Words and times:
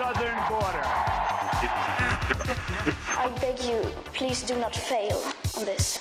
southern 0.00 0.40
border. 0.48 0.86
I 3.24 3.28
beg 3.38 3.58
you, 3.70 3.80
please 4.14 4.42
do 4.42 4.56
not 4.58 4.74
fail 4.74 5.20
on 5.58 5.66
this. 5.66 6.00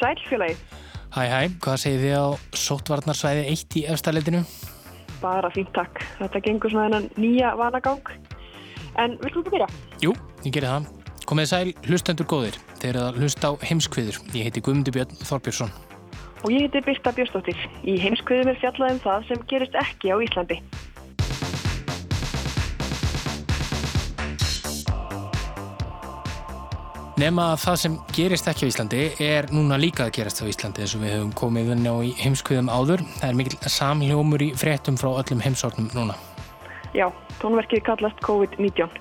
Sælfélagi, 0.00 0.56
Hæ 1.14 1.22
hæ, 1.30 1.40
hvað 1.62 1.76
segir 1.78 2.00
þið 2.02 2.14
á 2.18 2.26
sóttvarnarsvæði 2.64 3.44
1 3.54 3.76
í 3.80 3.84
efstaleitinu? 3.94 4.40
bara 5.22 5.48
fínt 5.54 5.70
takk. 5.72 6.02
Þetta 6.18 6.40
gengur 6.44 6.70
svona 6.72 6.88
þennan 6.90 7.06
nýja 7.22 7.54
vanagang. 7.56 8.02
En 9.00 9.16
viltu 9.22 9.40
ekki 9.40 9.54
byrja? 9.54 9.68
Jú, 10.02 10.12
ég 10.44 10.52
gerir 10.52 10.68
það. 10.68 10.93
Komið 11.24 11.46
sæl, 11.48 11.68
hlustendur 11.88 12.26
góðir. 12.28 12.56
Þeir 12.82 12.88
eru 12.90 13.02
að 13.06 13.18
hlusta 13.22 13.48
á 13.48 13.52
heimskviður. 13.64 14.18
Ég 14.36 14.44
heiti 14.44 14.60
Guðmundur 14.60 14.92
Björn 14.92 15.20
Þorbjörnsson. 15.24 15.70
Og 16.44 16.50
ég 16.52 16.66
heiti 16.66 16.82
Birta 16.84 17.12
Björnsdóttir. 17.16 17.62
Í 17.80 17.94
heimskviðum 18.02 18.50
er 18.52 18.58
fjallað 18.60 18.92
um 18.92 18.98
það 19.06 19.30
sem 19.30 19.46
gerist 19.48 19.78
ekki 19.80 20.12
á 20.12 20.16
Íslandi. 20.20 20.58
Nema 27.14 27.46
að 27.54 27.62
það 27.62 27.80
sem 27.80 27.96
gerist 28.12 28.50
ekki 28.52 28.68
á 28.68 28.70
Íslandi 28.74 29.02
er 29.24 29.48
núna 29.54 29.80
líka 29.80 30.04
að 30.04 30.16
gerast 30.18 30.44
á 30.44 30.50
Íslandi 30.50 30.84
eins 30.84 30.92
og 30.98 31.06
við 31.06 31.14
höfum 31.14 31.32
komið 31.40 31.72
inn 31.78 31.88
á 31.88 31.96
heimskviðum 32.20 32.68
áður. 32.68 33.06
Það 33.16 33.28
er 33.30 33.40
mikil 33.40 33.72
samljómur 33.78 34.44
í 34.44 34.52
fréttum 34.60 35.00
frá 35.00 35.14
öllum 35.14 35.40
heimsortum 35.40 35.88
núna. 35.96 36.20
Já, 36.94 37.08
tónverkið 37.40 37.80
kallast 37.88 38.20
COVID-19. 38.22 38.92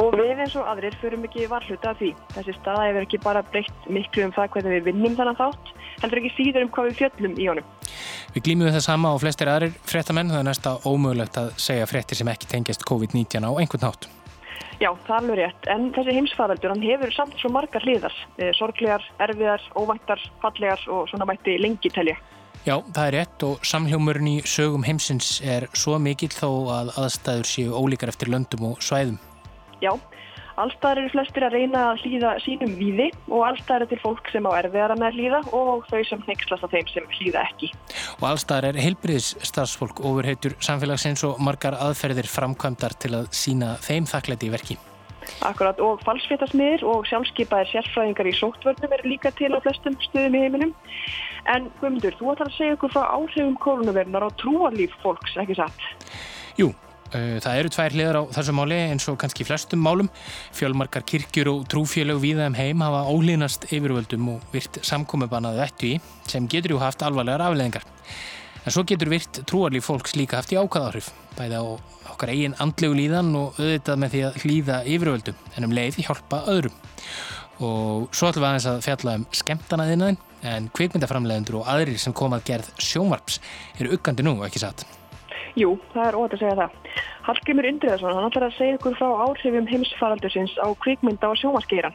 Og 0.00 0.16
við 0.18 0.40
eins 0.42 0.56
og 0.58 0.66
aðrir 0.66 0.96
förum 0.98 1.22
ekki 1.28 1.44
varhluta 1.50 1.92
af 1.92 2.00
því. 2.00 2.10
Þessi 2.34 2.54
staða 2.56 2.88
hefur 2.88 3.04
ekki 3.06 3.20
bara 3.22 3.44
breytt 3.52 3.86
miklu 3.86 4.24
um 4.26 4.32
það 4.34 4.50
hvernig 4.56 4.74
við 4.74 4.88
vinnum 4.88 5.14
þannig 5.14 5.38
þátt, 5.38 5.70
heldur 6.02 6.20
ekki 6.20 6.32
síður 6.34 6.66
um 6.66 6.72
hvað 6.74 6.88
við 6.88 6.98
fjöllum 7.02 7.36
í 7.38 7.46
honum. 7.52 7.70
Við 8.34 8.46
glýmum 8.48 8.66
við 8.66 8.74
það 8.74 8.84
sama 8.88 9.14
á 9.14 9.16
flestir 9.22 9.50
aðrir 9.52 9.78
fréttamenn. 9.86 10.32
Það 10.34 10.42
er 10.42 10.48
næsta 10.50 10.74
ómögulegt 10.82 11.38
að 11.38 11.54
segja 11.62 11.86
fréttir 11.86 12.18
sem 12.18 12.30
ekki 12.34 12.50
tengjast 12.50 12.86
COVID-19 12.90 13.46
á 13.46 13.50
einhvern 13.54 13.86
nátt. 13.86 14.10
Já, 14.82 14.90
það 15.06 15.14
er 15.14 15.20
alveg 15.20 15.38
rétt. 15.38 15.68
En 15.70 15.84
þessi 15.94 16.14
heimsfaraldur, 16.16 16.72
hann 16.74 16.82
hefur 16.82 17.12
samt 17.14 17.36
svo 17.38 17.50
margar 17.54 17.84
hliðar. 17.86 18.14
Eh, 18.42 18.50
Sorglegar, 18.58 19.04
erfiðar, 19.22 19.62
óvæntar, 19.78 20.22
fallegar 20.42 20.82
og 20.90 21.06
svona 21.10 21.28
mætti 21.30 21.54
lengi 21.62 21.92
telja. 21.94 22.16
Já, 22.64 22.78
það 22.96 23.06
er 23.06 23.14
rétt 23.18 23.44
og 23.46 23.66
samhljómurinn 23.68 24.30
í 24.30 24.38
sögum 24.48 24.86
heimsins 24.86 25.36
er 25.44 25.68
svo 25.76 25.98
mikill 26.00 26.32
þó 26.32 26.48
að 26.72 26.94
aðstæður 27.04 27.50
séu 27.50 27.76
ólíkar 27.76 28.10
eftir 28.10 28.32
löndum 28.32 28.70
og 28.72 28.82
svæðum. 28.82 29.20
Já, 29.82 29.92
allstaðar 30.60 31.02
eru 31.02 31.12
flestir 31.12 31.46
að 31.46 31.56
reyna 31.58 31.82
að 31.90 32.04
hlýða 32.04 32.32
sínum 32.44 32.74
víði 32.78 33.08
og 33.26 33.44
allstaðar 33.48 33.86
er 33.86 33.92
til 33.92 34.00
fólk 34.04 34.30
sem 34.32 34.46
á 34.46 34.52
erfiðara 34.60 34.96
með 35.00 35.08
að 35.08 35.18
hlýða 35.18 35.42
og 35.58 35.84
þau 35.90 36.00
sem 36.10 36.24
hneykslast 36.28 36.66
af 36.66 36.74
þeim 36.74 36.90
sem 36.92 37.12
hlýða 37.18 37.44
ekki. 37.48 37.70
Og 38.20 38.26
allstaðar 38.30 38.70
er 38.70 38.80
heilbriðis 38.84 39.34
starfsfólk 39.50 40.02
ofurheitur 40.04 40.56
samfélagsins 40.62 41.26
og 41.26 41.42
margar 41.42 41.78
aðferðir 41.82 42.30
framkvæmdar 42.30 42.98
til 43.02 43.14
að 43.20 43.30
sína 43.34 43.76
þeim 43.82 44.10
þakklæti 44.10 44.50
í 44.50 44.54
verki. 44.54 44.80
Akkurat 45.44 45.78
og 45.80 46.02
falsfétasmiðir 46.04 46.84
og 46.88 47.06
sjálfskeipaðir 47.08 47.70
sérfræðingar 47.72 48.28
í 48.28 48.34
sóttvörnum 48.36 48.94
eru 48.96 49.12
líka 49.14 49.32
til 49.38 49.54
á 49.56 49.58
flestum 49.64 49.96
stöðum 50.04 50.36
í 50.36 50.42
heiminum. 50.44 50.74
En 51.50 51.68
Guðmundur, 51.80 52.16
þú 52.18 52.32
ætlar 52.32 52.50
að 52.50 52.56
segja 52.58 52.76
okkur 52.76 52.92
frá 52.92 53.04
áhrifum 53.08 53.56
koronavirunar 53.60 54.28
á 54.28 54.30
trúarlíf 54.40 54.94
fólks, 55.02 55.36
ekki 55.40 55.56
satt? 55.58 55.88
Jú, 56.60 56.70
það 57.14 57.58
eru 57.60 57.70
tvær 57.70 57.94
hliðar 57.94 58.18
á 58.18 58.22
þessu 58.34 58.54
máli 58.56 58.78
eins 58.90 59.06
og 59.10 59.18
kannski 59.22 59.46
flestum 59.46 59.82
málum. 59.84 60.10
Fjölmarkar 60.56 61.04
kirkjur 61.06 61.50
og 61.52 61.66
trúfélög 61.70 62.20
viða 62.22 62.48
um 62.50 62.56
heim 62.58 62.82
hafa 62.82 63.04
ólínast 63.10 63.68
yfirvöldum 63.70 64.32
og 64.34 64.46
virt 64.54 64.80
samkomubannað 64.82 65.60
vettu 65.62 65.92
í 65.92 65.98
sem 66.30 66.48
getur 66.50 66.74
jú 66.74 66.80
haft 66.82 67.04
alvarlegar 67.06 67.46
afleðingar. 67.46 67.86
En 68.64 68.72
svo 68.72 68.82
getur 68.88 69.12
virt 69.12 69.42
trúarlíf 69.44 69.86
fólks 69.90 70.16
líka 70.16 70.40
haft 70.40 70.54
í 70.54 70.58
ákvaðáhrif, 70.58 71.10
bæði 71.36 71.60
á 71.60 71.64
okkar 72.14 72.32
eigin 72.32 72.56
andlegu 72.62 72.96
líðan 72.96 73.30
og 73.36 73.58
auðvitað 73.60 74.00
með 74.00 74.14
því 74.14 74.22
að 74.24 74.38
hlýða 74.42 74.78
yfirvöldum 74.94 75.42
en 75.54 75.68
um 75.68 75.76
leið 75.76 76.00
hjálpa 76.06 76.42
öðrum. 76.50 76.78
Og 77.62 78.08
svo 78.10 78.30
ætlum 78.32 78.42
við 78.42 78.48
aðeins 78.48 78.70
að 78.72 78.82
fjalla 78.88 79.16
um 79.20 79.28
skemmtanaðinaðin 79.36 80.20
en 80.54 80.68
kvikmyndaframlegendur 80.74 81.60
og 81.60 81.70
aðrir 81.70 82.00
sem 82.00 82.16
komað 82.16 82.48
gerð 82.48 82.72
sjónvarps 82.82 83.38
eru 83.78 83.94
uggandi 83.94 84.26
nú, 84.26 84.38
ekki 84.48 84.64
satt? 84.64 84.86
Jú, 85.54 85.76
það 85.92 86.08
er 86.08 86.16
óvægt 86.18 86.34
að 86.34 86.40
segja 86.42 86.56
það. 86.58 86.78
Hallgrimur 87.28 87.66
Indriðarsson, 87.68 88.16
hann 88.16 88.26
ætlar 88.26 88.48
að 88.48 88.56
segja 88.56 88.78
ykkur 88.78 88.96
frá 88.98 89.08
áhrifum 89.22 89.68
heimsfaraldursins 89.70 90.56
á 90.58 90.66
kvikmynda 90.82 91.30
og 91.30 91.38
sjónvarskeiran. 91.38 91.94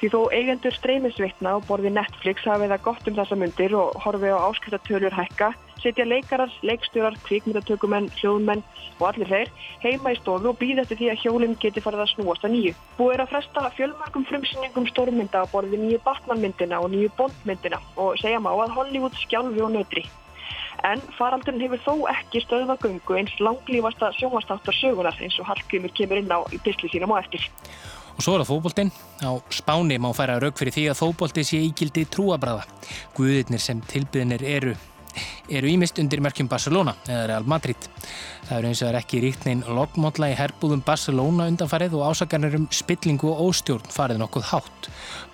Því 0.00 0.10
þó 0.12 0.18
eigendur 0.36 0.74
streymisvitna 0.76 1.54
á 1.56 1.58
borði 1.64 1.94
Netflix 1.94 2.44
hafi 2.44 2.66
það 2.68 2.82
gott 2.84 3.06
um 3.08 3.14
þessa 3.16 3.38
myndir 3.40 3.74
og 3.78 3.94
horfi 4.04 4.32
á 4.36 4.44
áskriftatölur 4.50 5.14
hækka, 5.16 5.48
setja 5.80 6.04
leikarar, 6.04 6.52
leikstjórar, 6.60 7.16
kvikmyndatökumenn, 7.24 8.10
hljóðmenn 8.18 8.60
og 8.98 9.06
allir 9.08 9.30
þeir 9.32 9.52
heima 9.84 10.12
í 10.12 10.18
stofu 10.18 10.50
og 10.50 10.58
býða 10.60 10.84
eftir 10.84 11.00
því 11.00 11.08
að 11.12 11.22
hjólinn 11.22 11.56
geti 11.62 11.84
farið 11.84 12.04
að 12.04 12.10
snúast 12.12 12.44
að 12.44 12.52
nýju. 12.56 12.74
Búið 12.98 13.14
er 13.14 13.24
að 13.24 13.32
fresta 13.32 13.64
fjölmörgum 13.78 14.28
frumsýningum 14.28 14.90
stórmynda 14.92 15.46
á 15.48 15.52
borði 15.54 15.80
nýju 15.80 16.02
Batman-myndina 16.04 16.82
og 16.84 16.92
nýju 16.92 17.14
Bond-myndina 17.16 17.80
og 17.96 18.20
segja 18.20 18.44
má 18.44 18.52
að 18.52 18.76
Hollywood 18.76 19.16
skjálfi 19.24 19.64
og 19.64 19.72
nötri. 19.78 20.04
En 20.84 21.00
faraldurinn 21.16 21.62
hefur 21.64 21.80
þó 21.80 21.92
ekki 22.12 22.42
stöðvagöngu 22.44 23.16
eins 23.16 23.34
langlífasta 23.40 24.10
sjónvastáttar 24.18 24.76
sögunar 24.76 25.16
eins 25.16 25.38
og 25.40 25.48
Hallgrimur 25.48 25.92
kemur 25.96 26.20
inn 26.20 26.32
á 26.32 26.44
í 26.52 26.60
bysli 26.60 26.90
sínum 26.92 27.14
á 27.16 27.22
eftir. 27.22 27.46
Og 28.14 28.22
svo 28.22 28.36
er 28.36 28.44
það 28.44 28.50
fókbóltinn. 28.52 28.92
Á 29.24 29.32
Spáni 29.50 29.96
má 29.98 30.10
færa 30.14 30.36
rauk 30.42 30.58
fyrir 30.60 30.76
því 30.76 30.84
að 30.92 31.00
fókbólti 31.00 31.44
sé 31.46 31.62
ígildi 31.66 32.04
trúabræða. 32.12 32.66
Guðirnir 33.16 33.62
sem 33.62 33.80
tilbyðinir 33.90 34.44
eru 34.44 34.74
eru 35.48 35.70
ímist 35.70 35.98
undir 36.02 36.22
merkjum 36.24 36.48
Barcelona 36.50 36.94
eða 37.06 37.26
Real 37.30 37.48
Madrid. 37.48 37.88
Það 38.48 38.58
eru 38.58 38.70
eins 38.70 38.82
og 38.82 38.90
er 38.90 38.98
ekki 39.00 39.22
ríkt 39.24 39.46
neinn 39.48 39.64
loggmódla 39.76 40.30
í 40.32 40.36
herbúðum 40.38 40.84
Barcelona 40.84 41.48
undanfarið 41.52 41.96
og 41.98 42.12
ásakarnir 42.12 42.58
um 42.58 42.68
spillingu 42.74 43.30
og 43.32 43.42
óstjórn 43.48 43.90
farið 43.94 44.22
nokkuð 44.22 44.48
hátt. 44.52 44.88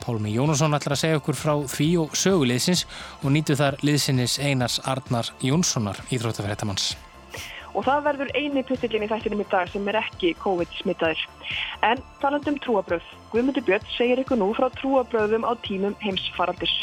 Pálmi 0.04 0.32
Jónasson 0.36 0.76
ætlar 0.78 0.96
að 0.96 1.02
segja 1.04 1.20
okkur 1.20 1.38
frá 1.38 1.54
því 1.74 1.90
og 2.04 2.16
söguliðsins 2.16 2.86
og 3.22 3.30
nýtu 3.34 3.58
þar 3.58 3.78
liðsinnis 3.84 4.38
Einars 4.40 4.80
Arnar 4.84 5.32
Jónssonar 5.44 6.02
íþróttafrættamanns. 6.10 6.92
Og 7.74 7.84
það 7.86 8.06
verður 8.08 8.30
eini 8.34 8.62
puttillin 8.66 9.04
í 9.06 9.10
þættinum 9.10 9.42
í 9.44 9.48
dag 9.50 9.69
sem 9.70 9.90
er 9.90 10.00
ekki 10.00 10.32
COVID-smittaður. 10.42 11.20
En 11.87 12.02
talandum 12.22 12.58
trúabröð. 12.64 13.05
Guðmundur 13.31 13.66
Björn 13.66 13.93
segir 13.94 14.22
ykkur 14.25 14.40
nú 14.40 14.50
frá 14.58 14.66
trúabröðum 14.75 15.46
á 15.46 15.55
tímum 15.66 15.94
heimsfaraldurs. 16.02 16.75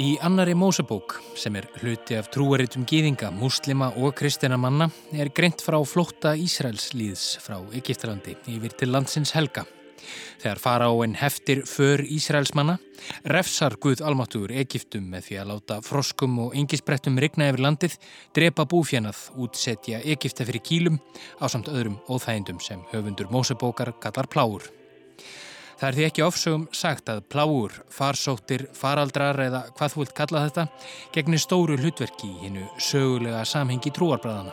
Í 0.00 0.14
annari 0.24 0.54
Mósebók, 0.56 1.18
sem 1.36 1.58
er 1.58 1.66
hluti 1.82 2.16
af 2.16 2.30
trúaritum 2.32 2.86
gýðinga, 2.88 3.28
muslima 3.36 3.90
og 4.00 4.14
kristina 4.16 4.56
manna, 4.56 4.86
er 5.12 5.28
greint 5.36 5.60
frá 5.60 5.76
flótta 5.84 6.32
Ísraels 6.40 6.94
líðs 6.96 7.34
frá 7.44 7.58
Egiptalandi 7.76 8.32
yfir 8.48 8.72
til 8.80 8.94
landsins 8.94 9.34
Helga. 9.36 9.66
Þegar 10.40 10.62
faraóin 10.62 11.18
heftir 11.20 11.66
för 11.68 12.00
Ísraelsmanna, 12.00 12.78
refsar 13.28 13.76
Guð 13.76 14.00
almáttugur 14.00 14.56
Egiptum 14.62 15.04
með 15.12 15.28
því 15.28 15.38
að 15.42 15.52
láta 15.52 15.80
froskum 15.84 16.40
og 16.46 16.56
engisbrettum 16.56 17.20
rigna 17.20 17.50
yfir 17.52 17.66
landið, 17.66 18.00
drepa 18.32 18.64
búfjanað, 18.72 19.26
útsetja 19.36 20.00
Egipta 20.00 20.48
fyrir 20.48 20.64
kílum 20.64 20.96
á 21.36 21.44
samt 21.44 21.68
öðrum 21.68 22.00
óþægindum 22.08 22.64
sem 22.64 22.80
höfundur 22.94 23.28
Mósebókar 23.28 23.92
kallar 24.00 24.32
pláur. 24.32 24.64
Það 25.80 25.88
er 25.88 25.96
því 25.96 26.02
ekki 26.04 26.22
ofsögum 26.26 26.64
sagt 26.76 27.06
að 27.08 27.22
pláur, 27.32 27.72
farsóttir, 27.88 28.66
faraldrar 28.76 29.38
eða 29.40 29.62
hvað 29.78 29.94
þú 29.94 30.02
vilt 30.02 30.18
kalla 30.18 30.42
þetta, 30.44 30.64
gegnir 31.14 31.40
stóru 31.40 31.78
hlutverki 31.80 32.28
í 32.28 32.40
hinnu 32.42 32.66
sögulega 32.76 33.46
samhengi 33.48 33.88
trúarbræðana. 33.96 34.52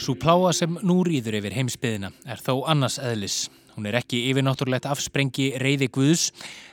Svo 0.00 0.16
pláa 0.16 0.54
sem 0.56 0.80
nú 0.80 1.02
rýður 1.04 1.42
yfir 1.42 1.60
heimsbyðina 1.60 2.08
er 2.24 2.40
þó 2.40 2.64
annars 2.72 2.96
eðlis. 2.98 3.50
Hún 3.72 3.88
er 3.88 3.96
ekki 4.02 4.18
yfirnáttúrulegt 4.28 4.86
afsprengi 4.90 5.52
reyði 5.60 5.88
Guðs, 5.92 6.28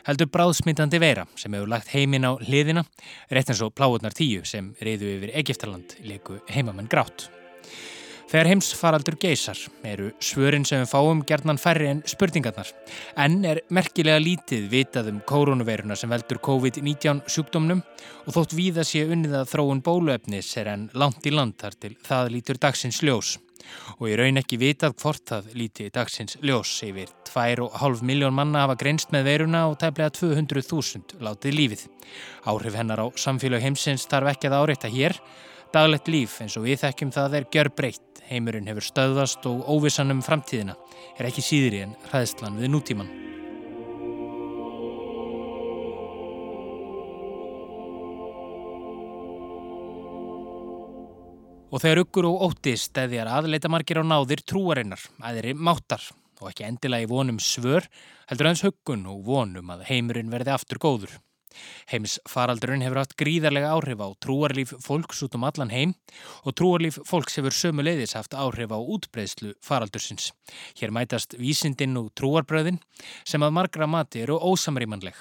heldur 0.08 0.28
bráðsmyndandi 0.34 1.00
vera 1.00 1.26
sem 1.40 1.54
hefur 1.56 1.72
lagt 1.72 1.94
heiminn 1.94 2.28
á 2.28 2.36
hliðina, 2.36 2.84
rétt 3.32 3.54
eins 3.54 3.64
og 3.64 3.72
pláurnar 3.78 4.16
tíu 4.16 4.44
sem 4.48 4.74
reyðu 4.84 5.14
yfir 5.16 5.36
Egiptaland, 5.40 5.96
leiku 6.04 6.42
heimamenn 6.52 6.92
grátt. 6.92 7.30
Þegar 8.30 8.46
heimsfaraldur 8.52 9.16
geysar 9.18 9.58
eru 9.90 10.12
svörin 10.22 10.68
sem 10.68 10.84
við 10.84 10.92
fáum 10.92 11.24
gerðnan 11.26 11.58
færri 11.58 11.88
en 11.90 12.04
spurningarnar, 12.06 12.70
en 13.18 13.40
er 13.48 13.64
merkilega 13.74 14.22
lítið 14.22 14.68
vitað 14.70 15.10
um 15.16 15.24
koronaveiruna 15.26 15.98
sem 15.98 16.14
veldur 16.14 16.38
COVID-19 16.46 17.24
sjúkdómnum 17.26 17.82
og 18.28 18.36
þótt 18.36 18.54
víða 18.60 18.86
sé 18.86 19.08
unnið 19.10 19.40
að 19.40 19.54
þróun 19.56 19.82
bóluefnis 19.82 20.52
er 20.62 20.76
enn 20.76 20.90
langt 20.94 21.26
í 21.26 21.34
land 21.34 21.58
þar 21.58 21.80
til 21.82 21.96
það 22.06 22.36
lítur 22.36 22.62
dagsins 22.62 23.02
ljós 23.02 23.40
og 23.98 24.08
ég 24.10 24.18
raun 24.20 24.40
ekki 24.42 24.60
vitað 24.62 24.96
hvort 25.02 25.24
það 25.30 25.52
líti 25.60 25.90
dagsins 25.94 26.38
ljós 26.44 26.72
yfir 26.88 27.12
2,5 27.30 28.04
miljón 28.08 28.36
manna 28.36 28.64
hafa 28.66 28.78
grenst 28.80 29.14
með 29.14 29.30
veiruna 29.30 29.66
og 29.70 29.78
tæplega 29.82 30.12
200.000 30.16 31.20
látið 31.26 31.58
lífið. 31.60 31.86
Áhrif 32.50 32.78
hennar 32.80 33.04
á 33.04 33.08
samfélag 33.20 33.64
heimsins 33.66 34.08
þarf 34.10 34.34
ekki 34.34 34.50
að 34.50 34.58
áreita 34.60 34.92
hér. 34.92 35.18
Daglegt 35.74 36.10
líf 36.10 36.40
eins 36.42 36.58
og 36.58 36.66
við 36.66 36.84
þekkjum 36.84 37.14
það 37.14 37.40
er 37.40 37.50
gjör 37.54 37.72
breytt. 37.78 38.06
Heimurinn 38.30 38.70
hefur 38.70 38.86
stöðast 38.86 39.46
og 39.50 39.66
óvissan 39.70 40.14
um 40.14 40.22
framtíðina 40.26 40.78
er 41.18 41.30
ekki 41.30 41.46
síðri 41.46 41.84
en 41.86 41.98
hraðslan 42.10 42.62
við 42.62 42.74
nútíman. 42.76 43.10
Og 51.70 51.84
þegar 51.84 52.02
uggur 52.02 52.26
og 52.32 52.44
ótti 52.48 52.74
stæðjar 52.82 53.30
aðleita 53.30 53.70
margir 53.70 54.00
á 54.02 54.04
náðir 54.04 54.42
trúarinnar, 54.42 55.02
aðri 55.22 55.54
máttar 55.54 56.02
og 56.42 56.50
ekki 56.50 56.66
endilega 56.66 57.06
í 57.06 57.10
vonum 57.12 57.38
svör, 57.44 57.86
heldur 58.30 58.50
hans 58.50 58.64
huggun 58.66 59.06
og 59.12 59.22
vonum 59.28 59.70
að 59.76 59.84
heimurinn 59.92 60.32
verði 60.34 60.56
aftur 60.56 60.82
góður. 60.82 61.14
Heims 61.90 62.18
faraldurinn 62.30 62.84
hefur 62.86 63.02
haft 63.02 63.16
gríðarlega 63.20 63.72
áhrif 63.74 64.04
á 64.04 64.08
trúarlíf 64.22 64.74
fólks 64.84 65.24
út 65.26 65.38
um 65.38 65.48
allan 65.48 65.74
heim 65.74 65.96
og 66.44 66.56
trúarlíf 66.60 67.00
fólks 67.10 67.40
hefur 67.40 67.56
sömu 67.56 67.86
leiðis 67.86 68.16
haft 68.18 68.38
áhrif 68.38 68.70
á 68.70 68.80
útbreyslu 68.80 69.56
faraldursins. 69.66 70.32
Hér 70.80 70.94
mætast 70.96 71.36
vísindinn 71.40 71.98
og 72.00 72.12
trúarbröðin 72.20 72.80
sem 73.26 73.44
að 73.44 73.56
margra 73.58 73.90
mati 73.90 74.24
eru 74.26 74.38
ósamrýmanleg. 74.38 75.18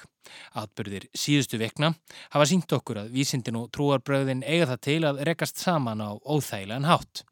Atbyrðir 0.61 1.09
síðustu 1.17 1.57
vekna 1.61 1.93
hafa 2.29 2.45
sínt 2.49 2.71
okkur 2.77 3.03
að 3.03 3.11
vísindinn 3.17 3.57
og 3.59 3.71
trúarbröðin 3.75 4.45
eiga 4.45 4.69
það 4.73 4.85
til 4.85 5.01
að 5.09 5.23
rekast 5.29 5.61
saman 5.61 6.05
á 6.05 6.13
óþægilegan 6.21 6.89
hátt. 6.89 7.25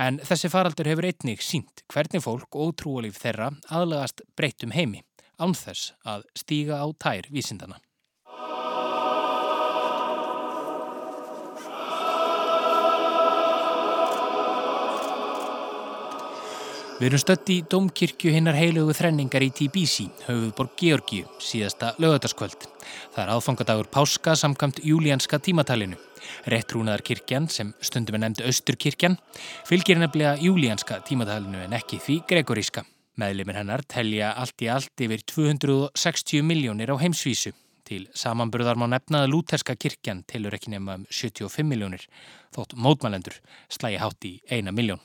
En 0.00 0.18
þessi 0.24 0.48
faraldur 0.48 0.88
hefur 0.88 1.10
einnig 1.10 1.44
sínt 1.44 1.84
hvernig 1.92 2.24
fólk 2.24 2.56
og 2.56 2.72
trúarlíf 2.80 3.20
þeirra 3.20 3.52
aðlagast 3.68 4.24
breyttum 4.38 4.72
heimi, 4.72 5.04
ánþess 5.36 5.92
að 6.08 6.24
stíga 6.38 6.80
á 6.80 6.86
tær 6.96 7.28
vísindana. 7.28 7.76
Við 17.02 17.08
erum 17.08 17.18
stött 17.18 17.48
í 17.50 17.54
Dómkirkju 17.66 18.30
hinnar 18.30 18.54
heilugu 18.54 18.92
þrenningar 18.94 19.42
í 19.42 19.48
Tbilisi, 19.50 20.04
höfuðborg 20.22 20.76
Georgiu, 20.78 21.24
síðasta 21.42 21.88
lögataskvöld. 21.98 22.68
Það 23.10 23.18
er 23.24 23.32
aðfangadagur 23.32 23.88
páska 23.90 24.36
samkvæmt 24.38 24.78
júlíanska 24.86 25.40
tímatalinu. 25.42 25.98
Rettrúnaðar 26.46 27.02
kirkjan, 27.02 27.48
sem 27.50 27.72
stundum 27.82 28.20
er 28.20 28.22
nefnd 28.22 28.44
Östurkirkjan, 28.46 29.18
fylgir 29.66 29.98
nefnilega 29.98 30.36
júlíanska 30.46 31.00
tímatalinu 31.08 31.64
en 31.64 31.74
ekki 31.74 31.98
því 32.04 32.20
gregoríska. 32.30 32.86
Meðlimir 33.18 33.58
hennar 33.58 33.82
telja 33.82 34.30
allt 34.38 34.62
í 34.62 34.70
allt 34.70 35.02
yfir 35.02 35.26
260 35.26 36.46
miljónir 36.46 36.94
á 36.94 37.02
heimsvísu. 37.02 37.50
Til 37.82 38.04
samanburðar 38.14 38.78
má 38.78 38.86
nefnaða 38.86 39.26
lúterska 39.26 39.74
kirkjan 39.74 40.22
tilur 40.30 40.54
ekki 40.54 40.70
nefna 40.70 41.00
um 41.00 41.10
75 41.10 41.66
miljónir, 41.66 42.06
þótt 42.54 42.78
mótmælendur 42.78 43.42
slægi 43.66 43.98
hátt 43.98 44.30
í 44.30 44.38
eina 44.46 44.70
miljón. 44.70 45.02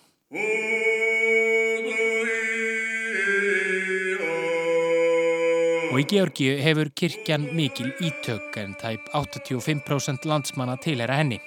Og 5.97 6.03
í 6.03 6.11
Georgiu 6.11 6.59
hefur 6.61 6.91
kirkjan 6.93 7.47
mikil 7.57 7.87
ítök 8.05 8.59
en 8.61 8.75
tæp 8.77 9.07
85% 9.17 10.27
landsmanna 10.29 10.75
tilhera 10.77 11.15
henni. 11.17 11.39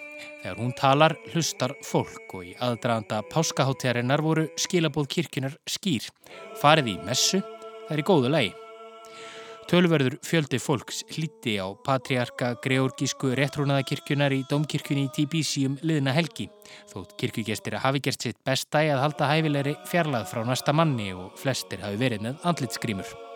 Þegar 0.42 0.58
hún 0.58 0.72
talar, 0.74 1.14
hlustar 1.30 1.76
fólk 1.86 2.34
og 2.34 2.48
í 2.48 2.56
aðdraðanda 2.58 3.20
páskaháttegarinnar 3.30 4.24
voru 4.26 4.48
skilabóð 4.58 5.06
kirkjunar 5.14 5.54
skýr. 5.70 6.10
Farið 6.58 6.90
í 6.90 6.96
messu, 7.06 7.44
það 7.84 7.94
er 7.94 8.02
í 8.02 8.06
góðu 8.10 8.34
lei. 8.34 8.42
Tölverður 9.70 10.18
fjöldi 10.26 10.58
fólks 10.58 11.04
hlíti 11.14 11.54
á 11.62 11.70
patriarka 11.86 12.56
Georgísku 12.66 13.30
réttrúnaðakirkjunar 13.38 14.34
í 14.34 14.42
Dómkirkjunni 14.50 15.06
í 15.06 15.14
Tbilisi 15.14 15.68
um 15.70 15.78
liðna 15.86 16.18
helgi. 16.18 16.50
Þótt 16.90 17.14
kirkjugestir 17.22 17.78
hafi 17.86 18.02
gert 18.02 18.26
sitt 18.26 18.42
besta 18.42 18.82
í 18.82 18.90
að 18.90 19.06
halda 19.06 19.30
hæfilegri 19.30 19.78
fjarlað 19.94 20.30
frá 20.34 20.42
næsta 20.42 20.74
manni 20.74 21.12
og 21.14 21.38
flestir 21.38 21.86
hafi 21.86 22.02
verið 22.02 22.26
með 22.32 22.48
andlitskrímur. 22.50 23.29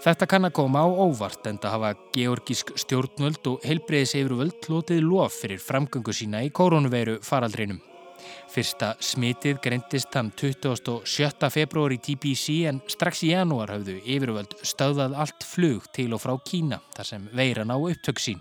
Þetta 0.00 0.26
kann 0.32 0.48
að 0.48 0.54
koma 0.56 0.80
á 0.80 0.88
óvart 0.88 1.44
en 1.50 1.58
það 1.60 1.74
hafa 1.74 1.88
georgísk 2.14 2.70
stjórnvöld 2.80 3.48
og 3.50 3.64
heilbreyðis 3.68 4.14
yfirvöld 4.16 4.68
lotið 4.72 5.02
lof 5.04 5.34
fyrir 5.42 5.60
framgöngu 5.60 6.14
sína 6.16 6.40
í 6.46 6.48
koronaveiru 6.56 7.18
faraldrinum. 7.20 7.82
Fyrsta 8.48 8.94
smitið 9.04 9.60
greintist 9.60 10.16
hann 10.16 10.32
27. 10.40 11.50
februar 11.52 11.92
í 11.92 12.00
TBC 12.00 12.56
en 12.72 12.80
strax 12.88 13.26
í 13.28 13.34
janúar 13.34 13.74
hafðu 13.74 13.98
yfirvöld 14.00 14.56
stöðað 14.64 15.20
allt 15.20 15.44
flug 15.44 15.92
til 15.92 16.14
og 16.16 16.24
frá 16.24 16.32
Kína 16.48 16.80
þar 16.96 17.12
sem 17.12 17.28
veiran 17.36 17.70
á 17.70 17.76
upptök 17.76 18.24
sín. 18.24 18.40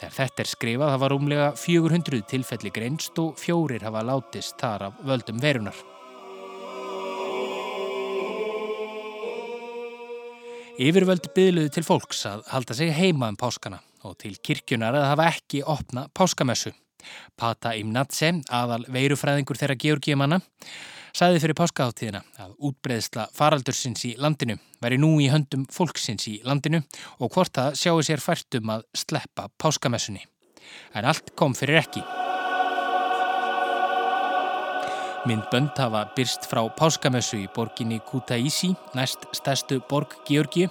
Þegar 0.00 0.16
þetta 0.16 0.46
er 0.46 0.54
skrifað 0.56 0.96
hafa 0.96 1.12
rúmlega 1.12 1.52
400 1.60 2.24
tilfelli 2.32 2.72
greinst 2.72 3.20
og 3.20 3.36
fjórir 3.36 3.84
hafa 3.84 4.00
látist 4.00 4.56
þar 4.56 4.88
af 4.88 5.02
völdum 5.04 5.44
verunar. 5.44 5.76
Yfirvöld 10.80 11.26
byðluði 11.36 11.68
til 11.74 11.82
fólks 11.84 12.22
að 12.24 12.46
halda 12.48 12.72
sig 12.78 12.92
heima 12.96 13.26
um 13.28 13.36
páskana 13.36 13.82
og 14.08 14.14
til 14.22 14.32
kirkjunar 14.40 14.96
að 14.96 15.10
hafa 15.10 15.26
ekki 15.34 15.58
opna 15.68 16.06
páskamessu. 16.16 16.72
Pata 17.36 17.74
Imnatse, 17.76 18.30
aðal 18.48 18.86
veirufræðingur 18.88 19.60
þeirra 19.60 19.76
Georgiumanna, 19.82 20.38
saði 21.12 21.42
fyrir 21.42 21.58
páskaháttíðina 21.60 22.22
að 22.40 22.54
útbreðsla 22.70 23.26
faraldursins 23.36 24.06
í 24.08 24.14
landinu 24.16 24.56
væri 24.80 24.96
nú 25.02 25.18
í 25.20 25.28
höndum 25.32 25.66
fólksins 25.68 26.30
í 26.32 26.38
landinu 26.48 26.80
og 27.18 27.28
hvort 27.34 27.52
það 27.60 27.76
sjáu 27.82 28.00
sér 28.06 28.24
færtum 28.24 28.72
að 28.78 28.88
sleppa 29.04 29.50
páskamessunni. 29.60 30.24
En 30.96 31.04
allt 31.12 31.34
kom 31.36 31.52
fyrir 31.58 31.82
ekki. 31.82 32.06
Myndbönd 35.28 35.76
hafa 35.76 36.06
byrst 36.16 36.46
frá 36.48 36.62
Páskamessu 36.72 37.36
í 37.42 37.48
borginni 37.52 37.98
Kutaisi, 38.08 38.70
næst 38.96 39.26
stærstu 39.36 39.76
borg 39.90 40.14
Georgi, 40.24 40.64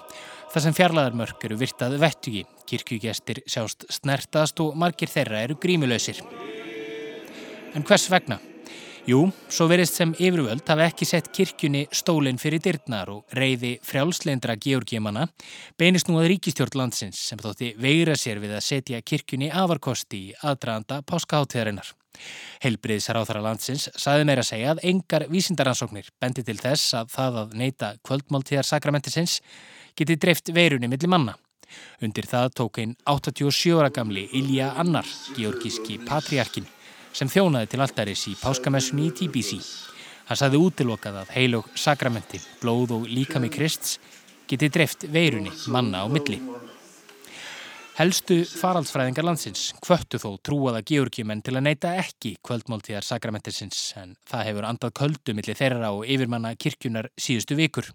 þar 0.50 0.64
sem 0.64 0.74
fjarlæðarmörk 0.74 1.44
eru 1.46 1.58
virtað 1.60 1.94
vettugi, 2.02 2.42
kirkjugestir 2.66 3.44
sjást 3.46 3.86
snertast 3.94 4.58
og 4.64 4.74
margir 4.74 5.12
þeirra 5.12 5.44
eru 5.46 5.54
grímulöysir. 5.62 6.18
En 7.78 7.86
hvers 7.86 8.08
vegna? 8.10 8.40
Jú, 9.06 9.20
svo 9.46 9.68
verist 9.70 9.94
sem 9.96 10.16
yfirvöld 10.18 10.66
hafa 10.66 10.88
ekki 10.90 11.06
sett 11.06 11.30
kirkjunni 11.34 11.84
stólinn 11.94 12.42
fyrir 12.42 12.60
dyrnar 12.66 13.14
og 13.14 13.38
reyði 13.38 13.76
frjálsleindra 13.86 14.58
Georgiumanna 14.58 15.28
beinist 15.78 16.10
nú 16.10 16.18
að 16.18 16.32
ríkistjórn 16.34 16.82
landsins 16.82 17.22
sem 17.30 17.38
þótti 17.38 17.76
veira 17.78 18.18
sér 18.18 18.42
við 18.42 18.58
að 18.58 18.66
setja 18.66 19.00
kirkjunni 19.00 19.54
afarkosti 19.54 20.26
í 20.26 20.36
aðdraðanda 20.42 21.00
páskaháttíðarinnar. 21.06 21.94
Helbriðsaráþara 22.64 23.44
landsins 23.44 23.88
saði 23.96 24.26
meira 24.28 24.44
að 24.44 24.50
segja 24.52 24.72
að 24.74 24.82
engar 24.92 25.26
vísindaransóknir 25.30 26.10
bendi 26.20 26.44
til 26.46 26.58
þess 26.60 26.96
að 26.98 27.14
það 27.14 27.38
að 27.44 27.54
neyta 27.62 27.92
kvöldmáltíðar 28.06 28.68
sakramentisins 28.68 29.38
geti 29.96 30.18
dreift 30.20 30.52
veirunni 30.54 30.90
millir 30.90 31.10
manna 31.12 31.36
Undir 32.04 32.26
það 32.26 32.48
tók 32.60 32.80
einn 32.82 32.96
87 33.06 33.74
ára 33.78 33.90
gamli 33.94 34.26
Ilja 34.36 34.72
Annar, 34.80 35.06
georgíski 35.36 35.98
patriarkin, 36.06 36.66
sem 37.12 37.30
þjónaði 37.30 37.70
til 37.72 37.82
alltaris 37.84 38.26
í 38.30 38.36
páskamessunni 38.40 39.08
í 39.08 39.14
TBC. 39.18 39.60
Hann 40.30 40.38
saði 40.38 40.60
útilokað 40.62 41.22
að 41.22 41.34
heilug 41.36 41.70
sakramenti, 41.74 42.40
blóð 42.62 42.96
og 42.98 43.06
líkami 43.10 43.50
Krists 43.52 43.98
geti 44.50 44.70
dreft 44.70 45.06
veirunni 45.10 45.52
manna 45.70 46.02
á 46.02 46.06
milli. 46.10 46.38
Helstu 47.98 48.36
faraldsfræðingar 48.46 49.26
landsins 49.26 49.70
kvöttu 49.82 50.20
þó 50.22 50.28
trúaða 50.46 50.80
georgiumenn 50.86 51.42
til 51.44 51.56
að 51.58 51.66
neyta 51.66 51.90
ekki 52.00 52.36
kvöldmáltíðar 52.46 53.04
sakramentisins 53.04 53.80
en 54.00 54.14
það 54.30 54.44
hefur 54.46 54.68
andað 54.68 54.94
köldu 55.00 55.34
millir 55.36 55.58
þeirra 55.58 55.90
og 55.96 56.06
yfirmanna 56.06 56.54
kirkjunar 56.54 57.10
síðustu 57.20 57.58
vikur. 57.58 57.90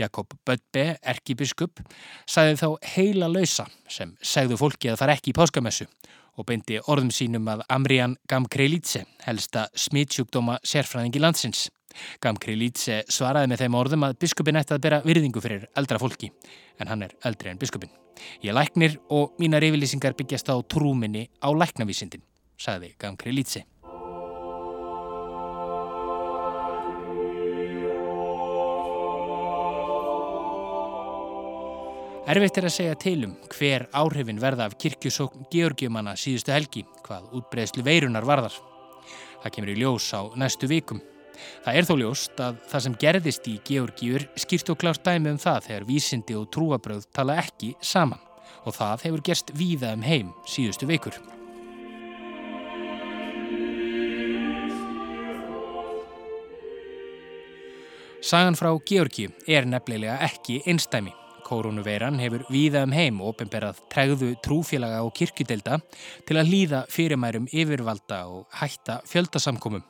Jakob 0.00 0.34
Böttbe, 0.48 0.96
erkibiskup, 1.00 1.80
sagði 2.26 2.58
þá 2.60 2.68
heila 2.94 3.28
lausa 3.30 3.68
sem 3.88 4.16
segðu 4.18 4.58
fólki 4.60 4.90
að 4.90 5.00
fara 5.04 5.16
ekki 5.16 5.32
í 5.32 5.38
páskamessu 5.38 5.86
og 6.40 6.48
beindi 6.48 6.80
orðum 6.88 7.12
sínum 7.12 7.48
að 7.52 7.62
Amrian 7.72 8.16
Gamkrelitse, 8.28 9.04
helsta 9.26 9.68
smitsjúkdóma 9.76 10.58
sérfræðingi 10.66 11.20
landsins. 11.20 11.68
Gamkrelitse 12.22 13.02
svaraði 13.08 13.52
með 13.52 13.64
þeim 13.64 13.80
orðum 13.80 14.06
að 14.08 14.18
biskupin 14.24 14.60
ætti 14.60 14.76
að 14.76 14.84
bera 14.86 15.02
virðingu 15.06 15.42
fyrir 15.44 15.66
eldra 15.78 16.00
fólki, 16.02 16.32
en 16.80 16.92
hann 16.92 17.06
er 17.08 17.16
eldri 17.28 17.52
en 17.52 17.60
biskupin. 17.60 17.92
Ég 18.44 18.54
læknir 18.54 18.98
og 19.10 19.36
mínar 19.42 19.64
yfirlýsingar 19.66 20.16
byggjast 20.18 20.52
á 20.52 20.56
trúminni 20.62 21.28
á 21.42 21.48
læknavísindin, 21.50 22.22
sagði 22.60 22.94
Gamkrelitse. 23.00 23.66
Erfitt 32.22 32.58
er 32.60 32.64
að 32.68 32.72
segja 32.76 32.98
til 33.02 33.24
um 33.26 33.32
hver 33.50 33.88
áhrifin 33.98 34.38
verða 34.40 34.68
af 34.68 34.76
kirkjusókn 34.78 35.48
Georgiumanna 35.50 36.12
síðustu 36.14 36.52
helgi, 36.54 36.84
hvað 37.02 37.32
útbreðslu 37.34 37.82
veirunar 37.82 38.24
varðar. 38.24 38.54
Það 39.42 39.54
kemur 39.56 39.72
í 39.72 39.74
ljós 39.80 40.06
á 40.14 40.30
næstu 40.38 40.70
vikum. 40.70 41.02
Það 41.64 41.78
er 41.78 41.88
þó 41.88 41.94
ljóst 42.00 42.42
að 42.42 42.58
það 42.70 42.84
sem 42.86 42.98
gerðist 43.04 43.48
í 43.50 43.58
Georgiur 43.68 44.26
skýrt 44.44 44.72
og 44.74 44.80
klárt 44.82 45.04
dæmi 45.06 45.34
um 45.34 45.40
það 45.42 45.68
þegar 45.68 45.88
vísindi 45.88 46.38
og 46.38 46.50
trúabröð 46.54 47.06
tala 47.14 47.38
ekki 47.42 47.74
saman 47.80 48.22
og 48.62 48.76
það 48.76 49.06
hefur 49.08 49.24
gerst 49.26 49.54
víða 49.58 49.94
um 49.96 50.04
heim 50.06 50.34
síðustu 50.46 50.88
vikur. 50.90 51.16
Sagan 58.22 58.54
frá 58.54 58.70
Georgi 58.86 59.26
er 59.50 59.66
nefnilega 59.66 60.20
ekki 60.22 60.60
einstæmi. 60.70 61.10
Koronaveiran 61.42 62.20
hefur 62.22 62.44
víða 62.54 62.84
um 62.86 62.94
heim 62.94 63.18
ofinberað 63.26 63.82
tregðu 63.90 64.30
trúfélaga 64.46 65.02
og 65.02 65.10
kirkjudelda 65.18 65.80
til 66.28 66.38
að 66.38 66.52
hlýða 66.52 66.84
fyrirmærum 66.94 67.50
yfirvalda 67.50 68.22
og 68.30 68.46
hætta 68.62 69.00
fjöldasamkomum. 69.10 69.82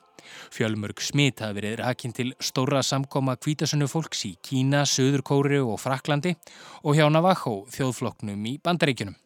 Fjölmörg 0.52 1.02
smitt 1.02 1.42
hafi 1.44 1.58
verið 1.60 1.78
rakinn 1.82 2.14
til 2.16 2.34
stóra 2.42 2.82
samkoma 2.86 3.36
kvítasunnu 3.40 3.88
fólks 3.90 4.26
í 4.28 4.34
Kína, 4.44 4.84
Suður 4.88 5.24
Kóri 5.26 5.60
og 5.62 5.80
Fraklandi 5.82 6.36
og 6.82 6.96
hjá 6.98 7.08
Navajo 7.10 7.62
þjóðfloknum 7.74 8.48
í 8.50 8.56
Bandaríkunum. 8.62 9.18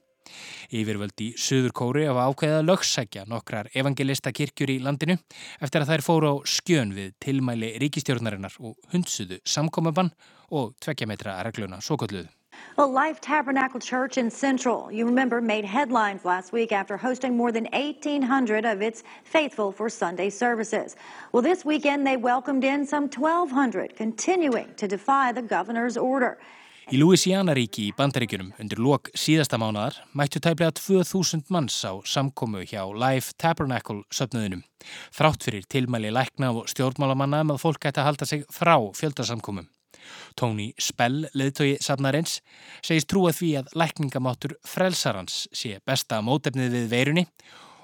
Yfirvöld 0.75 1.23
í 1.23 1.33
Suður 1.38 1.75
Kóri 1.76 2.07
hafa 2.09 2.26
ákveðið 2.31 2.59
að 2.61 2.69
lögsækja 2.71 3.26
nokkrar 3.31 3.71
evangelista 3.75 4.33
kirkjur 4.35 4.73
í 4.75 4.81
landinu 4.83 5.19
eftir 5.62 5.85
að 5.85 5.93
þær 5.93 6.07
fóru 6.07 6.33
á 6.33 6.35
skjön 6.57 6.95
við 6.97 7.15
tilmæli 7.23 7.76
ríkistjórnarinnar 7.83 8.59
og 8.61 8.75
hundsuðu 8.95 9.41
samkomabann 9.47 10.12
og 10.57 10.75
tvekkjametra 10.83 11.38
regluna 11.47 11.81
svo 11.83 11.99
kolluðu. 12.00 12.36
Well, 12.77 12.91
Life 12.91 13.21
Tabernacle 13.21 13.81
Church 13.81 14.19
in 14.19 14.31
Central, 14.31 14.93
you 14.93 15.07
remember, 15.07 15.41
made 15.41 15.65
headlines 15.65 16.25
last 16.25 16.53
week 16.53 16.73
after 16.73 16.97
hosting 16.97 17.37
more 17.37 17.51
than 17.51 17.65
1,800 17.73 18.65
of 18.65 18.83
its 18.83 19.03
faithful 19.25 19.73
for 19.73 19.89
Sunday 19.89 20.31
services. 20.31 20.97
Well, 21.33 21.43
this 21.43 21.65
weekend 21.65 22.07
they 22.07 22.17
welcomed 22.17 22.65
in 22.65 22.87
some 22.87 23.09
1,200, 23.09 23.97
continuing 23.97 24.75
to 24.77 24.87
defy 24.87 25.33
the 25.33 25.43
governor's 25.43 25.97
order. 25.97 26.39
Í 26.87 27.01
Louisiana-ríki 27.01 27.89
í 27.89 27.95
bandaríkjunum 27.99 28.53
undir 28.63 28.79
lok 28.79 29.09
síðasta 29.19 29.59
mánadar 29.59 29.97
mættu 30.15 30.39
tæplega 30.39 30.71
2000 30.79 31.51
manns 31.51 31.81
á 31.83 31.99
samkomu 32.07 32.63
hjá 32.63 32.85
Life 32.95 33.35
Tabernacle 33.43 34.05
söpnuðinum. 34.15 34.63
Þrátt 35.11 35.49
fyrir 35.49 35.67
tilmæli 35.67 36.15
lækna 36.15 36.53
og 36.55 36.71
stjórnmálamanna 36.71 37.43
um 37.43 37.57
að 37.57 37.65
fólk 37.65 37.89
ætti 37.91 38.05
að 38.05 38.13
halda 38.13 38.31
sig 38.31 38.47
frá 38.55 38.77
fjöldasamkomum. 38.95 39.67
Tony 40.37 40.73
Spell, 40.79 41.27
leðtogi 41.35 41.77
safnarins, 41.83 42.41
segist 42.85 43.09
trúa 43.11 43.33
því 43.35 43.53
að 43.61 43.71
lækningamáttur 43.79 44.57
frelsarans 44.67 45.47
sé 45.53 45.79
besta 45.87 46.23
mótefnið 46.25 46.77
við 46.79 46.91
veirunni 46.93 47.27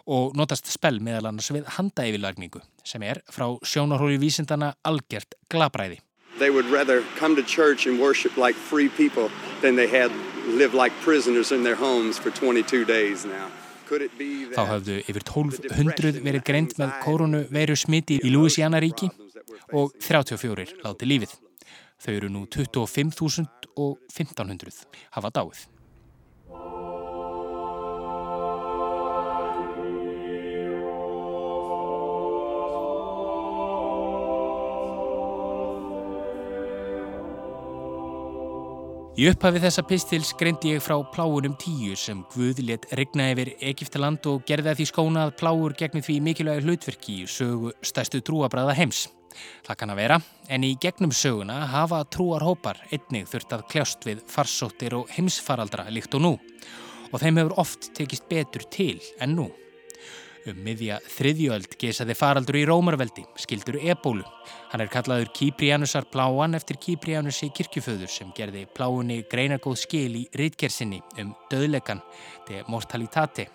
og 0.06 0.36
notast 0.36 0.70
Spell 0.72 1.00
meðal 1.00 1.30
annars 1.30 1.50
við 1.54 1.68
handaeyfilagningu 1.76 2.62
sem 2.84 3.02
er 3.06 3.22
frá 3.30 3.46
sjónarhóli 3.62 4.18
vísindana 4.22 4.74
algjört 4.82 5.38
glabræði. 5.52 6.00
They 6.38 6.50
would 6.50 6.66
rather 6.72 7.02
come 7.18 7.36
to 7.36 7.42
church 7.42 7.86
and 7.86 8.00
worship 8.00 8.36
like 8.36 8.56
free 8.56 8.88
people 8.88 9.30
than 9.60 9.76
they 9.76 9.86
had 9.86 10.10
lived 10.46 10.74
like 10.74 10.92
prisoners 11.04 11.52
in 11.52 11.62
their 11.62 11.76
homes 11.76 12.18
for 12.18 12.30
22 12.30 12.84
days 12.84 13.24
now. 13.24 13.50
Þá 13.92 14.62
hafðu 14.70 14.94
yfir 15.04 15.24
1200 15.26 16.22
verið 16.24 16.44
greint 16.46 16.78
með 16.80 16.94
koronu 17.02 17.42
veru 17.52 17.76
smiti 17.76 18.16
í 18.24 18.30
Louisiana 18.32 18.80
ríki 18.80 19.10
og 19.76 19.92
34 20.00 20.80
láti 20.80 21.08
lífið. 21.10 21.34
Þau 22.02 22.14
eru 22.16 22.32
nú 22.34 22.46
25.000 22.50 23.70
og 23.78 24.00
1500 24.10 24.82
hafa 25.14 25.30
dáið. 25.30 25.68
Í 39.12 39.26
upphafi 39.28 39.60
þessa 39.60 39.82
pistils 39.86 40.30
greindi 40.40 40.72
ég 40.72 40.82
frá 40.82 40.96
pláunum 41.14 41.52
tíu 41.60 41.94
sem 42.00 42.24
Guð 42.32 42.64
let 42.64 42.88
regna 42.96 43.28
yfir 43.30 43.52
Egiptaland 43.60 44.24
og 44.26 44.42
gerði 44.48 44.72
að 44.72 44.80
því 44.80 44.86
skóna 44.88 45.26
að 45.28 45.34
pláur 45.38 45.78
gegnum 45.78 46.02
því 46.02 46.16
mikilvægi 46.26 46.64
hlutverki 46.64 47.18
í 47.20 47.28
sögu 47.30 47.74
stærstu 47.84 48.24
trúabræða 48.24 48.74
heims. 48.80 49.04
Það 49.66 49.78
kann 49.80 49.94
að 49.94 50.00
vera, 50.02 50.20
en 50.48 50.66
í 50.66 50.74
gegnum 50.80 51.12
söguna 51.14 51.62
hafa 51.72 52.02
trúarhópar 52.12 52.80
einnig 52.90 53.28
þurft 53.30 53.56
að 53.56 53.66
kljást 53.72 54.06
við 54.08 54.22
farsóttir 54.30 54.98
og 54.98 55.10
heimsfaraldra 55.16 55.88
líkt 55.90 56.14
og 56.18 56.24
nú 56.26 56.36
og 57.12 57.20
þeim 57.20 57.42
hefur 57.42 57.58
oft 57.60 57.92
tekist 57.96 58.28
betur 58.30 58.64
til 58.72 58.96
en 59.20 59.36
nú. 59.36 59.50
Um 60.42 60.58
miðja 60.64 60.96
þriðjöld 61.06 61.76
geisaði 61.78 62.16
faraldur 62.18 62.56
í 62.58 62.64
Rómarveldi, 62.66 63.22
skildur 63.38 63.76
ebólu. 63.78 64.24
Hann 64.72 64.82
er 64.82 64.90
kallaður 64.90 65.30
Kíprianusar 65.36 66.08
pláan 66.10 66.58
eftir 66.58 66.80
Kíprianusi 66.82 67.52
kirkjuföður 67.54 68.10
sem 68.10 68.32
gerði 68.34 68.64
pláunni 68.74 69.20
greinagóð 69.30 69.78
skil 69.84 70.16
í 70.18 70.24
rítgersinni 70.34 70.98
um 71.22 71.30
döðlegan, 71.52 72.02
de 72.48 72.64
mortalitate. 72.66 73.46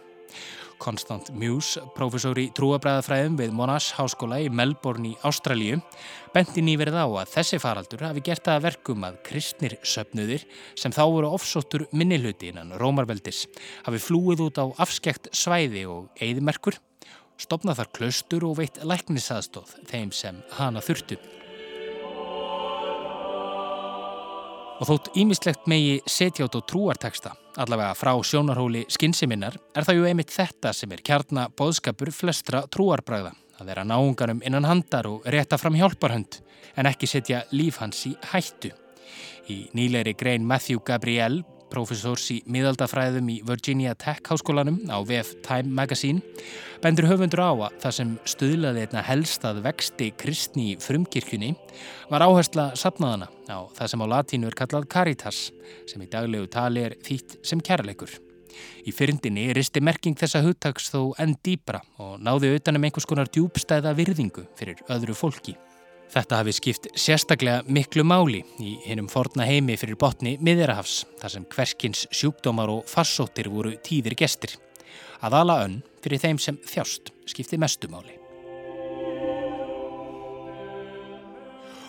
Konstant 0.81 1.29
Muse, 1.36 1.81
professor 1.96 2.38
í 2.39 2.48
trúabræðafræðum 2.55 3.38
við 3.39 3.53
Monash 3.57 3.96
Háskóla 3.98 4.39
í 4.43 4.50
Melbourne 4.53 5.12
í 5.12 5.15
Ástralíu, 5.27 5.79
benti 6.34 6.63
nýverð 6.65 7.00
á 7.01 7.05
að 7.05 7.31
þessi 7.34 7.60
faraldur 7.63 8.05
hafi 8.07 8.24
gert 8.25 8.50
að 8.51 8.65
verkum 8.67 9.07
að 9.07 9.19
kristnir 9.27 9.77
söpnuðir 9.81 10.46
sem 10.77 10.93
þá 10.93 11.03
voru 11.05 11.31
ofsóttur 11.38 11.88
minnilhuti 11.91 12.51
innan 12.51 12.75
Rómarveldis 12.77 13.46
hafi 13.88 14.03
flúið 14.03 14.46
út 14.48 14.62
á 14.62 14.65
afskekt 14.86 15.31
svæði 15.36 15.88
og 15.89 16.22
eigðmerkur, 16.22 16.77
stopnað 17.41 17.81
þar 17.81 17.91
klaustur 18.00 18.48
og 18.50 18.60
veitt 18.62 18.79
læknisaðstóð 18.86 19.75
þeim 19.89 20.13
sem 20.15 20.41
hana 20.60 20.84
þurftu. 20.86 21.19
Og 24.77 24.86
þótt 24.86 25.15
ímislegt 25.17 25.65
megi 25.65 25.98
setja 26.05 26.46
át 26.46 26.53
á 26.53 26.62
trúarteksta, 26.69 27.31
allavega 27.57 27.96
frá 27.98 28.12
sjónarhóli 28.22 28.84
skinsiminnar, 28.93 29.57
er 29.74 29.88
það 29.88 29.98
ju 29.98 30.05
einmitt 30.05 30.34
þetta 30.34 30.74
sem 30.77 30.91
er 30.93 31.01
kjarna 31.01 31.48
bóðskapur 31.50 32.12
flestra 32.13 32.62
trúarbræða. 32.69 33.34
Að 33.57 33.72
vera 33.72 33.86
náungarum 33.89 34.43
innan 34.46 34.67
handar 34.69 35.10
og 35.10 35.25
rétta 35.25 35.57
fram 35.57 35.79
hjálparhönd, 35.79 36.38
en 36.77 36.89
ekki 36.91 37.10
setja 37.10 37.41
líf 37.57 37.81
hans 37.81 38.03
í 38.05 38.13
hættu. 38.29 38.69
Í 39.50 39.63
nýleiri 39.74 40.13
grein 40.13 40.46
Matthew 40.46 40.84
Gabriel, 40.86 41.41
professors 41.72 42.26
í 42.34 42.38
miðaldafræðum 42.50 43.32
í 43.32 43.38
Virginia 43.48 43.94
Tech 44.00 44.24
háskólanum 44.30 44.80
á 44.90 44.98
VF 45.02 45.36
Time 45.46 45.74
Magazine, 45.74 46.22
bendur 46.84 47.10
höfundur 47.10 47.44
á 47.44 47.52
að 47.52 47.80
það 47.84 47.96
sem 47.98 48.14
stuðlaði 48.34 48.86
einna 48.86 49.04
helst 49.08 49.48
að 49.48 49.64
vexti 49.66 50.12
kristni 50.20 50.70
í 50.74 50.78
frumkirkjunni 50.82 51.54
var 52.12 52.26
áhersla 52.28 52.70
sapnaðana 52.80 53.30
á 53.52 53.60
það 53.78 53.92
sem 53.94 54.06
á 54.06 54.08
latínu 54.16 54.50
er 54.50 54.58
kallað 54.58 54.90
caritas, 54.92 55.42
sem 55.90 56.02
í 56.04 56.10
daglegu 56.12 56.50
tali 56.52 56.88
er 56.88 56.98
þýtt 57.04 57.40
sem 57.46 57.62
kærleikur. 57.62 58.16
Í 58.88 58.94
fyrndinni 58.96 59.52
risti 59.54 59.84
merking 59.84 60.18
þessa 60.18 60.42
hugtags 60.46 60.90
þó 60.94 61.12
enn 61.22 61.36
dýbra 61.46 61.84
og 62.02 62.18
náði 62.24 62.56
utanum 62.58 62.88
einhvers 62.88 63.10
konar 63.10 63.30
djúbstæða 63.30 63.94
virðingu 63.98 64.48
fyrir 64.58 64.82
öðru 64.90 65.18
fólki. 65.18 65.58
Þetta 66.08 66.40
hafi 66.40 66.54
skipt 66.56 66.88
sérstaklega 66.96 67.66
miklu 67.68 68.06
máli 68.08 68.40
í 68.64 68.78
hinnum 68.86 69.10
forna 69.12 69.46
heimi 69.48 69.76
fyrir 69.80 70.00
botni 70.00 70.38
miðirahafs 70.40 71.02
þar 71.20 71.34
sem 71.34 71.48
hverskins 71.52 72.06
sjúkdómar 72.16 72.72
og 72.72 72.88
farsóttir 72.88 73.50
voru 73.52 73.76
tíðir 73.84 74.16
gestir. 74.18 74.56
Að 75.20 75.40
ala 75.42 75.60
önn 75.66 75.82
fyrir 76.04 76.24
þeim 76.24 76.40
sem 76.40 76.60
þjást 76.64 77.12
skipti 77.28 77.60
mestu 77.60 77.92
máli. 77.92 78.16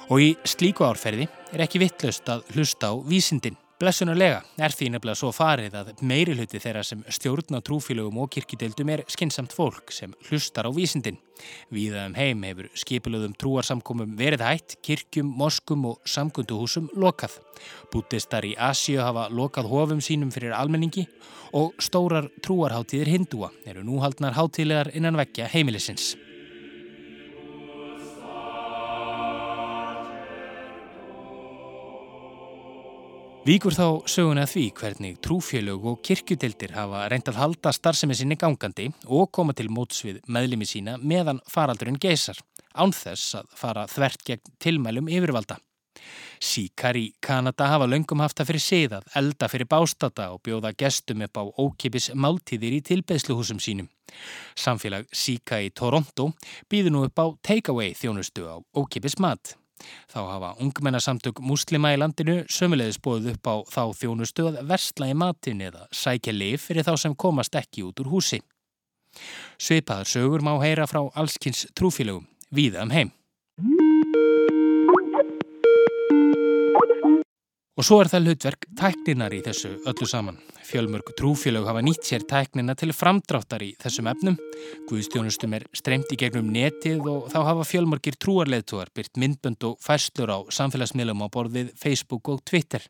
Og 0.08 0.24
í 0.24 0.28
slíku 0.48 0.86
árferði 0.88 1.28
er 1.52 1.62
ekki 1.66 1.82
vittlust 1.82 2.28
að 2.32 2.46
hlusta 2.56 2.90
á 2.90 2.94
vísindin. 3.04 3.58
Blessunarlega 3.78 4.40
er 4.58 4.72
því 4.74 4.88
nefnilega 4.90 5.18
svo 5.20 5.28
farið 5.30 5.74
að 5.78 5.90
meiri 6.02 6.32
hluti 6.34 6.58
þeirra 6.58 6.80
sem 6.82 7.04
stjórn 7.14 7.54
á 7.54 7.62
trúfélögum 7.62 8.18
og 8.18 8.32
kirkjudeildum 8.34 8.90
er 8.90 9.04
skinsamt 9.06 9.54
fólk 9.54 9.94
sem 9.94 10.16
hlustar 10.26 10.66
á 10.66 10.70
vísindin. 10.74 11.20
Víða 11.70 12.08
um 12.10 12.18
heim 12.18 12.42
hefur 12.42 12.72
skipilöðum 12.74 13.38
trúarsamkomum 13.38 14.18
verið 14.18 14.42
hætt, 14.42 14.76
kirkjum, 14.82 15.30
moskum 15.30 15.86
og 15.92 16.02
samgunduhúsum 16.02 16.90
lokað. 16.98 17.38
Bútistar 17.94 18.50
í 18.50 18.56
Asíu 18.58 18.98
hafa 18.98 19.28
lokað 19.30 19.70
hofum 19.70 20.02
sínum 20.02 20.34
fyrir 20.34 20.58
almenningi 20.58 21.06
og 21.54 21.78
stórar 21.78 22.32
trúarháttíðir 22.42 23.14
hindúa 23.14 23.54
eru 23.62 23.86
núhaldnar 23.86 24.34
háttíðlegar 24.34 24.90
innan 24.98 25.22
vekja 25.22 25.46
heimilisins. 25.54 26.16
Víkur 33.46 33.72
þá 33.72 34.02
söguna 34.10 34.44
því 34.50 34.64
hvernig 34.76 35.18
trúfélög 35.22 35.84
og 35.86 36.00
kirkjutildir 36.04 36.72
hafa 36.74 37.04
reynd 37.08 37.28
að 37.30 37.38
halda 37.38 37.70
starfsemi 37.72 38.16
sinni 38.18 38.36
gangandi 38.36 38.88
og 39.06 39.30
koma 39.32 39.54
til 39.56 39.70
móts 39.72 40.02
við 40.04 40.18
meðlimi 40.26 40.66
sína 40.66 40.96
meðan 40.98 41.38
faraldurinn 41.48 42.00
geysar, 42.02 42.36
ánþess 42.74 43.38
að 43.38 43.52
fara 43.60 43.86
þvert 43.88 44.24
gegn 44.26 44.56
tilmælum 44.58 45.10
yfirvalda. 45.12 45.58
Síkar 46.42 46.98
í 46.98 47.08
Kanada 47.24 47.66
hafa 47.72 47.86
löngum 47.90 48.22
haft 48.22 48.42
að 48.42 48.50
fyrir 48.52 48.64
siðað, 48.64 49.06
elda 49.18 49.48
fyrir 49.50 49.70
bástata 49.70 50.28
og 50.34 50.42
bjóða 50.46 50.74
gestum 50.78 51.24
upp 51.26 51.40
á 51.40 51.44
ókipis 51.58 52.10
máltíðir 52.14 52.78
í 52.78 52.82
tilbeðsluhúsum 52.90 53.62
sínum. 53.62 53.88
Samfélag 54.58 55.08
Síka 55.12 55.58
í 55.62 55.72
Toronto 55.74 56.30
býður 56.70 56.94
nú 56.94 57.06
upp 57.08 57.18
á 57.18 57.26
takeaway 57.50 57.94
þjónustu 57.98 58.46
á 58.46 58.56
ókipis 58.78 59.18
mat. 59.18 59.57
Þá 60.10 60.20
hafa 60.26 60.52
ungmennasamtök 60.64 61.42
muslima 61.44 61.92
í 61.94 61.98
landinu 62.00 62.40
sömulegðis 62.52 63.00
bóðið 63.04 63.34
upp 63.34 63.50
á 63.50 63.54
þá 63.74 63.82
þjónustu 64.00 64.48
að 64.50 64.62
versla 64.70 65.10
í 65.10 65.18
matin 65.18 65.64
eða 65.68 65.86
sækja 65.94 66.34
lif 66.34 66.68
fyrir 66.68 66.86
þá 66.88 66.94
sem 67.04 67.14
komast 67.14 67.58
ekki 67.58 67.86
út 67.86 68.02
úr 68.02 68.12
húsi. 68.14 68.40
Sveipaðar 69.58 70.08
sögur 70.08 70.44
má 70.44 70.54
heyra 70.62 70.86
frá 70.86 71.04
allskynns 71.14 71.66
trúfélögum, 71.74 72.26
víða 72.54 72.84
um 72.84 72.92
heim. 72.94 73.14
Og 77.78 77.86
svo 77.86 78.00
er 78.02 78.08
það 78.10 78.24
hlutverk 78.26 78.64
tækninar 78.74 79.34
í 79.36 79.38
þessu 79.44 79.68
öllu 79.86 80.06
saman. 80.10 80.40
Fjölmörg 80.66 81.12
trúfélög 81.14 81.68
hafa 81.68 81.80
nýtt 81.86 82.08
sér 82.08 82.24
tæknina 82.26 82.74
til 82.74 82.90
framdráttar 82.90 83.62
í 83.62 83.68
þessum 83.78 84.08
efnum. 84.10 84.34
Guðstjónustum 84.90 85.54
er 85.54 85.68
streymt 85.78 86.10
í 86.10 86.18
gegnum 86.18 86.50
netið 86.50 87.06
og 87.06 87.30
þá 87.30 87.38
hafa 87.46 87.68
fjölmörgir 87.70 88.18
trúarleðtúar 88.18 88.90
byrt 88.98 89.14
myndbönd 89.22 89.62
og 89.70 89.78
færslur 89.84 90.34
á 90.34 90.38
samfélagsmiðlum 90.58 91.22
á 91.22 91.26
borðið 91.30 91.72
Facebook 91.78 92.34
og 92.34 92.42
Twitter. 92.42 92.82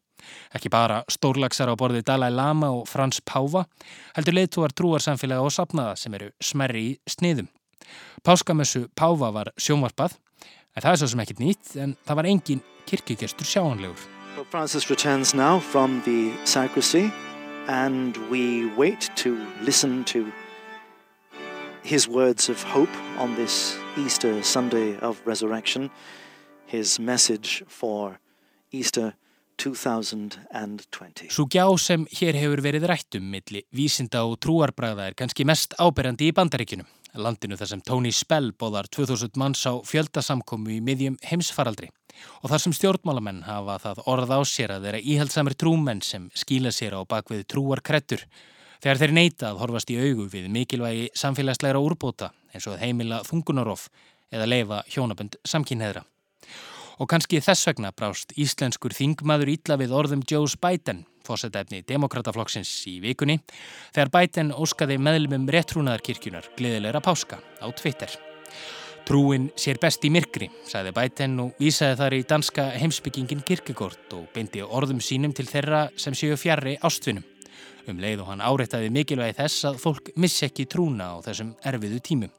Ekki 0.56 0.72
bara 0.72 1.02
stórlagsar 1.12 1.68
á 1.68 1.76
borðið 1.76 2.08
Dalai 2.08 2.32
Lama 2.32 2.72
og 2.80 2.88
Frans 2.88 3.20
Páva, 3.20 3.66
heldur 4.16 4.40
leðtúar 4.40 4.72
trúarsamfélaga 4.72 5.44
og 5.44 5.52
sapnaða 5.52 5.98
sem 6.00 6.16
eru 6.16 6.32
smerri 6.40 6.86
í 6.88 7.00
sniðum. 7.04 7.52
Páskamessu 8.24 8.88
Páva 8.96 9.34
var 9.36 9.52
sjónvarpað, 9.60 10.16
en 10.74 10.80
það 10.80 10.94
er 10.94 11.02
svo 11.04 11.12
sem 11.12 11.28
ekkit 11.28 11.44
nýtt, 11.44 11.74
en 11.76 11.98
það 12.08 12.22
var 12.22 12.32
engin 12.32 12.70
kirkjugestur 12.88 13.46
sjáanlegur. 13.46 14.17
Pope 14.38 14.50
Francis 14.50 14.88
returns 14.88 15.34
now 15.34 15.58
from 15.58 16.00
the 16.04 16.32
sacristy, 16.44 17.10
and 17.66 18.16
we 18.30 18.72
wait 18.76 19.10
to 19.16 19.36
listen 19.62 20.04
to 20.04 20.30
his 21.82 22.06
words 22.06 22.48
of 22.48 22.62
hope 22.62 22.94
on 23.18 23.34
this 23.34 23.76
Easter 23.96 24.40
Sunday 24.44 24.96
of 25.00 25.20
resurrection, 25.24 25.90
his 26.66 27.00
message 27.00 27.64
for 27.66 28.20
Easter 28.70 29.14
2020. 29.56 31.26
Svo 31.34 31.48
gjá 31.50 31.66
sem 31.74 32.06
hér 32.06 32.38
hefur 32.38 32.62
verið 32.62 32.86
rættum 32.86 33.26
milli 33.34 33.66
vísinda 33.74 34.22
og 34.22 34.38
trúarbræða 34.38 35.10
er 35.10 35.18
kannski 35.18 35.42
mest 35.50 35.74
áberandi 35.82 36.30
í 36.30 36.36
bandaríkunum. 36.38 36.86
Landinu 37.18 37.58
þar 37.58 37.74
sem 37.74 37.82
Tony 37.82 38.14
Spell 38.14 38.52
bóðar 38.54 38.86
2000 38.86 39.34
manns 39.34 39.66
á 39.66 39.74
fjöldasamkomu 39.82 40.78
í 40.78 40.84
miðjum 40.84 41.18
heimsfaraldri 41.26 41.90
og 42.42 42.52
þar 42.52 42.64
sem 42.64 42.76
stjórnmálamenn 42.76 43.42
hafa 43.46 43.78
það 43.82 44.02
orð 44.12 44.34
á 44.34 44.40
sér 44.48 44.74
að 44.76 44.86
þeirra 44.88 45.02
íhaldsamir 45.14 45.56
trúmenn 45.58 46.04
sem 46.04 46.28
skíla 46.34 46.72
sér 46.74 46.98
á 46.98 47.02
bakvið 47.08 47.46
trúar 47.50 47.82
krettur 47.84 48.24
þegar 48.82 49.00
þeir 49.02 49.14
neyta 49.16 49.50
að 49.50 49.62
horfast 49.62 49.90
í 49.90 49.98
augu 49.98 50.28
við 50.32 50.46
mikilvægi 50.54 51.08
samfélagsleira 51.18 51.82
úrbóta 51.82 52.32
eins 52.54 52.68
og 52.70 52.78
heimila 52.80 53.22
þungunarof 53.26 53.88
eða 54.32 54.48
leifa 54.48 54.82
hjónabönd 54.92 55.38
samkynneðra. 55.46 56.04
Og 56.98 57.06
kannski 57.10 57.38
þess 57.42 57.68
vegna 57.68 57.92
brást 57.94 58.34
íslenskur 58.34 58.94
þingmaður 58.94 59.52
ítla 59.54 59.76
við 59.78 59.94
orðum 59.94 60.24
Joe 60.26 60.48
Biden, 60.58 61.04
fósetæfni 61.26 61.84
demokrataflokksins 61.86 62.72
í 62.90 62.96
vikunni, 63.04 63.38
þegar 63.94 64.10
Biden 64.16 64.50
óskaði 64.50 64.98
meðlumum 64.98 65.46
réttrúnaðarkirkjunar 65.54 66.50
gleðilegra 66.58 67.02
páska 67.04 67.38
á 67.62 67.66
Twitter. 67.70 68.10
Trúin 69.08 69.46
sér 69.56 69.78
best 69.80 70.02
í 70.04 70.10
myrkri, 70.12 70.50
sagði 70.68 70.90
Bæten 70.92 71.38
og 71.40 71.54
vísaði 71.56 71.94
þar 71.96 72.14
í 72.18 72.24
danska 72.28 72.64
heimsbyggingin 72.76 73.40
Kirkegård 73.40 74.12
og 74.12 74.26
beindi 74.34 74.60
orðum 74.60 74.98
sínum 75.00 75.32
til 75.32 75.46
þeirra 75.48 75.86
sem 75.96 76.12
séu 76.12 76.34
fjarrri 76.36 76.74
ástfinum. 76.84 77.22
Um 77.88 78.02
leið 78.02 78.20
og 78.20 78.26
hann 78.28 78.42
áreittaði 78.44 78.90
mikilvægi 78.92 79.38
þess 79.38 79.64
að 79.70 79.78
fólk 79.80 80.10
missi 80.20 80.44
ekki 80.44 80.66
trúna 80.68 81.06
á 81.16 81.24
þessum 81.24 81.54
erfiðu 81.70 82.02
tímum. 82.04 82.34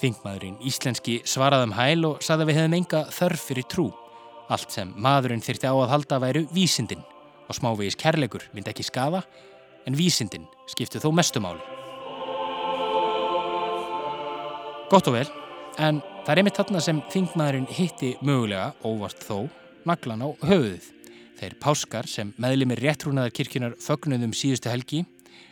Þingmaðurinn 0.00 0.56
íslenski 0.70 1.18
svaraðum 1.28 1.74
hæl 1.76 2.06
og 2.14 2.24
sagði 2.24 2.46
að 2.46 2.48
við 2.48 2.58
hefðum 2.60 2.76
enga 2.78 3.02
þörf 3.18 3.44
fyrir 3.50 3.66
trú. 3.68 3.84
Allt 4.48 4.72
sem 4.72 4.94
maðurinn 4.96 5.44
þyrti 5.44 5.68
á 5.68 5.76
að 5.76 5.92
halda 5.92 6.20
væru 6.24 6.46
vísindin 6.54 7.04
og 7.44 7.58
smávegis 7.58 7.98
kærleikur 8.00 8.46
myndi 8.54 8.72
ekki 8.72 8.88
skafa 8.88 9.20
en 9.84 10.00
vísindin 10.00 10.48
skiptu 10.72 10.96
þó 11.04 11.10
mestumáli. 11.12 11.60
Gott 14.88 15.12
og 15.12 15.18
vel. 15.18 15.28
En 15.78 16.00
það 16.24 16.30
er 16.32 16.40
einmitt 16.40 16.56
þarna 16.58 16.80
sem 16.82 17.00
þingmaðurinn 17.12 17.68
hitti 17.70 18.08
mögulega, 18.26 18.72
óvart 18.82 19.20
þó, 19.22 19.44
naglan 19.86 20.24
á 20.26 20.28
höfuðið. 20.42 20.88
Þeir 21.38 21.54
páskar 21.62 22.08
sem 22.10 22.32
meðlimir 22.42 22.80
réttrúnaðar 22.82 23.30
kirkjunar 23.36 23.76
fögnuðum 23.78 24.32
síðustu 24.34 24.72
helgi 24.72 25.04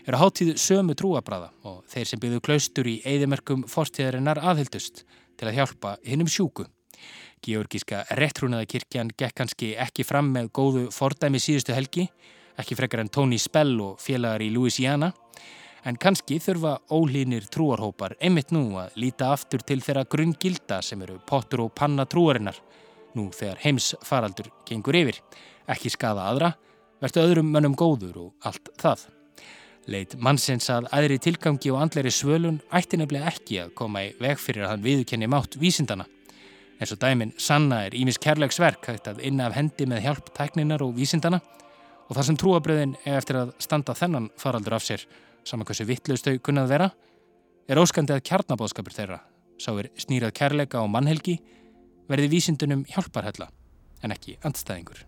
eru 0.03 0.19
háttíðu 0.19 0.57
sömu 0.59 0.97
trúabræða 0.99 1.53
og 1.71 1.85
þeir 1.93 2.11
sem 2.11 2.23
byggðu 2.25 2.43
klaustur 2.49 2.91
í 2.91 2.97
eigðimerkum 3.07 3.63
fortíðarinnar 3.71 4.43
aðhildust 4.43 5.05
til 5.39 5.47
að 5.47 5.61
hjálpa 5.61 5.95
hinnum 6.03 6.31
sjúku. 6.31 6.67
Georgíska 7.47 8.03
réttrúnaðarkirkjan 8.19 9.15
gekk 9.15 9.39
kannski 9.39 9.77
ekki 9.79 10.03
fram 10.09 10.33
með 10.35 10.51
góðu 10.59 10.89
fordæmi 10.91 11.39
síðustu 11.39 11.77
helgi, 11.77 12.09
ekki 12.59 12.75
frekar 12.75 13.05
en 13.05 13.13
Tony 13.15 13.39
Spell 13.39 13.77
og 13.85 14.03
félagar 14.03 14.43
í 14.43 14.51
Louisiana, 14.51 15.13
En 15.87 15.95
kannski 16.03 16.41
þurfa 16.43 16.73
ólínir 16.91 17.45
trúarhópar 17.53 18.17
einmitt 18.19 18.51
nú 18.51 18.73
að 18.81 18.97
líta 18.99 19.29
aftur 19.31 19.63
til 19.63 19.79
þeirra 19.79 20.03
grunngilda 20.11 20.81
sem 20.83 21.03
eru 21.05 21.21
pottur 21.23 21.61
og 21.63 21.75
panna 21.79 22.03
trúarinnar. 22.11 22.57
Nú 23.15 23.29
þegar 23.31 23.61
heims 23.63 23.93
faraldur 24.03 24.49
gengur 24.67 24.99
yfir. 24.99 25.21
Ekki 25.71 25.93
skada 25.95 26.25
aðra, 26.27 26.51
verðtu 26.99 27.23
öðrum 27.23 27.53
mönnum 27.55 27.77
góður 27.79 28.19
og 28.25 28.49
allt 28.51 28.73
það. 28.83 29.05
Leit 29.87 30.17
mannsins 30.19 30.67
að 30.75 30.89
aðri 30.91 31.21
tilgangi 31.23 31.71
og 31.71 31.79
andleiri 31.85 32.11
svölun 32.11 32.59
ætti 32.75 32.99
nefnilega 32.99 33.31
ekki 33.31 33.61
að 33.63 33.71
koma 33.79 34.03
í 34.09 34.09
veg 34.19 34.43
fyrir 34.43 34.67
að 34.67 34.73
hann 34.73 34.83
viðkenni 34.89 35.29
mátt 35.31 35.55
vísindana. 35.61 36.09
En 36.81 36.91
svo 36.91 36.99
dæmin 36.99 37.31
sanna 37.39 37.85
er 37.87 37.95
Ímis 37.95 38.19
kærleiksverk 38.19 38.91
hægt 38.91 39.07
að 39.07 39.23
inna 39.23 39.47
af 39.47 39.55
hendi 39.55 39.87
með 39.87 40.03
hjálp 40.09 40.35
tækninar 40.35 40.83
og 40.83 40.99
vísindana 40.99 41.39
og 42.09 42.19
þar 42.19 42.27
sem 42.27 42.41
trúabröðin 42.43 42.97
er 43.05 43.21
eftir 43.21 43.39
að 43.39 43.55
standa 43.63 43.95
þennan 43.95 44.29
faraldur 44.39 44.77
af 44.77 44.85
sér 44.85 45.07
saman 45.47 45.69
hversu 45.69 45.87
vittlaust 45.89 46.27
þau 46.27 46.39
kunnað 46.43 46.73
vera, 46.75 46.89
er 47.71 47.81
óskandi 47.81 48.15
að 48.15 48.25
kjarnabóðskapur 48.29 48.95
þeirra, 48.95 49.21
sá 49.63 49.71
er 49.75 49.91
snýrað 49.99 50.35
kærleika 50.39 50.83
og 50.83 50.91
mannhelgi, 50.93 51.39
verði 52.11 52.33
vísindunum 52.37 52.85
hjálparhella 52.91 53.49
en 54.05 54.15
ekki 54.15 54.37
andstæðingur. 54.47 55.05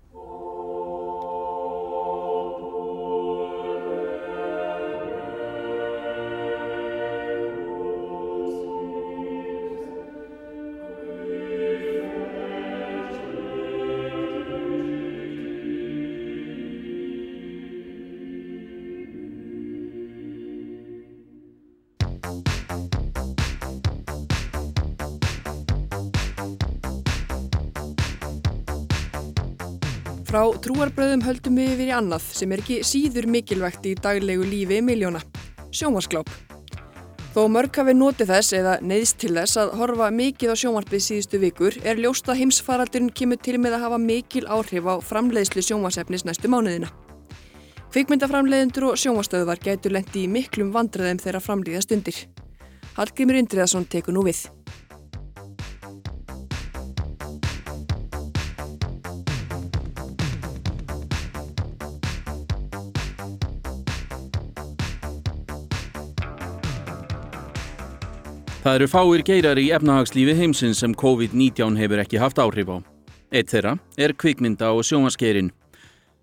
Frá 30.38 30.52
trúarbröðum 30.62 31.24
höldum 31.26 31.56
við 31.58 31.70
yfir 31.72 31.88
í 31.88 31.94
annað 31.96 32.26
sem 32.30 32.52
er 32.54 32.60
ekki 32.62 32.76
síður 32.86 33.26
mikilvægt 33.26 33.88
í 33.90 33.96
daglegu 33.98 34.44
lífi 34.46 34.76
miljóna. 34.86 35.18
Sjónvarsgláp. 35.74 36.30
Þó 37.34 37.40
mörg 37.50 37.74
hafi 37.74 37.96
notið 37.96 38.30
þess 38.30 38.54
eða 38.60 38.76
neyðst 38.86 39.18
til 39.18 39.32
þess 39.34 39.58
að 39.58 39.74
horfa 39.80 40.12
mikið 40.14 40.54
á 40.54 40.60
sjónvarpið 40.62 41.04
síðustu 41.08 41.42
vikur 41.42 41.80
er 41.82 41.98
ljóst 41.98 42.30
að 42.30 42.38
heimsfaraldurinn 42.44 43.10
kemur 43.10 43.42
til 43.42 43.58
með 43.58 43.80
að 43.80 43.84
hafa 43.88 43.98
mikil 44.04 44.46
áhrif 44.46 44.86
á 44.86 44.94
framleiðslu 45.10 45.64
sjónvarsefnis 45.72 46.22
næstu 46.28 46.54
mánuðina. 46.54 46.92
Kvikmyndaframleiðendur 47.90 48.92
og 48.92 49.00
sjónvarstöðvar 49.02 49.58
gætu 49.58 49.90
lendi 49.90 50.28
í 50.28 50.30
miklum 50.30 50.70
vandræðum 50.70 51.18
þeirra 51.24 51.42
framlýða 51.42 51.82
stundir. 51.82 52.28
Hallgrimur 52.94 53.42
Indriðarsson 53.42 53.90
tekur 53.90 54.14
nú 54.14 54.22
við. 54.30 54.46
Það 68.68 68.74
eru 68.82 68.86
fáir 68.92 69.22
geirar 69.24 69.56
í 69.56 69.70
efnahagslífi 69.72 70.32
heimsins 70.36 70.82
sem 70.82 70.92
COVID-19 71.00 71.78
hefur 71.80 72.02
ekki 72.02 72.18
haft 72.20 72.36
áhrif 72.36 72.68
á. 72.68 72.76
Eitt 73.32 73.48
þeirra 73.48 73.70
er 73.96 74.12
kvikmynda 74.12 74.68
og 74.76 74.84
sjónvaskeirin. 74.84 75.48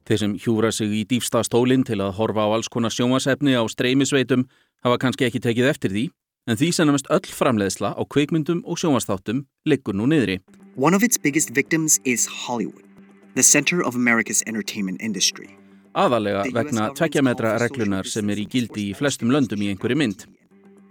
Þeir 0.05 0.19
sem 0.21 0.35
hjúra 0.43 0.69
sig 0.69 0.93
í 0.93 0.99
dýfsta 1.09 1.41
stólinn 1.41 1.81
til 1.87 1.97
að 2.05 2.13
horfa 2.19 2.45
á 2.45 2.53
alls 2.53 2.69
konar 2.69 2.93
sjónvasefni 2.93 3.57
á 3.57 3.65
streymisveitum 3.65 4.45
hafa 4.85 4.99
kannski 5.01 5.25
ekki 5.25 5.41
tekið 5.41 5.71
eftir 5.71 5.95
því, 5.95 6.05
en 6.45 6.61
því 6.61 6.69
sennamest 6.77 7.09
öll 7.09 7.25
framleiðsla 7.25 7.95
á 7.97 8.01
kvikmyndum 8.05 8.61
og 8.61 8.77
sjónvastáttum 8.77 9.47
liggur 9.65 9.97
nú 9.97 10.05
niðri. 10.05 10.37
One 10.77 10.93
of 10.93 11.01
its 11.01 11.17
biggest 11.17 11.57
victims 11.57 11.97
is 12.05 12.29
Hollywood, 12.45 12.85
the 13.33 13.41
center 13.41 13.81
of 13.81 13.97
America's 13.97 14.45
entertainment 14.45 15.01
industry. 15.01 15.49
Aðalega 15.97 16.45
vegna 16.53 16.91
tvekkjametra 16.93 17.57
reglunar 17.65 18.05
sem 18.05 18.29
er 18.29 18.37
í 18.37 18.45
gildi 18.45 18.91
í 18.91 18.93
flestum 18.93 19.33
löndum 19.33 19.65
í 19.65 19.73
einhverju 19.73 19.97
mynd. 19.97 20.27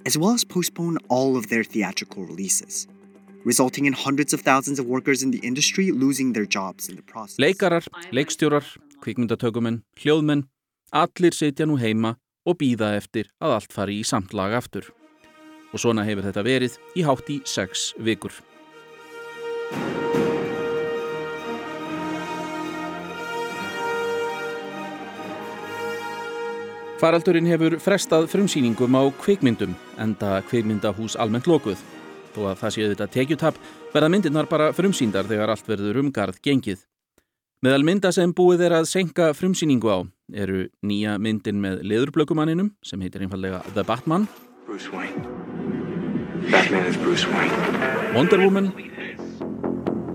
As 0.07 0.17
well 0.19 0.33
as 0.33 0.45
postpone 0.45 0.99
all 1.09 1.37
of 1.37 1.49
their 1.49 1.65
theatrical 1.65 2.25
releases, 2.25 2.87
resulting 3.45 3.87
in 3.87 3.93
hundreds 3.93 4.33
of 4.33 4.41
thousands 4.41 4.79
of 4.79 4.87
workers 4.87 5.23
in 5.23 5.31
the 5.31 5.39
industry 5.39 5.91
losing 5.93 6.33
their 6.33 6.47
jobs 6.47 6.89
in 6.89 6.97
the 6.97 7.03
process. 7.03 7.39
Leikarar, 7.39 7.87
leikstjórar, 8.13 8.65
kvikmyndatökumenn, 9.05 9.83
hljóðmenn, 10.01 10.47
allir 10.93 11.35
sitja 11.35 11.67
nú 11.67 11.79
heima 11.81 12.17
og 12.45 12.61
býða 12.61 12.95
eftir 12.99 13.31
að 13.41 13.59
allt 13.59 13.73
fari 13.73 14.01
í 14.01 14.07
samtlag 14.07 14.57
aftur. 14.57 14.91
Og 15.73 15.83
svona 15.83 16.05
hefur 16.07 16.29
þetta 16.29 16.45
verið 16.47 16.79
í 16.95 17.07
hátt 17.07 17.31
í 17.33 17.41
sex 17.49 17.93
vikur. 17.99 18.33
Faraldurinn 27.05 27.45
hefur 27.45 27.75
frestað 27.85 28.31
frumsýningum 28.33 28.95
á 28.97 29.05
kvikmyndum, 29.21 29.75
enda 30.01 30.39
kvikmyndahús 30.49 31.19
almennt 31.21 31.45
lokuð. 31.45 31.77
Þó 32.33 32.47
að 32.49 32.63
það 32.63 32.73
séu 32.73 32.87
þetta 32.95 33.09
tekjutap 33.13 33.59
verða 33.93 34.09
myndirnar 34.15 34.49
bara 34.49 34.71
frumsýndar 34.73 35.29
þegar 35.29 35.53
allt 35.53 35.69
verður 35.69 35.99
umgarð 36.01 36.39
gengið. 36.41 36.87
Meðal 37.61 37.85
mynda 37.85 38.09
sem 38.09 38.33
búið 38.33 38.65
er 38.71 38.77
að 38.79 38.89
senka 38.89 39.29
frumsýningu 39.37 39.93
á 39.93 40.01
eru 40.33 40.65
nýja 40.81 41.19
myndin 41.21 41.61
með 41.61 41.85
leðurblökumanninum 41.93 42.73
sem 42.81 43.05
heitir 43.05 43.27
einfallega 43.27 43.61
The 43.75 43.85
Batman 43.85 44.25
Bruce 44.65 44.89
Wayne. 44.89 45.29
Batman 46.49 46.89
is 46.89 46.97
Bruce 46.97 47.29
Wayne. 47.29 48.17
Wonder 48.17 48.41
Woman 48.41 48.73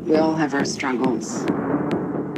We 0.10 0.18
all 0.18 0.34
have 0.34 0.58
our 0.58 0.66
struggles. 0.66 1.46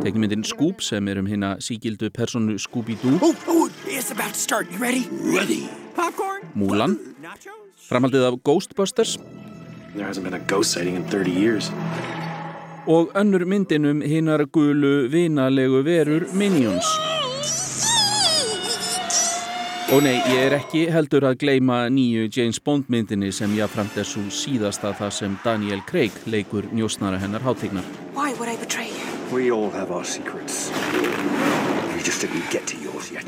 Teknimyndin 0.03 0.43
Scoop 0.43 0.81
sem 0.81 1.07
er 1.07 1.19
um 1.21 1.27
hérna 1.29 1.55
sígildu 1.61 2.09
personu 2.13 2.57
Scooby-Doo 2.59 3.19
Oh, 3.21 3.35
oh, 3.47 3.69
it's 3.87 4.11
about 4.11 4.33
to 4.33 4.39
start. 4.39 4.67
You 4.71 4.79
ready? 4.81 5.03
Ready. 5.37 5.61
Popcorn? 5.95 6.41
Múlan 6.55 6.97
Framhaldið 7.89 8.25
af 8.25 8.39
Ghostbusters 8.43 9.17
There 9.95 10.07
hasn't 10.07 10.23
been 10.23 10.33
a 10.33 10.39
ghost 10.47 10.71
sighting 10.71 10.95
in 10.95 11.03
30 11.03 11.31
years. 11.31 11.71
og 12.87 13.11
önnur 13.15 13.43
myndin 13.45 13.85
um 13.85 14.01
hinnar 14.01 14.45
gulu 14.45 15.07
vinalegu 15.11 15.83
verur 15.85 16.23
Minions 16.33 16.85
Og 19.93 20.01
nei, 20.03 20.15
ég 20.31 20.39
er 20.47 20.55
ekki 20.55 20.85
heldur 20.89 21.25
að 21.27 21.35
gleyma 21.43 21.77
nýju 21.91 22.29
James 22.37 22.59
Bond 22.59 22.87
myndinni 22.89 23.31
sem 23.31 23.51
jáframt 23.57 23.97
er 23.99 24.07
svo 24.07 24.23
síðasta 24.31 24.93
það 24.95 25.11
sem 25.11 25.37
Daniel 25.45 25.81
Craig 25.89 26.11
leikur 26.25 26.63
njósnara 26.71 27.19
hennar 27.19 27.43
hátegnar. 27.43 27.83
Why 28.15 28.31
would 28.39 28.47
I 28.49 28.55
betray 28.55 28.87
you? 28.87 29.00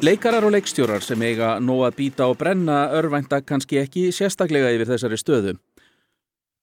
Leikarar 0.03 0.43
og 0.43 0.51
leikstjórar 0.51 1.03
sem 1.05 1.21
eiga 1.23 1.53
nóg 1.63 1.85
að 1.87 1.95
býta 2.01 2.25
og 2.27 2.35
brenna 2.41 2.89
örvænta 2.97 3.39
kannski 3.47 3.79
ekki 3.79 4.09
sérstaklega 4.11 4.73
yfir 4.75 4.89
þessari 4.89 5.19
stöðu. 5.21 5.53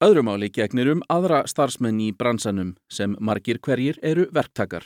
Öðrumáli 0.05 0.51
gegnir 0.53 0.91
um 0.93 1.01
aðra 1.09 1.47
starfsmenn 1.49 2.03
í 2.05 2.11
bransanum 2.13 2.75
sem 2.93 3.15
margir 3.17 3.63
hverjir 3.65 3.97
eru 4.03 4.27
verktakar. 4.29 4.85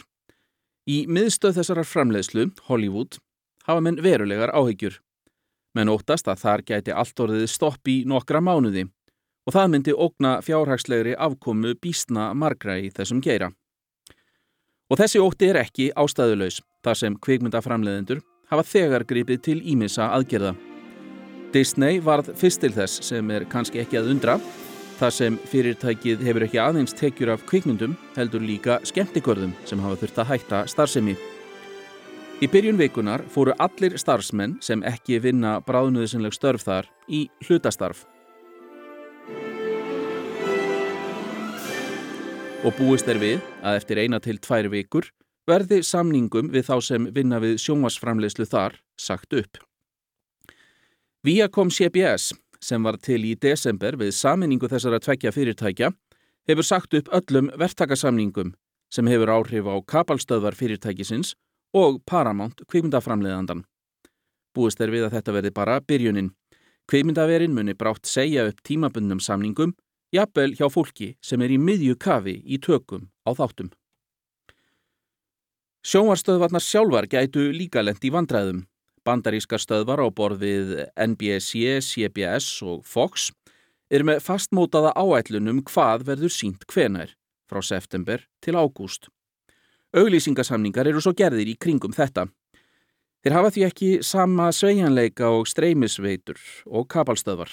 Í 0.86 1.06
miðstöð 1.10 1.58
þessarar 1.58 1.90
framleiðslu, 1.90 2.46
Hollywood, 2.68 3.18
hafa 3.66 3.82
menn 3.82 3.98
verulegar 4.06 4.54
áhyggjur. 4.54 5.00
Menn 5.74 5.90
óttast 5.90 6.30
að 6.30 6.44
þar 6.44 6.66
gæti 6.70 6.94
allt 6.94 7.26
orðið 7.26 7.48
stopp 7.50 7.90
í 7.90 8.04
nokkra 8.06 8.38
mánuði 8.38 8.86
og 9.44 9.58
það 9.58 9.74
myndi 9.74 9.98
ógna 9.98 10.38
fjárhagslegri 10.46 11.18
afkomu 11.18 11.74
býstna 11.74 12.30
margra 12.38 12.78
í 12.78 12.94
þessum 12.94 13.18
geira. 13.18 13.50
Og 14.92 15.00
þessi 15.00 15.20
ótti 15.22 15.48
er 15.48 15.58
ekki 15.62 15.88
ástæðulegs 15.96 16.60
þar 16.84 16.98
sem 17.00 17.16
kvikmyndaframleðendur 17.24 18.20
hafa 18.50 18.64
þegar 18.68 19.06
gripið 19.08 19.40
til 19.46 19.58
ímissa 19.64 20.10
aðgerða. 20.12 20.52
Disney 21.54 22.00
varð 22.04 22.32
fyrst 22.36 22.60
til 22.60 22.72
þess 22.74 23.00
sem 23.06 23.30
er 23.32 23.46
kannski 23.48 23.80
ekki 23.80 24.00
að 24.00 24.10
undra 24.12 24.38
þar 24.98 25.14
sem 25.14 25.36
fyrirtækið 25.50 26.24
hefur 26.26 26.46
ekki 26.46 26.60
aðeins 26.62 26.96
tekjur 26.98 27.32
af 27.34 27.44
kvikmyndum 27.48 27.96
heldur 28.18 28.44
líka 28.44 28.80
skemmtikörðum 28.86 29.54
sem 29.64 29.80
hafa 29.82 30.02
þurft 30.02 30.20
að 30.20 30.30
hætta 30.32 30.64
starfsemi. 30.70 31.16
Í 32.42 32.50
byrjun 32.50 32.78
vikunar 32.78 33.22
fóru 33.30 33.54
allir 33.62 33.96
starfsmenn 33.98 34.58
sem 34.60 34.82
ekki 34.84 35.20
vinna 35.22 35.60
bráðnöðsynleg 35.64 36.34
störf 36.34 36.66
þar 36.66 36.90
í 37.08 37.28
hlutastarf. 37.46 38.04
Og 42.64 42.72
búist 42.78 43.08
er 43.12 43.18
við 43.20 43.42
að 43.60 43.76
eftir 43.76 43.98
eina 44.00 44.16
til 44.24 44.38
tvær 44.40 44.70
vikur 44.72 45.10
verði 45.44 45.82
samningum 45.84 46.48
við 46.54 46.70
þá 46.70 46.76
sem 46.86 47.08
vinna 47.12 47.36
við 47.42 47.58
sjónvarsframleyslu 47.60 48.46
þar 48.48 48.78
sagt 48.96 49.36
upp. 49.36 49.60
Viacom 51.24 51.68
CBS 51.68 52.32
sem 52.64 52.80
var 52.84 52.96
til 53.04 53.20
í 53.28 53.34
desember 53.36 53.98
við 54.00 54.14
saminningu 54.16 54.70
þessara 54.72 55.02
tvekja 55.04 55.34
fyrirtækja 55.36 55.92
hefur 56.48 56.64
sagt 56.64 56.96
upp 56.96 57.12
öllum 57.12 57.50
verktakasamningum 57.60 58.54
sem 58.92 59.12
hefur 59.12 59.34
áhrif 59.36 59.68
á 59.68 59.76
kapalstöðvar 59.84 60.56
fyrirtækisins 60.56 61.34
og 61.76 62.00
Paramount 62.08 62.64
kvikmyndaframleðandan. 62.64 63.64
Búist 64.56 64.80
er 64.80 64.92
við 64.94 65.08
að 65.08 65.18
þetta 65.18 65.36
verði 65.36 65.52
bara 65.52 65.80
byrjunin. 65.82 66.32
Kvikmyndaverin 66.88 67.52
muni 67.56 67.74
brátt 67.76 68.06
segja 68.06 68.46
upp 68.48 68.60
tímabundnum 68.64 69.20
samningum, 69.20 69.74
jafnvel 70.14 70.54
hjá 70.54 70.68
fólki 70.70 71.14
sem 71.24 71.42
er 71.42 71.54
í 71.54 71.58
miðju 71.60 71.96
kafi 72.00 72.38
í 72.44 72.60
tökum 72.62 73.08
á 73.26 73.34
þáttum. 73.34 73.72
Sjónvarstöðvarnar 75.84 76.64
sjálfar 76.64 77.08
gætu 77.12 77.50
líka 77.52 77.82
lent 77.84 78.04
í 78.06 78.12
vandræðum. 78.14 78.62
Bandarískar 79.04 79.60
stöðvar 79.60 80.00
á 80.00 80.08
borð 80.08 80.46
við 80.46 80.70
NBC, 80.96 81.82
CBS 81.84 82.62
og 82.64 82.86
Fox 82.88 83.28
er 83.92 84.06
með 84.06 84.22
fastmótaða 84.24 84.94
áætlunum 84.96 85.60
hvað 85.68 86.06
verður 86.08 86.32
sínt 86.32 86.64
hvenar 86.72 87.12
frá 87.50 87.60
september 87.60 88.24
til 88.40 88.56
ágúst. 88.56 89.10
Auglýsingasamningar 89.94 90.88
eru 90.88 91.02
svo 91.04 91.12
gerðir 91.12 91.52
í 91.52 91.58
kringum 91.60 91.92
þetta. 91.94 92.26
Þeir 93.22 93.36
hafa 93.36 93.52
því 93.52 93.66
ekki 93.68 93.90
sama 94.04 94.48
sveigjanleika 94.52 95.28
og 95.36 95.46
streymisveitur 95.48 96.40
og 96.66 96.88
kapalstöðvar. 96.88 97.52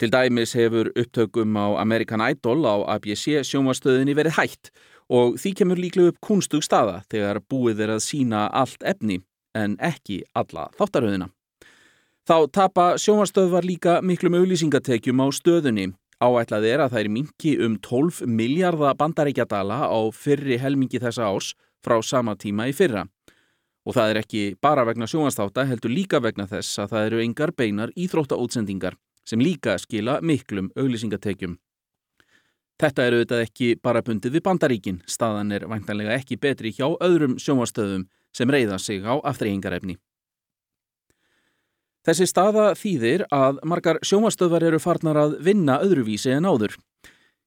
Til 0.00 0.08
dæmis 0.08 0.54
hefur 0.56 0.88
upptökum 0.96 1.56
á 1.60 1.76
American 1.76 2.22
Idol 2.24 2.64
á 2.64 2.96
ABC 2.96 3.42
sjónvastöðinni 3.44 4.14
verið 4.16 4.38
hætt 4.38 4.70
og 5.12 5.34
því 5.36 5.50
kemur 5.58 5.76
líklega 5.76 6.12
upp 6.14 6.20
kunstug 6.24 6.64
staða 6.64 7.02
þegar 7.12 7.42
búið 7.44 7.82
er 7.84 7.92
að 7.92 8.06
sína 8.06 8.46
allt 8.48 8.80
efni 8.80 9.18
en 9.52 9.74
ekki 9.76 10.22
alla 10.32 10.70
þáttaröðina. 10.78 11.28
Þá 12.24 12.36
tapa 12.48 12.86
sjónvastöðvar 12.96 13.68
líka 13.68 13.98
miklum 14.00 14.38
auglýsingatekjum 14.40 15.20
á 15.20 15.26
stöðunni. 15.36 15.90
Áætlað 16.16 16.64
er 16.70 16.80
að 16.80 16.96
það 16.96 17.00
er 17.02 17.12
minki 17.18 17.52
um 17.60 17.76
12 17.76 18.24
miljardar 18.24 18.96
bandaríkjadala 18.96 19.82
á 19.84 20.00
fyrri 20.16 20.56
helmingi 20.56 21.02
þessa 21.04 21.28
árs 21.28 21.52
frá 21.84 22.00
sama 22.00 22.38
tíma 22.40 22.70
í 22.70 22.72
fyrra. 22.72 23.04
Og 23.84 23.92
það 24.00 24.14
er 24.14 24.24
ekki 24.24 24.42
bara 24.62 24.88
vegna 24.88 25.04
sjónvastáta 25.04 25.68
heldur 25.68 25.92
líka 25.92 26.24
vegna 26.24 26.48
þess 26.48 26.80
að 26.80 26.96
það 26.96 27.06
eru 27.10 27.24
engar 27.26 27.52
beinar 27.52 27.92
íþróttaútsendingar 28.00 28.96
sem 29.28 29.40
líka 29.40 29.76
skila 29.78 30.20
miklum 30.22 30.70
auglýsingatekjum. 30.76 31.56
Þetta 32.80 33.06
eru 33.06 33.18
auðvitað 33.20 33.42
ekki 33.44 33.74
bara 33.82 34.00
bundið 34.04 34.38
við 34.38 34.44
bandaríkin, 34.46 35.00
staðan 35.04 35.52
er 35.52 35.66
væntanlega 35.68 36.14
ekki 36.16 36.38
betri 36.40 36.72
hjá 36.72 36.86
öðrum 36.96 37.36
sjónvastöðum 37.36 38.06
sem 38.32 38.48
reyða 38.50 38.78
sig 38.80 39.04
á 39.04 39.20
aftreyingarefni. 39.20 39.98
Þessi 42.06 42.24
staða 42.30 42.70
þýðir 42.80 43.26
að 43.28 43.58
margar 43.68 43.98
sjónvastöðvar 44.00 44.64
eru 44.70 44.78
farnar 44.80 45.18
að 45.20 45.34
vinna 45.44 45.76
öðruvísi 45.84 46.32
en 46.32 46.48
áður. 46.48 46.78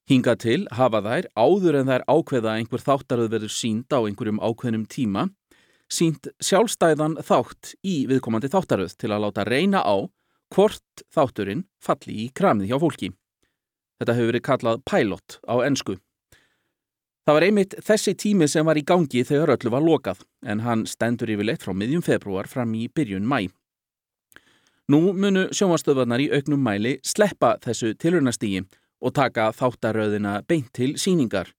Hinga 0.06 0.36
til 0.38 0.60
hafa 0.70 1.00
þær 1.02 1.26
áður 1.34 1.80
en 1.80 1.90
þær 1.90 2.04
ákveða 2.06 2.54
einhver 2.60 2.84
þáttaröð 2.84 3.32
verður 3.32 3.54
sínd 3.56 3.90
á 3.90 3.98
einhverjum 4.04 4.38
ákveðnum 4.38 4.84
tíma, 4.86 5.26
sínd 5.90 6.28
sjálfstæðan 6.38 7.18
þátt 7.24 7.72
í 7.82 8.04
viðkomandi 8.06 8.52
þáttaröð 8.52 8.94
til 9.00 9.10
að 9.10 9.24
láta 9.26 9.46
reyna 9.48 9.82
á 9.82 10.06
hvort 10.52 11.04
þátturinn 11.14 11.64
falli 11.82 12.24
í 12.24 12.30
kramið 12.34 12.72
hjá 12.72 12.80
fólki. 12.82 13.10
Þetta 14.00 14.16
hefur 14.16 14.32
verið 14.32 14.44
kallað 14.48 14.82
pilot 14.90 15.38
á 15.46 15.54
ennsku. 15.64 15.96
Það 17.24 17.36
var 17.38 17.46
einmitt 17.46 17.74
þessi 17.80 18.12
tími 18.20 18.48
sem 18.52 18.66
var 18.68 18.76
í 18.76 18.84
gangi 18.84 19.22
þegar 19.24 19.54
öllu 19.54 19.70
var 19.72 19.84
lokað 19.84 20.24
en 20.44 20.60
hann 20.60 20.84
stendur 20.84 21.30
yfirleitt 21.32 21.62
frá 21.64 21.72
miðjum 21.72 22.04
februar 22.04 22.50
fram 22.50 22.74
í 22.76 22.88
byrjun 22.92 23.24
mæ. 23.24 23.48
Nú 24.92 25.14
munu 25.16 25.46
sjómastöðvarnar 25.56 26.20
í 26.20 26.28
auknum 26.36 26.60
mæli 26.60 26.98
sleppa 27.00 27.54
þessu 27.64 27.94
tilurnastígi 27.96 28.66
og 29.00 29.14
taka 29.16 29.48
þáttaröðina 29.56 30.42
beint 30.44 30.68
til 30.76 30.98
síningar 31.00 31.54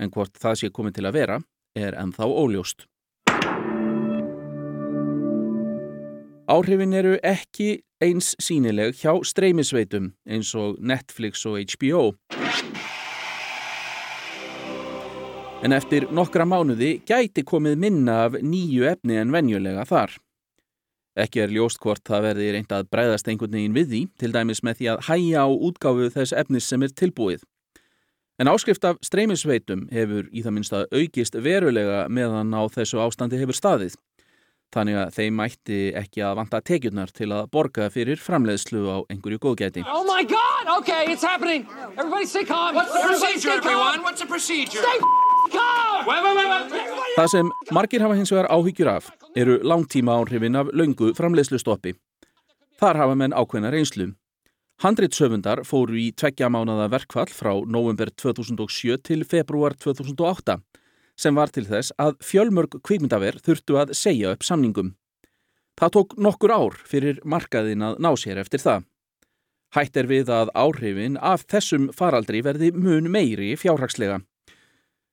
en 0.00 0.08
hvort 0.14 0.38
það 0.40 0.56
sé 0.60 0.70
komið 0.72 0.96
til 0.96 1.06
að 1.10 1.18
vera 1.18 1.38
er 1.76 1.96
ennþá 2.00 2.28
óljóst. 2.28 2.86
Áhrifin 6.50 6.90
eru 6.92 7.12
ekki 7.22 7.84
eins 8.02 8.32
sínileg 8.42 8.96
hjá 8.98 9.12
streymisveitum 9.22 10.08
eins 10.26 10.50
og 10.58 10.80
Netflix 10.82 11.44
og 11.46 11.60
HBO. 11.70 12.16
En 15.62 15.70
eftir 15.76 16.08
nokkra 16.10 16.42
mánuði 16.42 16.96
gæti 17.06 17.44
komið 17.46 17.78
minna 17.78 18.24
af 18.24 18.40
nýju 18.42 18.88
efni 18.90 19.20
en 19.22 19.30
venjulega 19.30 19.86
þar. 19.86 20.18
Ekki 21.14 21.44
er 21.44 21.54
ljóst 21.54 21.78
hvort 21.78 22.02
það 22.08 22.26
verði 22.26 22.52
reynd 22.56 22.74
að 22.74 22.90
breyðast 22.90 23.28
einhvern 23.30 23.54
veginn 23.54 23.78
við 23.78 23.90
því, 23.92 24.04
til 24.18 24.34
dæmis 24.34 24.64
með 24.66 24.80
því 24.80 24.92
að 24.96 25.02
hæja 25.12 25.46
á 25.46 25.48
útgáfu 25.52 26.10
þess 26.10 26.34
efnis 26.42 26.66
sem 26.66 26.82
er 26.82 26.94
tilbúið. 26.98 27.44
En 28.42 28.50
áskrift 28.50 28.82
af 28.88 28.98
streymisveitum 29.06 29.86
hefur 29.92 30.26
í 30.32 30.42
það 30.42 30.56
minnst 30.56 30.74
að 30.74 30.88
aukist 30.90 31.36
verulega 31.38 32.08
meðan 32.10 32.50
á 32.50 32.66
þessu 32.66 32.98
ástandi 33.04 33.38
hefur 33.38 33.54
staðið. 33.54 33.94
Þannig 34.72 34.96
að 34.96 35.10
þeim 35.18 35.34
mætti 35.36 35.78
ekki 36.00 36.22
að 36.24 36.38
vanta 36.38 36.58
tekjurnar 36.64 37.10
til 37.12 37.26
að 37.36 37.48
borga 37.52 37.90
fyrir 37.92 38.20
framleiðslu 38.24 38.80
á 38.88 38.96
einhverju 39.12 39.40
góðgæti. 39.44 39.82
Oh 39.84 40.06
my 40.08 40.24
god! 40.24 40.70
Okay, 40.78 41.12
it's 41.12 41.24
happening! 41.24 41.66
Everybody 41.98 42.24
stay 42.24 42.46
calm! 42.48 42.74
What's 42.74 42.94
the 42.94 43.04
procedure, 43.04 43.58
everyone? 43.58 44.00
What's 44.00 44.24
the 44.24 44.28
procedure? 44.30 44.80
Stay 44.80 44.98
calm! 45.52 46.08
Wait, 46.08 46.24
wait, 46.24 46.36
wait, 46.40 46.48
wait! 46.72 47.12
Það 47.18 47.30
sem 47.34 47.52
margir 47.76 48.00
hafa 48.00 48.16
hins 48.16 48.32
vegar 48.32 48.48
áhyggjur 48.48 48.92
af 48.94 49.12
eru 49.36 49.58
langtíma 49.60 50.16
áhrifin 50.16 50.56
af 50.56 50.72
löngu 50.72 51.12
framleiðslustoppi. 51.20 51.92
Þar 52.80 53.04
hafa 53.04 53.20
menn 53.20 53.36
ákveðna 53.36 53.76
reynslu. 53.76 54.14
Handritsöfundar 54.82 55.66
fóru 55.68 56.00
í 56.00 56.08
tveggja 56.16 56.48
mánada 56.48 56.88
verkfall 56.90 57.28
frá 57.28 57.52
november 57.68 58.08
2007 58.08 58.96
til 59.04 59.28
februar 59.28 59.76
2008 59.76 60.56
sem 61.22 61.38
var 61.38 61.52
til 61.54 61.64
þess 61.68 61.94
að 62.02 62.16
fjölmörg 62.26 62.80
kvikmyndaver 62.82 63.38
þurftu 63.44 63.78
að 63.80 63.94
segja 63.98 64.34
upp 64.34 64.46
samningum. 64.46 64.94
Það 65.78 65.94
tók 65.96 66.16
nokkur 66.20 66.52
ár 66.52 66.80
fyrir 66.88 67.22
markaðin 67.24 67.86
að 67.86 68.02
ná 68.02 68.10
sér 68.20 68.42
eftir 68.42 68.62
það. 68.62 68.88
Hætt 69.72 69.96
er 69.96 70.08
við 70.10 70.28
að 70.28 70.52
áhrifin 70.52 71.16
af 71.16 71.46
þessum 71.48 71.88
faraldri 71.96 72.42
verði 72.44 72.72
mun 72.76 73.08
meiri 73.08 73.54
fjárhagslega. 73.56 74.20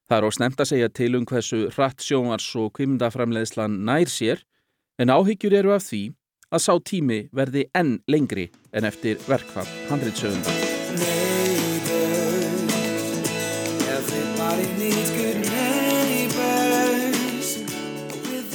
Það 0.10 0.17
er 0.17 0.28
ósnemt 0.28 0.60
að 0.60 0.72
segja 0.74 0.89
til 0.89 1.13
um 1.15 1.28
hversu 1.30 1.67
hratt 1.76 2.04
sjónvars 2.04 2.50
og 2.60 2.74
kvikmyndaframleðslan 2.76 3.78
nær 3.88 4.12
sér 4.12 4.43
en 5.00 5.13
áhyggjur 5.13 5.56
eru 5.62 5.76
af 5.78 5.86
því 5.88 6.02
að 6.50 6.65
sá 6.65 6.74
tími 6.91 7.22
verði 7.32 7.69
enn 7.78 8.00
lengri 8.10 8.50
en 8.74 8.89
eftir 8.89 9.22
verkfall 9.30 9.69
handritsöfunda. 9.91 10.68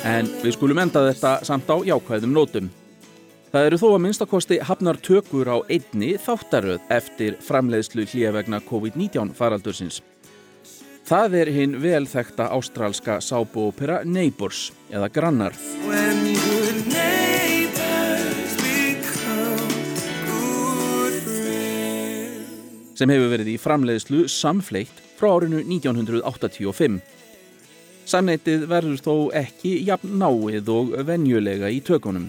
En 0.05 0.29
við 0.43 0.53
skulum 0.59 0.81
enda 0.83 1.07
þetta 1.07 1.38
samt 1.49 1.71
á 1.73 1.77
jákvæðum 1.88 2.35
nótum. 2.37 2.67
Það 3.55 3.69
eru 3.69 3.79
þó 3.79 3.87
að 3.88 4.03
minnstakosti 4.05 4.59
hafnar 4.69 4.99
tökur 5.01 5.49
á 5.49 5.57
einni 5.71 6.14
þáttaröð 6.21 6.90
eftir 6.93 7.38
framleiðslu 7.40 8.05
hlýja 8.11 8.35
vegna 8.35 8.61
COVID-19 8.67 9.33
faraldursins. 9.38 10.03
Það 11.09 11.38
er 11.40 11.53
hinn 11.55 11.79
velþekta 11.81 12.51
ástrálska 12.57 13.21
sábúopera 13.25 14.03
Neighbours 14.05 14.73
eða 14.90 15.09
Grannar. 15.12 15.57
sem 22.95 23.11
hefur 23.11 23.33
verið 23.33 23.49
í 23.55 23.59
framleiðslu 23.59 24.25
samfleitt 24.31 25.01
frá 25.19 25.33
árinu 25.35 25.64
1985. 25.67 27.01
Samneitið 28.05 28.67
verður 28.69 29.01
þó 29.01 29.14
ekki 29.40 29.79
jafn 29.87 30.19
náið 30.21 30.69
og 30.73 30.97
venjulega 31.09 31.71
í 31.73 31.81
tökunum. 31.85 32.29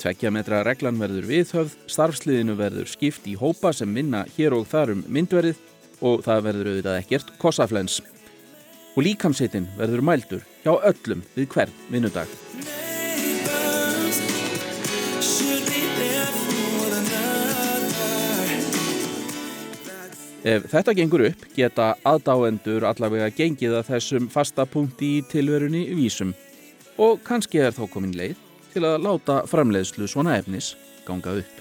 Tvekkja 0.00 0.32
metra 0.34 0.60
reglan 0.66 0.98
verður 1.00 1.28
viðhöfð, 1.30 1.76
starfsliðinu 1.88 2.58
verður 2.58 2.90
skipt 2.90 3.28
í 3.30 3.36
hópa 3.40 3.72
sem 3.72 3.94
vinna 3.96 4.24
hér 4.36 4.56
og 4.58 4.66
þar 4.68 4.92
um 4.96 5.04
myndverið 5.08 5.60
og 6.04 6.24
það 6.26 6.44
verður 6.48 6.72
auðvitað 6.72 6.98
ekkert 7.00 7.32
kossaflens. 7.40 8.00
Og 8.94 9.06
líkamsittin 9.08 9.70
verður 9.78 10.04
mældur 10.04 10.44
hjá 10.64 10.74
öllum 10.76 11.24
við 11.34 11.48
hvern 11.54 11.78
vinnudag. 11.88 12.28
Ef 20.44 20.66
þetta 20.68 20.92
gengur 20.92 21.22
upp 21.24 21.44
geta 21.56 21.94
aðdáendur 22.04 22.84
allavega 22.84 23.30
gengið 23.32 23.78
að 23.78 23.86
þessum 23.94 24.26
fasta 24.28 24.66
punkti 24.68 25.14
í 25.16 25.22
tilverunni 25.30 25.86
vísum 25.96 26.34
og 27.00 27.22
kannski 27.24 27.62
er 27.64 27.72
þó 27.72 27.86
komin 27.88 28.12
leið 28.12 28.36
til 28.74 28.84
að 28.84 29.00
láta 29.06 29.40
framleiðslu 29.48 30.04
svona 30.10 30.36
efnis 30.36 30.74
ganga 31.08 31.38
upp. 31.40 31.54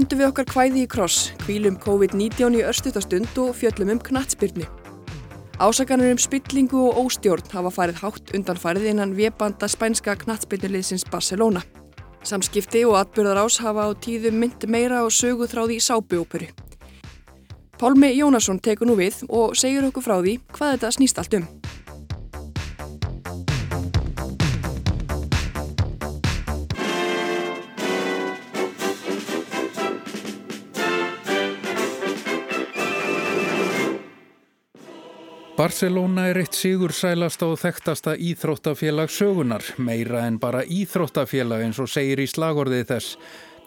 Þá 0.00 0.04
vendum 0.06 0.20
við 0.22 0.28
okkar 0.30 0.46
kvæði 0.48 0.78
í 0.80 0.88
kross, 0.88 1.16
kvílum 1.42 1.74
COVID-19 1.76 2.54
í 2.56 2.60
örstutastund 2.64 3.34
og 3.42 3.50
fjöllum 3.52 3.90
um 3.92 3.98
knatsbyrni. 4.00 4.64
Ásakanur 5.60 6.14
um 6.14 6.20
spillingu 6.24 6.86
og 6.88 7.02
óstjórn 7.02 7.50
hafa 7.52 7.68
farið 7.74 8.00
hátt 8.00 8.32
undanfarið 8.38 8.86
innan 8.94 9.12
viðbanda 9.12 9.68
spænska 9.68 10.14
knatsbyrnuliðsins 10.22 11.04
Barcelona. 11.12 11.60
Samskipti 12.24 12.86
og 12.88 12.96
atbyrðar 12.96 13.42
ás 13.44 13.60
hafa 13.60 13.84
á 13.84 13.88
tíðum 13.92 14.40
mynd 14.40 14.64
meira 14.72 15.02
og 15.04 15.12
sögu 15.12 15.44
þráði 15.44 15.76
í 15.76 15.84
sábuóperu. 15.84 16.48
Pálmi 17.76 18.14
Jónasson 18.16 18.56
tekur 18.56 18.88
nú 18.88 18.96
við 18.96 19.20
og 19.28 19.52
segir 19.52 19.84
okkur 19.84 20.06
frá 20.08 20.16
því 20.22 20.38
hvað 20.48 20.78
þetta 20.78 20.96
snýst 20.96 21.20
allt 21.20 21.42
um. 21.42 21.50
Barcelona 35.60 36.22
er 36.30 36.38
eitt 36.40 36.56
sigur 36.56 36.94
sælasta 36.96 37.44
og 37.52 37.58
þekktasta 37.60 38.14
íþróttafélag 38.16 39.10
sögunar, 39.12 39.66
meira 39.76 40.22
en 40.24 40.38
bara 40.40 40.62
íþróttafélag 40.64 41.66
eins 41.66 41.80
og 41.82 41.90
segir 41.92 42.22
í 42.22 42.24
slagorðið 42.32 42.86
þess. 42.88 43.18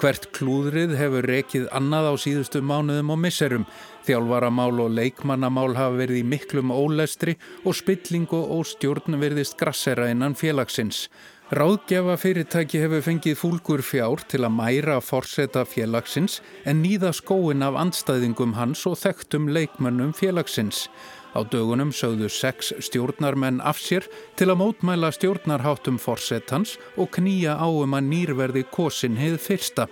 Hvert 0.02 0.26
klúðrið 0.34 0.96
hefur 0.98 1.30
rekið 1.30 1.70
annað 1.78 2.10
á 2.10 2.14
síðustu 2.26 2.64
mánuðum 2.66 3.14
og 3.14 3.22
misserum. 3.28 3.70
Þjálfaramál 4.10 4.82
og 4.88 4.98
leikmannamál 4.98 5.78
hafa 5.78 6.00
verið 6.02 6.24
í 6.24 6.26
miklum 6.34 6.74
ólestri 6.74 7.38
og 7.62 7.78
spilling 7.78 8.26
og 8.34 8.58
óstjórn 8.58 9.22
verðist 9.22 9.60
grassera 9.62 10.10
innan 10.10 10.34
félagsins. 10.34 11.06
Ráðgefa 11.54 12.18
fyrirtæki 12.18 12.82
hefur 12.82 13.06
fengið 13.06 13.38
fúlgur 13.38 13.86
fjár 13.86 14.24
til 14.26 14.42
að 14.42 14.56
mæra 14.58 14.98
forseta 14.98 15.62
félagsins 15.70 16.42
en 16.66 16.82
nýða 16.82 17.14
skóin 17.14 17.62
af 17.62 17.78
andstæðingum 17.78 18.58
hans 18.58 18.82
og 18.90 18.98
þekktum 18.98 19.52
leikmönnum 19.54 20.18
félagsins. 20.18 20.88
Á 21.34 21.41
dögunum 21.50 21.89
sögðu 21.89 22.28
sex 22.30 22.69
stjórnarmenn 22.86 23.58
af 23.65 23.80
sér 23.82 24.06
til 24.38 24.52
að 24.54 24.60
mótmæla 24.62 25.10
stjórnarháttum 25.15 25.98
forsetans 25.98 26.76
og 26.93 27.10
knýja 27.15 27.58
á 27.58 27.65
um 27.65 27.98
að 27.98 28.06
nýrverði 28.12 28.63
kosin 28.69 29.17
heið 29.17 29.39
fyrsta. 29.41 29.88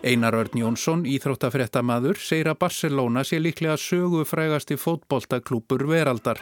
Einar 0.00 0.32
Örn 0.38 0.56
Jónsson, 0.56 1.04
íþróttafréttamaður, 1.04 2.16
segir 2.22 2.48
að 2.48 2.60
Barcelona 2.64 3.24
sé 3.26 3.36
líklega 3.42 3.76
sögufrægasti 3.76 4.78
fótboltaklúpur 4.80 5.84
veraldar. 5.90 6.40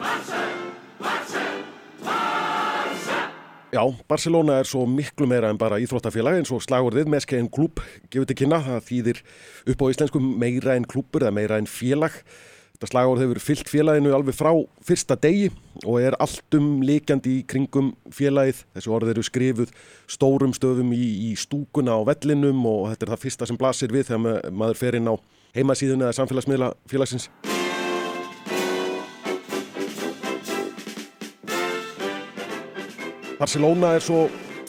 Já, 3.67 3.83
Barcelona 4.07 4.61
er 4.61 4.67
svo 4.69 4.85
miklu 4.87 5.27
meira 5.27 5.49
en 5.51 5.57
bara 5.59 5.81
íþróttafélag 5.83 6.39
eins 6.39 6.53
og 6.55 6.63
slagurðið 6.63 7.09
meske 7.11 7.35
en 7.35 7.49
klúb 7.51 7.81
gefur 8.07 8.29
til 8.29 8.37
kynna. 8.45 8.61
Það 8.63 8.85
þýðir 8.87 9.25
upp 9.73 9.83
á 9.83 9.85
íslensku 9.91 10.21
meira 10.23 10.77
en 10.79 10.87
klúbur 10.87 11.25
eða 11.27 11.35
meira 11.35 11.59
en 11.59 11.67
félag. 11.67 12.15
Þetta 12.77 12.91
slagurð 12.91 13.23
hefur 13.23 13.39
fyllt 13.41 13.69
félaginu 13.73 14.11
alveg 14.13 14.35
frá 14.37 14.51
fyrsta 14.85 15.15
degi 15.17 15.47
og 15.81 15.95
er 15.97 16.13
alltum 16.21 16.83
líkjandi 16.85 17.31
í 17.39 17.45
kringum 17.49 17.87
félagið. 18.13 18.59
Þessu 18.77 18.91
orð 18.93 19.09
eru 19.15 19.23
skrifuð 19.25 19.71
stórum 20.05 20.51
stöðum 20.53 20.91
í, 20.93 21.07
í 21.25 21.31
stúkuna 21.41 21.95
á 21.97 22.05
vellinum 22.05 22.59
og 22.69 22.91
þetta 22.91 23.07
er 23.07 23.11
það 23.15 23.23
fyrsta 23.23 23.47
sem 23.49 23.57
blasir 23.57 23.89
við 23.95 24.11
þegar 24.11 24.53
maður 24.53 24.77
fer 24.77 24.97
inn 24.99 25.09
á 25.09 25.17
heimasíðun 25.57 26.03
eða 26.05 26.17
samfélagsmiðla 26.19 26.67
félagsins. 26.91 27.25
Barcelona 33.39 33.95
er 33.97 34.05
svo 34.05 34.27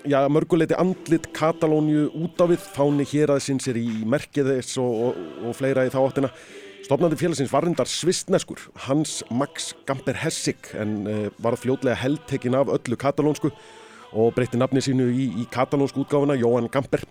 já, 0.08 0.22
mörguleiti 0.32 0.78
andlit 0.80 1.28
Katalóniu 1.36 2.06
út 2.22 2.40
af 2.40 2.54
við, 2.54 2.64
fáni 2.72 3.04
hér 3.12 3.34
aðeins 3.36 3.68
er 3.68 3.76
í 3.76 4.00
merkið 4.08 4.54
þess 4.54 4.80
og, 4.80 4.96
og, 5.10 5.20
og 5.44 5.60
fleira 5.60 5.84
í 5.84 5.92
þá 5.92 6.00
áttina. 6.88 7.08
Stofnandi 7.08 7.16
félagsins 7.16 7.52
var 7.52 7.64
reyndar 7.64 7.86
svistneskur, 7.86 8.58
Hans 8.86 9.24
Max 9.30 9.74
Gamper 9.86 10.16
Hessig 10.16 10.56
en 10.74 11.06
uh, 11.06 11.28
var 11.38 11.56
fljótlega 11.56 11.94
heldtekinn 11.94 12.54
af 12.54 12.68
öllu 12.68 12.96
katalónsku 12.96 13.50
og 14.12 14.34
breytti 14.34 14.56
nafni 14.56 14.80
sínu 14.80 15.10
í, 15.12 15.28
í 15.42 15.46
katalónsku 15.50 16.00
útgáfuna, 16.00 16.34
Jóhann 16.34 16.70
Gamper. 16.70 17.04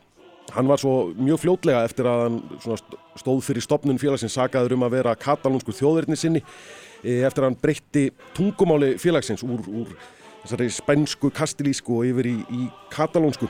Hann 0.55 0.67
var 0.67 0.79
svo 0.79 1.13
mjög 1.13 1.43
fljótlega 1.43 1.83
eftir 1.85 2.07
að 2.07 2.23
hann 2.23 2.41
stóð 3.19 3.43
fyrir 3.43 3.61
stopnun 3.61 3.99
félagsins 3.99 4.33
sagaður 4.33 4.77
um 4.77 4.85
að 4.87 4.95
vera 4.97 5.15
katalónsku 5.15 5.75
þjóðverðni 5.75 6.17
sinni 6.17 6.41
eh, 7.03 7.25
eftir 7.27 7.43
að 7.43 7.51
hann 7.51 7.61
breytti 7.61 8.05
tungumáli 8.33 8.95
félagsins 8.97 9.43
úr, 9.45 9.61
úr 9.67 9.93
spænsku, 10.47 11.29
kastilísku 11.29 11.99
og 11.99 12.07
yfir 12.07 12.31
í, 12.31 12.37
í 12.49 12.69
katalónsku. 12.89 13.49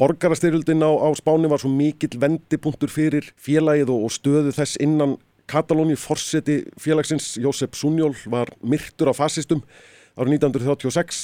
Borgarastyrjöldin 0.00 0.80
á, 0.80 0.88
á 0.96 1.08
Spáni 1.12 1.48
var 1.50 1.60
svo 1.60 1.68
mikill 1.68 2.16
vendipunktur 2.16 2.88
fyrir 2.88 3.26
félagið 3.36 3.92
og, 3.92 4.06
og 4.08 4.14
stöðu 4.14 4.54
þess 4.56 4.80
innan 4.80 5.18
Katalóni. 5.50 5.96
Forseti 5.98 6.62
félagsins 6.80 7.34
Jósef 7.36 7.74
Súnjól 7.76 8.14
var 8.32 8.48
myrtur 8.64 9.10
á 9.10 9.14
fasistum 9.18 9.60
árið 10.16 10.38
1936 10.38 11.20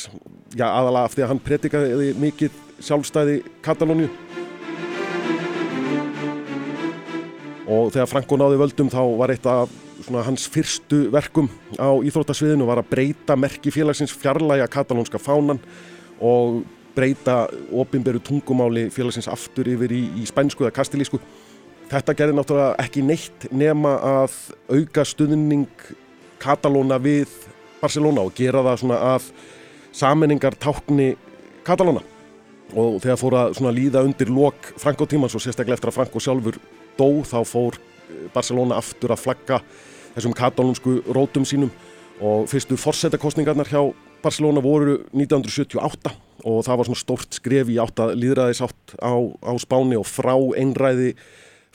já, 0.59 0.67
aðalega 0.69 1.09
af 1.09 1.15
því 1.17 1.25
að 1.25 1.31
hann 1.33 1.43
predikaði 1.47 2.13
mikið 2.21 2.61
sjálfstæði 2.85 3.41
Katalóniu 3.65 4.11
og 7.67 7.91
þegar 7.95 8.11
Franko 8.13 8.39
náði 8.39 8.61
völdum 8.61 8.93
þá 8.93 9.03
var 9.19 9.33
eitt 9.33 9.49
af 9.51 9.73
hans 10.29 10.47
fyrstu 10.53 11.07
verkum 11.15 11.49
á 11.81 11.97
íþróttasviðinu 12.05 12.69
var 12.69 12.83
að 12.83 12.91
breyta 12.93 13.37
merki 13.41 13.73
félagsins 13.75 14.15
fjarlæga 14.15 14.69
katalónska 14.71 15.19
fánan 15.19 15.59
og 16.21 16.61
breyta 16.97 17.45
ofinberu 17.75 18.21
tungumáli 18.25 18.89
félagsins 18.95 19.29
aftur 19.31 19.69
yfir 19.69 19.93
í, 19.93 20.03
í 20.21 20.25
spænsku 20.29 20.65
eða 20.65 20.75
kastilísku. 20.79 21.21
Þetta 21.87 22.15
gerði 22.19 22.35
náttúrulega 22.39 22.75
ekki 22.83 23.05
neitt 23.07 23.47
nema 23.55 23.95
að 24.03 24.35
auka 24.73 25.05
stuðning 25.07 25.69
Katalóna 26.43 26.99
við 27.01 27.31
Barcelona 27.81 28.25
og 28.27 28.35
gera 28.37 28.65
það 28.67 28.81
svona 28.83 28.99
að 29.15 29.31
saminningar 29.97 30.57
tákni 30.61 31.15
Katalóna. 31.67 32.03
Og 32.75 32.99
þegar 33.05 33.21
fór 33.21 33.37
að 33.39 33.77
líða 33.77 34.03
undir 34.07 34.33
lok 34.33 34.73
Franko 34.83 35.07
tímans 35.07 35.37
og 35.39 35.45
sérstaklega 35.45 35.79
eftir 35.79 35.93
að 35.93 35.99
Franko 36.01 36.23
sjálfur 36.23 36.59
dó 36.99 37.09
þá 37.23 37.39
fór 37.47 37.79
eh, 37.79 38.27
Barcelona 38.35 38.81
aftur 38.81 39.15
að 39.15 39.23
flagga 39.23 39.61
þessum 40.17 40.35
katalónsku 40.35 40.99
rótum 41.15 41.47
sínum. 41.47 41.71
Og 42.19 42.49
fyrstu 42.51 42.79
forsetakostningarnar 42.81 43.69
hjá 43.71 43.83
Barcelona 44.25 44.63
voru 44.65 45.03
1978 45.13 46.26
og 46.47 46.63
það 46.67 46.79
var 46.79 46.89
svona 46.89 47.03
stórt 47.03 47.39
skref 47.41 47.73
í 47.73 47.81
átt 47.83 48.03
að 48.03 48.15
líðræðis 48.23 48.63
átt 48.67 48.95
á, 49.03 49.15
á 49.43 49.53
Spáni 49.63 49.99
og 49.99 50.07
frá 50.07 50.35
einræði 50.35 51.15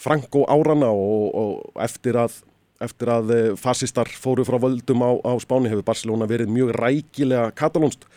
Franko 0.02 0.46
árana 0.50 0.90
og, 0.96 1.28
og 1.36 1.84
eftir 1.84 2.18
að 2.20 2.40
eftir 2.82 3.12
að 3.14 3.32
eh, 3.36 3.48
fasistar 3.60 4.10
fóru 4.10 4.46
frá 4.48 4.58
völdum 4.62 5.04
á, 5.06 5.12
á 5.22 5.34
Spáni 5.44 5.70
hefur 5.70 5.86
Barcelona 5.86 6.26
verið 6.30 6.50
mjög 6.50 6.74
rækilega 6.80 7.52
katalónst 7.54 8.08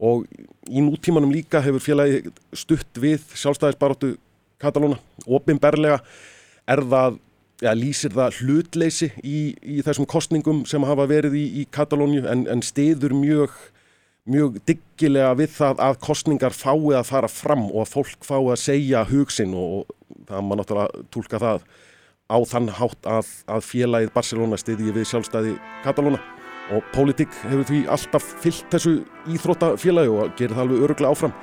og 0.00 0.24
í 0.70 0.80
nútímanum 0.82 1.32
líka 1.34 1.60
hefur 1.62 1.82
félagi 1.82 2.32
stutt 2.56 3.00
við 3.00 3.26
sjálfstæðisbaróttu 3.36 4.14
Katalóna, 4.64 4.96
ofinberlega 5.26 5.98
er 6.70 6.80
það, 6.88 7.18
ja, 7.60 7.72
lýsir 7.76 8.14
það 8.14 8.38
hlutleysi 8.40 9.10
í, 9.20 9.38
í 9.60 9.82
þessum 9.84 10.06
kostningum 10.08 10.62
sem 10.68 10.86
hafa 10.86 11.04
verið 11.10 11.36
í, 11.36 11.44
í 11.60 11.64
Katalóniu 11.74 12.24
en, 12.30 12.46
en 12.48 12.62
stiður 12.64 13.16
mjög 13.18 13.52
mjög 14.24 14.60
diggilega 14.64 15.34
við 15.36 15.50
það 15.52 15.80
að 15.84 15.98
kostningar 16.04 16.54
fái 16.56 16.94
að 16.96 17.08
fara 17.10 17.28
fram 17.28 17.66
og 17.68 17.82
að 17.82 17.90
fólk 17.92 18.24
fái 18.24 18.38
að 18.40 18.60
segja 18.62 19.02
hugsin 19.10 19.52
og 19.58 19.90
það 20.24 20.46
maður 20.46 20.60
náttúrulega 20.62 21.02
tólka 21.12 21.40
það 21.42 21.66
á 22.24 22.38
þann 22.48 22.70
hátt 22.78 23.08
að, 23.16 23.32
að 23.52 23.66
félagið 23.68 24.14
Barcelona 24.14 24.56
stiði 24.60 24.94
við 24.96 25.10
sjálfstæði 25.10 25.58
Katalóna 25.84 26.22
og 26.72 26.86
pólitík 26.94 27.36
hefur 27.42 27.66
því 27.68 27.82
alltaf 27.92 28.30
fyllt 28.40 28.64
þessu 28.72 28.94
íþróttafélagi 29.34 30.14
og 30.14 30.32
gerir 30.38 30.56
það 30.56 30.64
alveg 30.64 30.86
öruglega 30.86 31.12
áfram. 31.12 31.34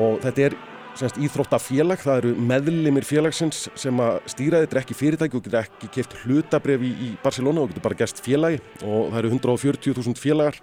Og 0.00 0.18
þetta 0.24 0.48
er 0.48 0.58
semst 0.98 1.18
íþróttafélag, 1.22 2.00
það 2.02 2.20
eru 2.22 2.32
meðlimir 2.50 3.06
félagsins 3.06 3.68
sem 3.78 4.02
að 4.02 4.20
stýra 4.30 4.62
þetta 4.62 4.76
er 4.76 4.82
ekki 4.82 4.96
fyrirtæki 4.98 5.38
og 5.38 5.44
getur 5.44 5.60
ekki 5.62 5.90
keft 5.96 6.16
hlutabref 6.24 6.84
í, 6.84 6.90
í 6.90 7.10
Barcelona 7.22 7.64
og 7.64 7.70
getur 7.70 7.86
bara 7.86 7.98
gæst 8.02 8.22
félagi 8.24 8.60
og 8.82 9.10
það 9.12 9.20
eru 9.22 9.32
140.000 9.36 10.20
félagar 10.20 10.58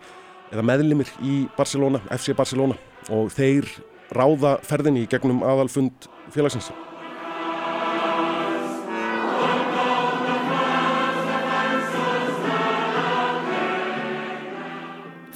eða 0.51 0.65
meðlimir 0.67 1.11
í 1.23 1.39
Barcelona, 1.57 2.01
FC 2.13 2.35
Barcelona 2.37 2.77
og 3.13 3.31
þeir 3.35 3.69
ráða 4.15 4.57
ferðinni 4.63 5.05
í 5.05 5.09
gegnum 5.11 5.43
aðalfund 5.45 6.07
félagsins. 6.35 6.71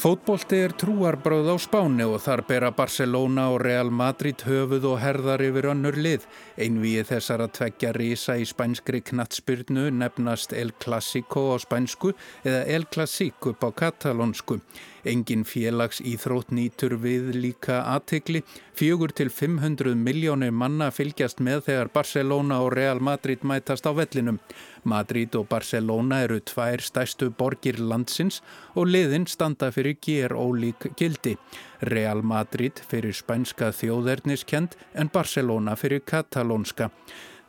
Fótbólti 0.02 0.58
er 0.58 0.72
trúarbröð 0.74 1.52
á 1.54 1.56
Spáni 1.62 2.02
og 2.10 2.24
þar 2.24 2.42
bera 2.48 2.70
Barcelona 2.74 3.44
og 3.54 3.60
Real 3.62 3.92
Madrid 3.94 4.42
höfuð 4.42 4.88
og 4.90 4.96
herðar 4.98 5.44
yfir 5.46 5.68
önnur 5.76 5.94
lið. 5.94 6.24
Einvið 6.62 7.08
þessar 7.10 7.42
að 7.42 7.54
tveggja 7.58 7.92
risa 7.98 8.36
í 8.38 8.44
spænskri 8.46 9.00
knatsbyrnu 9.08 9.88
nefnast 9.98 10.54
El 10.54 10.70
Clásico 10.84 11.48
á 11.54 11.58
spænsku 11.58 12.12
eða 12.46 12.62
El 12.70 12.86
Clásic 12.86 13.50
upp 13.50 13.66
á 13.66 13.70
katalónsku. 13.74 14.60
Engin 15.02 15.42
félags 15.50 15.98
íþrótt 16.06 16.52
nýtur 16.54 16.94
við 17.02 17.32
líka 17.34 17.80
aðtegli. 17.90 18.44
Fjögur 18.78 19.10
til 19.18 19.32
500 19.34 19.96
miljónir 19.98 20.54
manna 20.54 20.92
fylgjast 20.94 21.42
með 21.42 21.66
þegar 21.72 21.90
Barcelona 21.96 22.60
og 22.62 22.76
Real 22.78 23.02
Madrid 23.02 23.42
mætast 23.42 23.90
á 23.90 23.92
vellinum. 23.98 24.38
Madrid 24.84 25.34
og 25.38 25.48
Barcelona 25.50 26.22
eru 26.26 26.40
tvær 26.46 26.82
stæstu 26.86 27.32
borgir 27.34 27.82
landsins 27.82 28.42
og 28.76 28.90
liðin 28.94 29.26
standa 29.30 29.72
fyrir 29.74 29.98
ger 30.02 30.38
ólík 30.38 30.92
gildi. 30.98 31.36
Real 31.82 32.22
Madrid 32.22 32.78
fyrir 32.90 33.14
spænska 33.18 33.72
þjóðerniskend 33.74 34.78
en 34.94 35.10
Barcelona 35.14 35.74
fyrir 35.76 36.06
katalónska. 36.52 36.90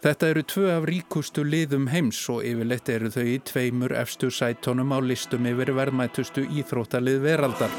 Þetta 0.02 0.28
eru 0.28 0.42
tvö 0.42 0.70
af 0.76 0.86
ríkustu 0.88 1.44
liðum 1.46 1.88
heims 1.88 2.28
og 2.28 2.42
yfirleitt 2.42 2.88
eru 2.88 3.10
þau 3.10 3.22
í 3.22 3.38
tveimur 3.38 3.92
efstu 3.94 4.30
sætonum 4.30 4.90
á 4.90 4.98
listum 4.98 5.46
yfir 5.46 5.74
verðmætustu 5.74 6.42
íþróttalið 6.50 7.22
veraldar. 7.22 7.70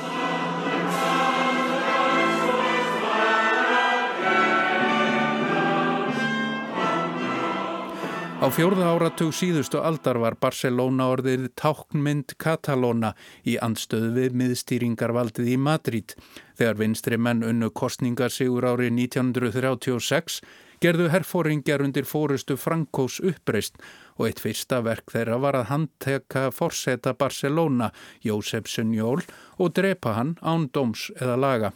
Á 8.44 8.52
fjórða 8.52 8.90
áratug 8.92 9.32
síðustu 9.32 9.80
aldar 9.80 10.18
var 10.20 10.36
Barcelona 10.36 11.06
orðið 11.14 11.46
táknmynd 11.56 12.36
Katalóna 12.36 13.14
í 13.48 13.56
andstöðu 13.56 14.10
við 14.18 14.36
miðstýringarvaldið 14.36 15.48
í 15.48 15.56
Madrid. 15.56 16.16
Þegar 16.60 16.76
vinstri 16.82 17.18
menn 17.18 17.44
unnu 17.48 17.70
kostningar 17.72 18.32
sigur 18.36 18.68
árið 18.68 18.92
1936 18.98 20.42
gerðu 20.84 21.08
herfóringjar 21.14 21.84
undir 21.86 22.04
fórustu 22.08 22.58
Frankós 22.60 23.22
uppreist 23.24 23.78
og 24.18 24.28
eitt 24.28 24.42
fyrsta 24.44 24.82
verk 24.84 25.14
þeirra 25.14 25.38
var 25.40 25.56
að 25.56 25.70
handteka 25.70 26.50
forseta 26.52 27.14
Barcelona, 27.16 27.92
Jósef 28.26 28.68
Sunjól, 28.68 29.24
og 29.58 29.74
drepa 29.78 30.18
hann 30.18 30.36
án 30.44 30.68
dóms 30.76 31.08
eða 31.22 31.38
laga. 31.40 31.72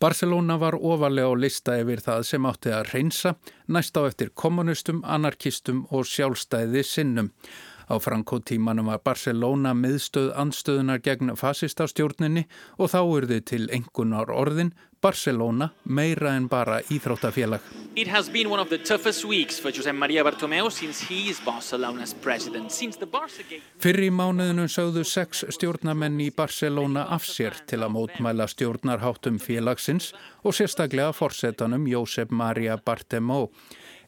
Barcelona 0.00 0.58
var 0.60 0.76
ofalega 0.76 1.32
á 1.32 1.34
lista 1.38 1.78
yfir 1.80 2.02
það 2.04 2.26
sem 2.28 2.48
átti 2.50 2.72
að 2.74 2.90
reynsa, 2.92 3.36
næst 3.72 3.96
á 3.96 4.02
eftir 4.04 4.34
kommunistum, 4.34 5.00
anarkistum 5.06 5.86
og 5.90 6.04
sjálfstæði 6.10 6.82
sinnum. 6.84 7.30
Á 7.84 7.94
Franco-tímanum 8.00 8.88
var 8.92 9.02
Barcelona 9.04 9.74
miðstöð 9.76 10.32
anstöðunar 10.40 11.02
gegn 11.04 11.34
fasistastjórninni 11.36 12.46
og 12.78 12.92
þá 12.94 13.00
urði 13.04 13.40
til 13.44 13.68
engunar 13.72 14.32
orðin 14.32 14.72
Barcelona 15.04 15.68
meira 15.84 16.30
en 16.36 16.46
bara 16.48 16.78
íþróttafélag. 16.80 17.60
Fyrr 23.84 24.00
í 24.06 24.10
mánuðinu 24.20 24.66
sögðu 24.76 25.04
sex 25.04 25.44
stjórnamenn 25.58 26.18
í 26.24 26.30
Barcelona 26.32 27.04
af 27.16 27.28
sér 27.28 27.60
til 27.68 27.82
að 27.84 27.94
mótmæla 27.98 28.48
stjórnarháttum 28.48 29.36
félagsins 29.44 30.14
og 30.42 30.56
sérstaklega 30.56 31.12
forsetanum 31.12 31.84
Josep 31.90 32.32
María 32.32 32.80
Bartomeu 32.80 33.50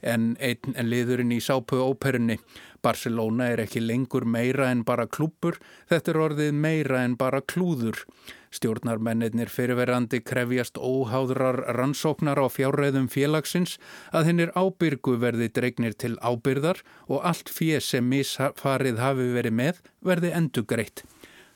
en 0.06 0.34
einn 0.38 0.76
liðurinn 0.86 1.34
í 1.34 1.40
sápu 1.42 1.80
óperunni. 1.82 2.38
Barcelona 2.86 3.50
er 3.50 3.64
ekki 3.64 3.82
lengur 3.82 4.24
meira 4.24 4.70
en 4.70 4.84
bara 4.86 5.08
klúpur, 5.10 5.58
þetta 5.90 6.12
er 6.12 6.20
orðið 6.22 6.52
meira 6.54 7.02
en 7.02 7.16
bara 7.18 7.42
klúður. 7.42 8.04
Stjórnarmennir 8.54 9.50
fyrirverandi 9.52 10.22
krefjast 10.24 10.78
óháðrar 10.78 11.58
rannsóknar 11.76 12.38
á 12.40 12.46
fjárreðum 12.48 13.10
félagsins 13.12 13.76
að 14.14 14.30
hennir 14.30 14.54
ábyrgu 14.54 15.18
verði 15.20 15.50
dregnir 15.52 15.98
til 15.98 16.14
ábyrðar 16.22 16.80
og 17.10 17.26
allt 17.26 17.52
fér 17.52 17.84
sem 17.84 18.06
misfarið 18.08 19.02
hafi 19.02 19.28
verið 19.34 19.60
með 19.60 19.84
verði 20.06 20.32
endugreitt. 20.38 21.04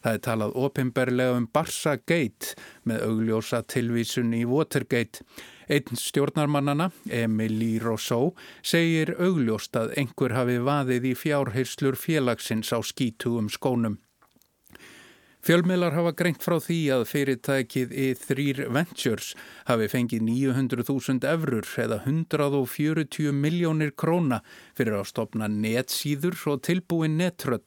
Það 0.01 0.17
er 0.17 0.21
talað 0.25 0.55
opimberlega 0.57 1.37
um 1.37 1.47
Barça 1.53 1.97
Gate 2.09 2.55
með 2.89 3.07
augljósa 3.09 3.63
tilvísun 3.69 4.33
í 4.37 4.47
Watergate. 4.49 5.25
Einn 5.71 6.01
stjórnarmannana, 6.01 6.89
Emily 7.13 7.77
Rousseau, 7.83 8.33
segir 8.65 9.13
augljóst 9.21 9.77
að 9.77 9.93
einhver 10.01 10.35
hafi 10.35 10.57
vaðið 10.67 11.11
í 11.13 11.17
fjárhyrslur 11.21 12.01
félagsins 12.01 12.73
á 12.73 12.81
skítugum 12.81 13.53
skónum. 13.53 14.01
Fjölmiðlar 15.41 15.95
hafa 15.97 16.11
greint 16.13 16.43
frá 16.45 16.59
því 16.61 16.75
að 16.93 17.03
fyrirtækið 17.09 17.93
E3 17.97 18.67
Ventures 18.77 19.31
hafi 19.71 19.87
fengið 19.89 20.27
900.000 20.27 21.25
eurur 21.31 21.69
eða 21.81 21.97
140 22.05 23.31
miljónir 23.33 23.95
króna 23.97 24.43
fyrir 24.77 24.99
að 24.99 25.07
stopna 25.09 25.49
netsýður 25.49 26.37
og 26.53 26.61
tilbúin 26.69 27.17
nettröll 27.17 27.63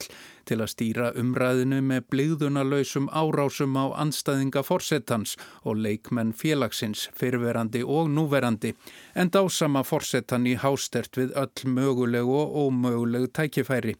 til 0.45 0.59
að 0.61 0.69
stýra 0.69 1.07
umræðinu 1.17 1.79
með 1.87 2.05
bligðunarlausum 2.13 3.07
árásum 3.09 3.73
á 3.73 3.89
anstæðinga 4.03 4.61
forsettans 4.67 5.33
og 5.65 5.81
leikmenn 5.81 6.35
félagsins 6.37 7.07
fyrverandi 7.17 7.81
og 7.81 8.11
núverandi 8.13 8.75
en 9.17 9.33
dásama 9.33 9.81
forsettan 9.81 10.45
í 10.45 10.53
hástert 10.61 11.17
við 11.17 11.33
öll 11.41 11.73
mögulegu 11.73 12.37
og 12.43 12.53
ómögulegu 12.67 13.33
tækifæri. 13.33 13.97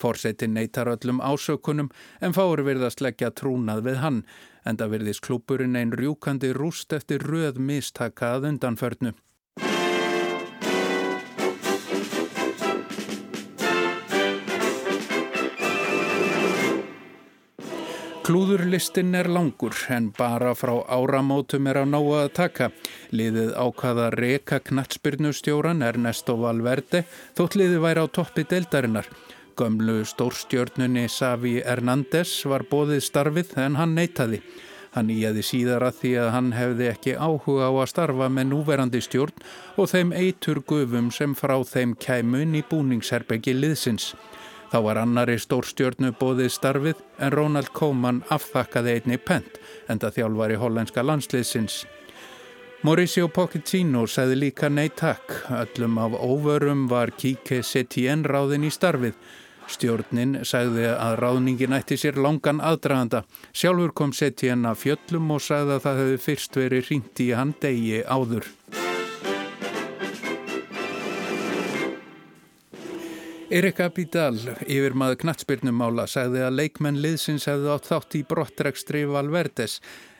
Forsetin 0.00 0.54
neytar 0.54 0.90
öllum 0.94 1.20
ásökunum 1.20 1.92
en 2.20 2.36
fáur 2.36 2.64
virðast 2.66 3.02
leggja 3.04 3.30
trúnað 3.30 3.84
við 3.88 4.02
hann 4.04 4.24
en 4.64 4.80
það 4.80 4.94
virðist 4.96 5.24
klúpurinn 5.26 5.78
einn 5.78 5.96
rjúkandi 5.96 6.52
rúst 6.56 6.92
eftir 6.92 7.24
röð 7.24 7.60
mistakað 7.60 8.50
undanförnu. 8.52 9.14
Klúðurlistin 18.28 19.14
er 19.16 19.24
langur 19.32 19.72
en 19.88 20.10
bara 20.12 20.50
frá 20.52 20.74
áramótum 20.92 21.64
er 21.70 21.78
á 21.80 21.84
náa 21.88 22.26
að 22.26 22.34
taka. 22.36 22.66
Liðið 23.08 23.54
ákvaða 23.56 24.10
reka 24.12 24.58
knatsbyrnustjóran 24.68 25.80
Ernesto 25.80 26.36
Valverde 26.36 27.06
þótt 27.38 27.56
liðið 27.56 27.80
væri 27.86 28.04
á 28.04 28.06
toppi 28.12 28.44
deildarinnar. 28.44 29.08
Gömlu 29.58 30.04
stórstjörnunni 30.06 31.08
Savi 31.10 31.56
Hernández 31.66 32.30
var 32.46 32.62
bóðið 32.70 33.00
starfið 33.02 33.56
en 33.58 33.74
hann 33.74 33.96
neytaði. 33.98 34.38
Hann 34.94 35.10
íjaði 35.10 35.42
síðar 35.42 35.82
að 35.88 35.96
því 35.98 36.12
að 36.22 36.28
hann 36.34 36.50
hefði 36.54 36.86
ekki 36.92 37.14
áhuga 37.18 37.66
á 37.66 37.72
að 37.74 37.88
starfa 37.90 38.28
með 38.30 38.46
núverandi 38.52 39.00
stjórn 39.02 39.42
og 39.74 39.90
þeim 39.90 40.12
eitur 40.14 40.60
gufum 40.62 41.08
sem 41.10 41.34
frá 41.34 41.56
þeim 41.66 41.96
kæmun 41.98 42.54
í 42.54 42.62
búningsherbeggi 42.70 43.56
liðsins. 43.58 44.12
Þá 44.70 44.78
var 44.86 45.00
annari 45.02 45.34
stórstjörnu 45.42 46.12
bóðið 46.20 46.52
starfið 46.54 47.02
en 47.18 47.34
Ronald 47.34 47.72
Koeman 47.74 48.22
afþakkaði 48.30 48.94
einni 48.94 49.18
pent 49.18 49.58
en 49.88 49.98
það 49.98 50.20
þjálfar 50.20 50.54
í 50.54 50.60
hollandska 50.62 51.02
landsliðsins. 51.02 51.82
Mauricio 52.86 53.26
Pochettino 53.26 54.04
segði 54.06 54.38
líka 54.44 54.70
nei 54.70 54.86
takk. 54.94 55.34
Öllum 55.50 55.98
af 55.98 56.14
óvörum 56.14 56.86
var 56.86 57.10
Kike 57.10 57.64
Setien 57.66 58.22
ráðin 58.22 58.68
í 58.68 58.70
starfið. 58.70 59.18
Stjórnin 59.68 60.38
segði 60.48 60.88
að 60.94 61.18
ráðningin 61.22 61.76
ætti 61.76 61.98
sér 62.00 62.20
langan 62.24 62.62
aðdraganda. 62.64 63.24
Sjálfur 63.52 63.92
kom 63.92 64.14
Setien 64.16 64.64
að 64.68 64.82
fjöllum 64.86 65.34
og 65.36 65.44
segði 65.44 65.76
að 65.76 65.84
það 65.86 66.02
hefði 66.02 66.20
fyrst 66.24 66.60
verið 66.62 66.92
ringt 66.92 67.24
í 67.24 67.30
hann 67.36 67.54
degi 67.60 68.02
áður. 68.08 68.48
Erik 73.48 73.78
Abidal, 73.80 74.36
yfir 74.68 74.92
maður 74.92 75.22
knatsbyrnumála, 75.22 76.04
sagði 76.04 76.42
að 76.44 76.58
leikmenn 76.58 76.98
liðsins 77.00 77.46
hefði 77.48 77.70
átt 77.72 77.86
þátt 77.88 78.16
í 78.18 78.20
brottrekstri 78.28 79.06
Valverdes 79.08 79.78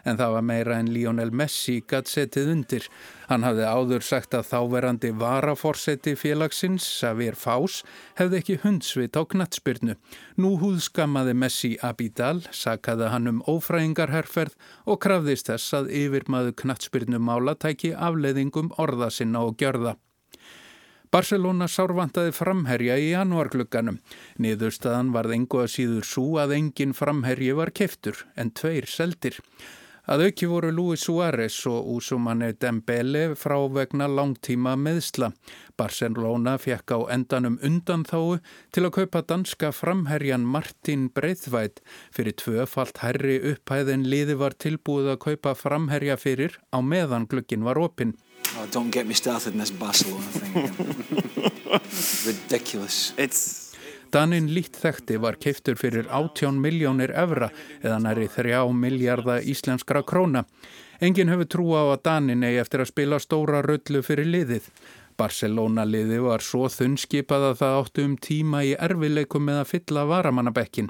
en 0.08 0.16
það 0.16 0.32
var 0.36 0.46
meira 0.48 0.78
en 0.80 0.88
Lionel 0.94 1.34
Messi 1.36 1.74
gatt 1.84 2.08
setið 2.08 2.48
undir. 2.54 2.86
Hann 3.28 3.44
hafði 3.44 3.66
áður 3.68 4.06
sagt 4.08 4.38
að 4.38 4.48
þáverandi 4.48 5.12
varaforseti 5.20 6.16
félagsins, 6.16 6.88
Xavier 6.88 7.36
Fás, 7.36 7.82
hefði 8.16 8.40
ekki 8.40 8.58
hundsvit 8.64 9.20
á 9.20 9.22
knatsbyrnu. 9.28 10.00
Nú 10.40 10.56
húðskamaði 10.64 11.36
Messi 11.36 11.74
Abidal, 11.84 12.40
sakaði 12.48 13.12
hann 13.12 13.28
um 13.34 13.44
ófræðingarherferð 13.44 14.56
og 14.88 15.02
krafðist 15.04 15.52
þess 15.52 15.76
að 15.82 15.92
yfir 16.00 16.28
maður 16.32 16.56
knatsbyrnumála 16.64 17.58
tæki 17.60 17.92
afleðingum 17.92 18.72
orða 18.80 19.12
sinna 19.12 19.44
og 19.44 19.60
gjörða. 19.60 19.98
Barcelona 21.08 21.64
sárvantaði 21.72 22.34
framherja 22.36 22.98
í 23.00 23.12
januarglugganum. 23.14 23.96
Niðurstaðan 24.44 25.14
varð 25.14 25.38
engu 25.38 25.62
að 25.62 25.70
síður 25.72 26.04
svo 26.04 26.26
að 26.42 26.52
engin 26.58 26.92
framherji 26.96 27.54
var 27.56 27.72
keftur 27.72 28.26
en 28.36 28.52
tveir 28.52 28.84
seldir. 28.92 29.38
Að 30.08 30.22
auki 30.24 30.46
voru 30.48 30.70
Luis 30.72 31.02
Suárez 31.04 31.56
og 31.68 31.84
Úsumanne 31.98 32.54
Dembele 32.56 33.34
frá 33.36 33.58
vegna 33.68 34.06
langtíma 34.08 34.72
meðsla. 34.80 35.34
Barcelona 35.76 36.54
fekk 36.56 36.94
á 36.96 36.98
endanum 37.12 37.58
undanþáu 37.60 38.38
til 38.72 38.86
að 38.88 38.94
kaupa 38.96 39.20
danska 39.28 39.68
framherjan 39.76 40.48
Martin 40.48 41.10
Breithvætt 41.12 41.84
fyrir 42.08 42.38
tvöfalt 42.40 43.02
herri 43.04 43.36
upphæðin 43.52 44.08
liði 44.08 44.38
var 44.40 44.56
tilbúið 44.56 45.12
að 45.12 45.22
kaupa 45.28 45.52
framherja 45.52 46.16
fyrir 46.16 46.56
á 46.72 46.80
meðan 46.80 47.28
gluggin 47.28 47.68
var 47.68 47.76
opinn. 47.76 48.16
Oh, 48.56 48.64
don't 48.72 48.88
get 48.88 49.06
me 49.06 49.12
started 49.12 49.52
in 49.52 49.60
this 49.60 49.70
Barcelona 49.70 50.24
thing. 50.32 50.72
Ridiculous. 52.24 53.12
It's... 53.18 53.67
Danin 54.12 54.46
lít 54.54 54.76
þekti 54.80 55.18
var 55.20 55.36
keiftur 55.36 55.76
fyrir 55.76 56.06
18 56.08 56.56
miljónir 56.62 57.10
evra 57.12 57.50
eða 57.82 57.98
næri 58.00 58.28
3 58.32 58.62
miljardar 58.72 59.44
íslenskra 59.44 60.00
króna. 60.02 60.46
Engin 61.00 61.28
hefur 61.28 61.48
trú 61.52 61.66
á 61.76 61.82
að 61.92 62.02
Danin 62.08 62.46
eigi 62.46 62.62
eftir 62.62 62.82
að 62.82 62.90
spila 62.92 63.18
stóra 63.20 63.60
röllu 63.66 64.00
fyrir 64.02 64.30
liðið. 64.32 64.70
Barcelona 65.18 65.84
liði 65.84 66.22
var 66.24 66.40
svo 66.46 66.70
þunnskipað 66.72 67.50
að 67.50 67.58
það 67.60 67.76
áttu 67.82 68.06
um 68.08 68.16
tíma 68.16 68.64
í 68.64 68.72
erfileikum 68.78 69.44
með 69.44 69.60
að 69.60 69.70
fylla 69.74 70.06
varamannabekkin. 70.08 70.88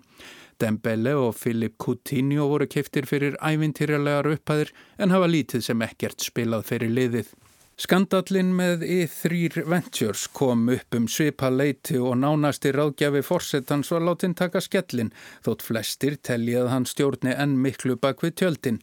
Dembele 0.59 1.17
og 1.19 1.35
Filip 1.39 1.75
Coutinho 1.79 2.47
voru 2.51 2.71
keiftir 2.71 3.07
fyrir 3.07 3.39
ævintýrjalegar 3.43 4.31
upphæðir 4.37 4.73
en 4.99 5.15
hafa 5.15 5.31
lítið 5.31 5.67
sem 5.67 5.87
ekkert 5.87 6.23
spilað 6.31 6.67
fyrir 6.71 6.95
liðið. 6.95 7.35
Skandallin 7.79 8.49
með 8.59 8.81
E3 8.83 9.61
Ventures 9.71 10.25
kom 10.35 10.65
upp 10.75 10.97
um 10.99 11.05
svipa 11.07 11.47
leiti 11.47 11.95
og 12.03 12.17
nánasti 12.19 12.73
ráðgjafi 12.75 13.21
fórsetans 13.23 13.93
var 13.95 14.03
látin 14.03 14.33
taka 14.35 14.59
skellin 14.59 15.13
þótt 15.47 15.63
flestir 15.63 16.17
telli 16.27 16.57
að 16.59 16.73
hann 16.73 16.89
stjórni 16.91 17.37
enn 17.39 17.53
miklu 17.63 17.95
bak 18.03 18.25
við 18.25 18.33
tjöldin. 18.41 18.81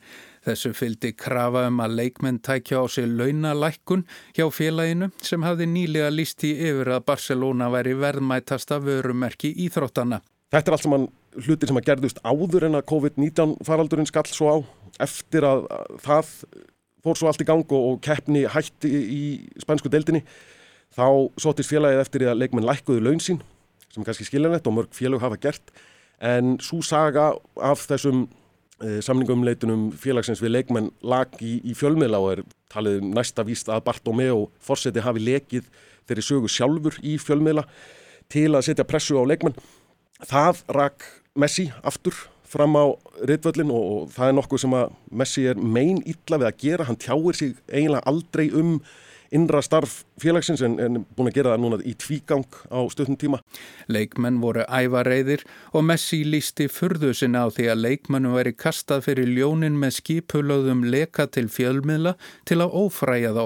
Þessu 0.48 0.72
fylgdi 0.80 1.12
krafa 1.12 1.66
um 1.68 1.82
að 1.84 1.98
leikmenn 2.00 2.40
tækja 2.40 2.80
á 2.80 2.84
sig 2.88 3.10
launalækkun 3.12 4.06
hjá 4.38 4.48
félaginu 4.56 5.10
sem 5.20 5.44
hafði 5.44 5.68
nýlega 5.74 6.14
líst 6.14 6.46
í 6.48 6.54
yfir 6.56 6.94
að 6.96 7.04
Barcelona 7.10 7.68
væri 7.74 7.98
verðmætasta 8.00 8.78
vörumerki 8.80 9.52
íþróttana. 9.66 10.22
Þetta 10.56 10.72
er 10.72 10.78
allt 10.78 10.86
saman 10.86 11.10
hlutir 11.44 11.68
sem 11.68 11.82
að 11.82 11.90
gerðust 11.90 12.24
áður 12.24 12.70
en 12.70 12.80
að 12.80 12.88
COVID-19 12.94 13.58
faraldurinn 13.68 14.08
skall 14.08 14.24
svo 14.32 14.56
á 14.56 14.58
eftir 15.04 15.44
að 15.44 15.68
það 16.06 16.32
fór 17.06 17.20
svo 17.20 17.30
allt 17.30 17.44
í 17.44 17.48
gang 17.48 17.74
og 17.78 18.00
keppni 18.06 18.46
hætti 18.50 18.92
í 18.92 19.24
spænsku 19.62 19.92
deildinni 19.94 20.24
þá 20.96 21.06
sótist 21.42 21.72
félagið 21.72 22.02
eftir 22.02 22.26
að 22.30 22.42
leikmenn 22.42 22.68
lækkuðu 22.68 23.04
laun 23.06 23.22
sín 23.24 23.42
sem 23.92 24.02
er 24.02 24.10
kannski 24.10 24.28
skiljanlegt 24.28 24.68
og 24.68 24.76
mörg 24.80 24.96
félag 24.96 25.24
hafa 25.24 25.40
gert 25.42 25.74
en 26.24 26.56
svo 26.64 26.82
saga 26.84 27.34
af 27.62 27.86
þessum 27.90 28.26
e, 28.84 29.00
samningumleitunum 29.06 29.90
félagsins 30.00 30.42
við 30.44 30.56
leikmenn 30.58 30.92
lag 31.04 31.32
í, 31.44 31.60
í 31.64 31.76
fjölmiðla 31.78 32.22
og 32.24 32.32
er 32.34 32.44
talið 32.72 33.04
næsta 33.08 33.46
víst 33.48 33.70
að 33.72 33.84
Bartomeu 33.88 34.48
fórseti 34.64 35.04
hafi 35.04 35.24
lekið 35.24 35.70
þeirri 36.08 36.26
sögu 36.26 36.52
sjálfur 36.52 37.00
í 37.04 37.18
fjölmiðla 37.22 37.66
til 38.32 38.52
að 38.54 38.66
setja 38.70 38.88
pressu 38.88 39.20
á 39.22 39.24
leikmenn. 39.28 39.58
Það 40.26 40.64
rak 40.74 41.06
Messi 41.36 41.68
aftur 41.84 42.16
fram 42.56 42.78
á 42.80 42.86
riðvöllin 43.28 43.74
og, 43.74 43.88
og 43.96 44.14
það 44.16 44.32
er 44.32 44.38
nokkuð 44.40 44.64
sem 44.66 44.78
að 44.78 45.00
Messi 45.22 45.48
er 45.52 45.60
mein 45.60 46.04
illa 46.04 46.42
við 46.42 46.52
að 46.52 46.62
gera, 46.64 46.88
hann 46.90 47.02
tjáir 47.02 47.40
sig 47.40 47.58
eiginlega 47.72 48.08
aldrei 48.12 48.48
um 48.56 48.78
innra 49.36 49.62
starf 49.66 50.04
félagsins 50.22 50.62
en, 50.66 50.78
en 50.80 51.00
búin 51.16 51.30
að 51.30 51.40
gera 51.40 51.54
það 51.54 51.64
núna 51.64 51.80
í 51.84 51.96
tvígang 52.00 52.46
á 52.72 52.80
stöðnum 52.92 53.20
tíma. 53.20 53.40
Leikmenn 53.92 54.40
voru 54.44 54.66
ævareyðir 54.70 55.46
og 55.76 55.86
Messi 55.90 56.22
lísti 56.28 56.70
furðu 56.72 57.12
sinna 57.18 57.46
á 57.46 57.48
því 57.54 57.68
að 57.74 57.84
leikmennu 57.88 58.36
væri 58.36 58.56
kastað 58.58 59.06
fyrir 59.10 59.32
ljónin 59.32 59.80
með 59.82 59.98
skipulöðum 60.00 60.86
leka 60.92 61.28
til 61.28 61.48
fjölmiðla 61.52 62.16
til 62.48 62.62
að 62.62 62.80
ófræja 62.86 63.34
þá. 63.36 63.46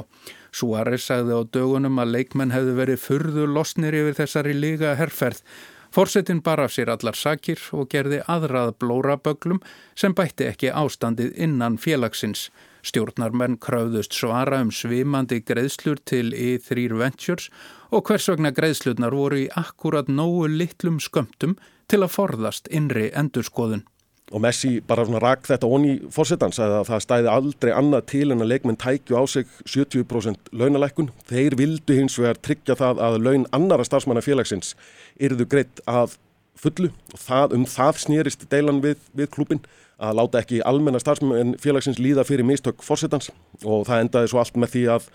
Suárez 0.50 1.06
sagði 1.06 1.38
á 1.38 1.42
dögunum 1.46 2.00
að 2.02 2.16
leikmenn 2.18 2.54
hefðu 2.54 2.78
verið 2.80 3.04
furðu 3.04 3.50
losnir 3.50 3.96
yfir 3.96 4.18
þessari 4.18 4.56
líga 4.58 4.96
herrferð 5.00 5.44
Forsetin 5.90 6.42
bar 6.46 6.60
af 6.62 6.74
sér 6.76 6.92
allar 6.94 7.18
sakir 7.18 7.62
og 7.74 7.88
gerði 7.90 8.20
aðrað 8.30 8.76
blóraböglum 8.82 9.62
sem 9.98 10.14
bætti 10.14 10.46
ekki 10.46 10.70
ástandið 10.70 11.34
innan 11.46 11.80
félagsins. 11.82 12.50
Stjórnarmenn 12.86 13.58
kröfðust 13.58 14.14
svara 14.14 14.62
um 14.62 14.70
svimandi 14.72 15.42
greiðslur 15.42 15.98
til 16.06 16.30
E3 16.38 16.86
Ventures 17.02 17.50
og 17.90 18.06
hvers 18.06 18.30
vegna 18.30 18.54
greiðslurnar 18.54 19.18
voru 19.18 19.42
í 19.44 19.50
akkurat 19.58 20.08
nógu 20.08 20.46
litlum 20.54 21.02
skömmtum 21.02 21.58
til 21.90 22.04
að 22.06 22.14
forðast 22.20 22.70
innri 22.70 23.10
endurskoðun. 23.10 23.84
Og 24.30 24.42
Messi 24.44 24.76
bara 24.86 25.08
rak 25.24 25.48
þetta 25.50 25.66
onni 25.66 25.96
fórsetans 26.14 26.60
að 26.62 26.76
það 26.86 27.04
stæði 27.06 27.30
aldrei 27.34 27.72
annað 27.74 28.06
til 28.12 28.28
en 28.30 28.44
að 28.44 28.52
leikmenn 28.52 28.78
tækju 28.78 29.18
á 29.18 29.24
sig 29.26 29.48
70% 29.66 30.52
launalækkun. 30.54 31.10
Þeir 31.26 31.58
vildu 31.58 31.98
hins 31.98 32.20
vegar 32.20 32.38
tryggja 32.38 32.78
það 32.78 33.02
að 33.02 33.20
laun 33.26 33.48
annara 33.52 33.88
starfsmanna 33.88 34.22
félagsins 34.22 34.76
yrðu 35.18 35.50
greitt 35.50 35.82
að 35.90 36.20
fullu 36.60 36.92
og 37.14 37.22
það, 37.24 37.56
um 37.58 37.66
það 37.70 38.02
snýrist 38.04 38.46
deilan 38.52 38.84
við, 38.84 39.00
við 39.16 39.32
klúpin 39.34 39.64
að 40.00 40.18
láta 40.20 40.42
ekki 40.44 40.62
almenna 40.68 41.02
starfsmenn 41.02 41.56
félagsins 41.60 42.00
líða 42.00 42.26
fyrir 42.28 42.48
mistök 42.48 42.84
fórsetans 42.86 43.32
og 43.64 43.88
það 43.88 44.04
endaði 44.06 44.32
svo 44.32 44.42
allt 44.44 44.60
með 44.60 44.76
því 44.76 44.84
að, 44.96 45.08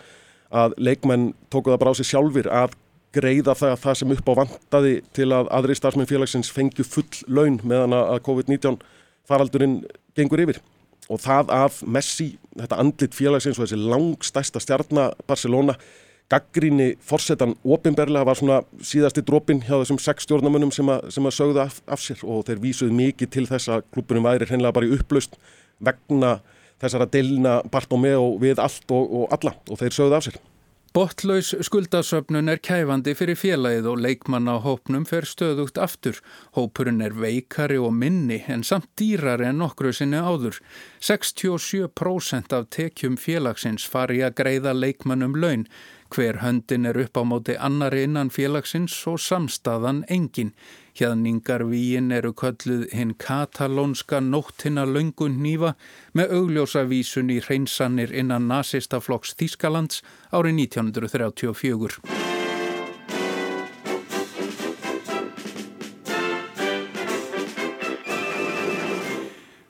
að 0.64 0.74
leikmenn 0.88 1.30
tóku 1.52 1.72
það 1.72 1.80
bara 1.84 1.94
á 1.94 1.98
sig 2.00 2.10
sjálfur 2.10 2.50
að 2.50 2.74
greiða 3.14 3.54
það, 3.54 3.76
það 3.84 3.98
sem 4.00 4.14
upp 4.16 4.28
á 4.28 4.34
vandaði 4.40 4.94
til 5.14 5.30
að 5.36 5.50
aðri 5.54 5.78
starfsmenn 5.78 6.10
félagsins 6.10 6.52
fengju 6.52 6.86
full 6.88 7.06
laun 7.28 7.60
meðan 7.62 7.96
að 7.96 8.20
COVID-19 8.26 8.80
faraldurinn 9.28 9.82
gengur 10.16 10.42
yfir. 10.44 10.60
Og 11.12 11.20
það 11.20 11.52
að 11.52 11.82
Messi, 11.92 12.30
þetta 12.56 12.80
andlit 12.80 13.16
félagsins 13.16 13.58
og 13.58 13.66
þessi 13.66 13.80
langstæsta 13.80 14.62
stjarnar 14.62 15.12
Barcelona 15.28 15.76
gaggríni 16.32 16.94
fórsetan 17.04 17.52
ofinberlega 17.64 18.24
var 18.24 18.38
svona 18.38 18.62
síðasti 18.80 19.24
dropin 19.26 19.60
hjá 19.64 19.76
þessum 19.76 20.00
sex 20.00 20.24
stjórnamönnum 20.24 20.72
sem, 20.72 20.88
sem 21.12 21.28
að 21.28 21.36
sögðu 21.36 21.62
af, 21.66 21.82
af 21.84 22.00
sér. 22.00 22.24
Og 22.24 22.46
þeir 22.48 22.62
vísuð 22.62 22.96
mikið 22.96 23.32
til 23.36 23.46
þess 23.50 23.68
að 23.74 23.84
klubunum 23.92 24.24
væri 24.30 24.48
hreinlega 24.48 24.76
bara 24.78 24.88
í 24.88 24.96
upplaust 24.96 25.36
vegna 25.84 26.38
þessara 26.80 27.08
delina 27.10 27.60
Bartomeu 27.70 28.34
við 28.40 28.62
allt 28.62 28.88
og, 28.96 29.14
og 29.20 29.36
alla. 29.36 29.54
Og 29.68 29.80
þeir 29.80 29.98
sögðu 29.98 30.18
af 30.18 30.28
sér. 30.28 30.40
Bottlaus 30.94 31.48
skuldasöfnun 31.66 32.46
er 32.52 32.60
kæfandi 32.62 33.16
fyrir 33.18 33.34
félagið 33.34 33.88
og 33.90 34.02
leikmanna 34.04 34.52
á 34.54 34.58
hópnum 34.62 35.02
fer 35.10 35.26
stöðugt 35.26 35.80
aftur. 35.82 36.20
Hópurinn 36.54 37.02
er 37.02 37.16
veikari 37.18 37.80
og 37.82 37.90
minni 37.98 38.36
en 38.46 38.62
samt 38.62 38.86
dýrari 38.94 39.48
en 39.48 39.58
nokkru 39.58 39.90
sinni 39.90 40.20
áður. 40.22 40.60
67% 41.02 42.54
af 42.54 42.70
tekjum 42.70 43.18
félagsins 43.18 43.88
fari 43.90 44.22
að 44.22 44.36
greiða 44.38 44.76
leikmannum 44.78 45.34
laun. 45.34 45.66
Hver 46.14 46.38
höndin 46.44 46.86
er 46.86 47.00
upp 47.02 47.18
á 47.18 47.26
móti 47.26 47.58
annari 47.58 48.06
innan 48.06 48.30
félagsins 48.30 48.94
og 49.10 49.18
samstaðan 49.18 50.04
engin. 50.06 50.54
Hjaðningar 50.94 51.64
víin 51.66 52.12
eru 52.14 52.30
kölluð 52.38 52.84
hinn 52.94 53.16
katalónska 53.18 54.20
nóttina 54.22 54.84
löngun 54.86 55.40
nýfa 55.42 55.72
með 56.14 56.36
augljósa 56.38 56.84
vísun 56.86 57.32
í 57.34 57.40
hreinsanir 57.42 58.14
innan 58.14 58.46
nazista 58.46 59.02
flokks 59.02 59.34
Þískalands 59.34 60.04
árið 60.30 60.62
1934. 60.68 62.33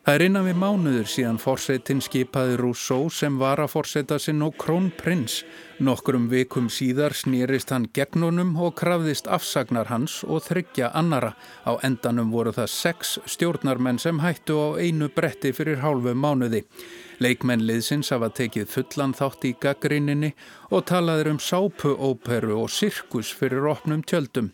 Það 0.05 0.19
er 0.19 0.23
innan 0.27 0.45
við 0.45 0.59
mánuður 0.61 1.07
síðan 1.09 1.39
fórsetin 1.41 2.03
skipaði 2.05 2.59
Rousseau 2.61 3.07
sem 3.09 3.39
var 3.41 3.63
að 3.63 3.71
fórseta 3.73 4.19
sinn 4.21 4.45
og 4.45 4.53
krónprins. 4.61 5.39
Nokkrum 5.81 6.27
vikum 6.29 6.67
síðar 6.69 7.17
snýrist 7.17 7.73
hann 7.73 7.87
gegnunum 7.97 8.53
og 8.61 8.75
krafðist 8.77 9.31
afsagnar 9.33 9.89
hans 9.89 10.19
og 10.29 10.45
þryggja 10.45 10.93
annara. 10.93 11.33
Á 11.65 11.81
endanum 11.89 12.37
voru 12.37 12.53
það 12.53 12.69
sex 12.75 13.17
stjórnarmenn 13.33 13.97
sem 13.97 14.21
hættu 14.21 14.61
á 14.61 14.69
einu 14.77 15.09
bretti 15.09 15.57
fyrir 15.57 15.81
hálfu 15.81 16.13
mánuði. 16.13 16.67
Leikmennliðsins 17.25 18.13
hafa 18.13 18.29
tekið 18.29 18.69
fullan 18.77 19.17
þátt 19.17 19.49
í 19.49 19.57
gaggrinninni 19.57 20.35
og 20.69 20.85
talaður 20.91 21.33
um 21.33 21.41
sápuóperu 21.41 22.59
og 22.61 22.69
sirkus 22.69 23.33
fyrir 23.33 23.73
opnum 23.73 24.05
tjöldum. 24.05 24.53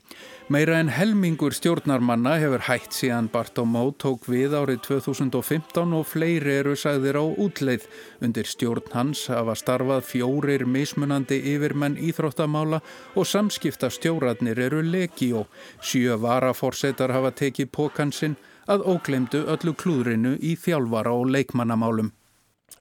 Meira 0.50 0.80
en 0.82 0.88
helmingur 0.90 1.54
stjórnarmanna 1.54 2.32
hefur 2.42 2.64
hætt 2.66 2.96
síðan 2.96 3.28
Bartomó 3.30 3.84
tók 4.02 4.24
við 4.26 4.56
árið 4.58 4.80
2015 4.88 5.92
og 5.94 6.08
fleiri 6.10 6.56
eru 6.58 6.72
sagðir 6.74 7.20
á 7.22 7.24
útleið. 7.38 7.84
Undir 8.18 8.50
stjórn 8.50 8.90
hans 8.90 9.28
hafa 9.30 9.54
starfað 9.54 10.02
fjórir 10.08 10.64
mismunandi 10.66 11.38
yfirmenn 11.52 11.94
íþróttamála 12.02 12.80
og 13.14 13.30
samskipta 13.30 13.92
stjóratnir 13.94 14.58
eru 14.66 14.82
legíó. 14.82 15.44
Sjö 15.78 16.18
varaforsetar 16.18 17.14
hafa 17.14 17.30
tekið 17.30 17.70
pókansinn 17.70 18.34
að 18.66 18.88
óglemdu 18.90 19.46
öllu 19.54 19.78
klúðrinu 19.78 20.34
í 20.42 20.56
þjálfara 20.58 21.14
og 21.14 21.30
leikmannamálum. 21.30 22.10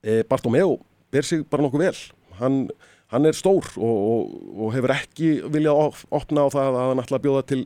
E, 0.01 0.23
Bartomeu 0.25 0.79
ber 1.13 1.21
sig 1.21 1.45
bara 1.45 1.69
nokkuð 1.69 1.85
vel. 1.85 1.97
Hann 2.41 2.63
hann 3.13 3.25
er 3.25 3.37
stór 3.37 3.65
og, 3.77 3.99
og, 4.13 4.33
og 4.55 4.73
hefur 4.75 4.93
ekki 4.93 5.29
viljað 5.49 6.01
opna 6.13 6.45
á 6.45 6.47
það 6.53 6.69
að 6.69 6.89
hann 6.91 7.03
ætla 7.03 7.19
að 7.19 7.25
bjóða 7.25 7.45
til 7.51 7.61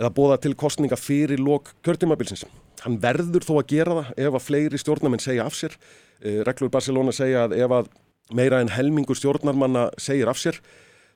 eða 0.00 0.12
bóða 0.16 0.38
til 0.40 0.54
kostninga 0.56 0.96
fyrir 0.96 1.40
lók 1.42 1.74
kjörtímabilsins. 1.84 2.46
Hann 2.80 2.96
verður 3.02 3.44
þó 3.44 3.54
að 3.58 3.66
gera 3.74 3.96
það 3.98 4.22
ef 4.24 4.36
að 4.38 4.46
fleiri 4.46 4.80
stjórnarmenn 4.80 5.20
segja 5.20 5.44
af 5.44 5.56
sér. 5.58 5.74
Eh, 6.24 6.40
reglur 6.48 6.72
Barcelona 6.72 7.12
segja 7.12 7.44
að 7.44 7.58
ef 7.60 7.74
að 7.76 7.90
meira 8.32 8.62
en 8.62 8.72
helmingur 8.72 9.18
stjórnarmanna 9.18 9.90
segir 10.00 10.30
af 10.32 10.40
sér 10.40 10.60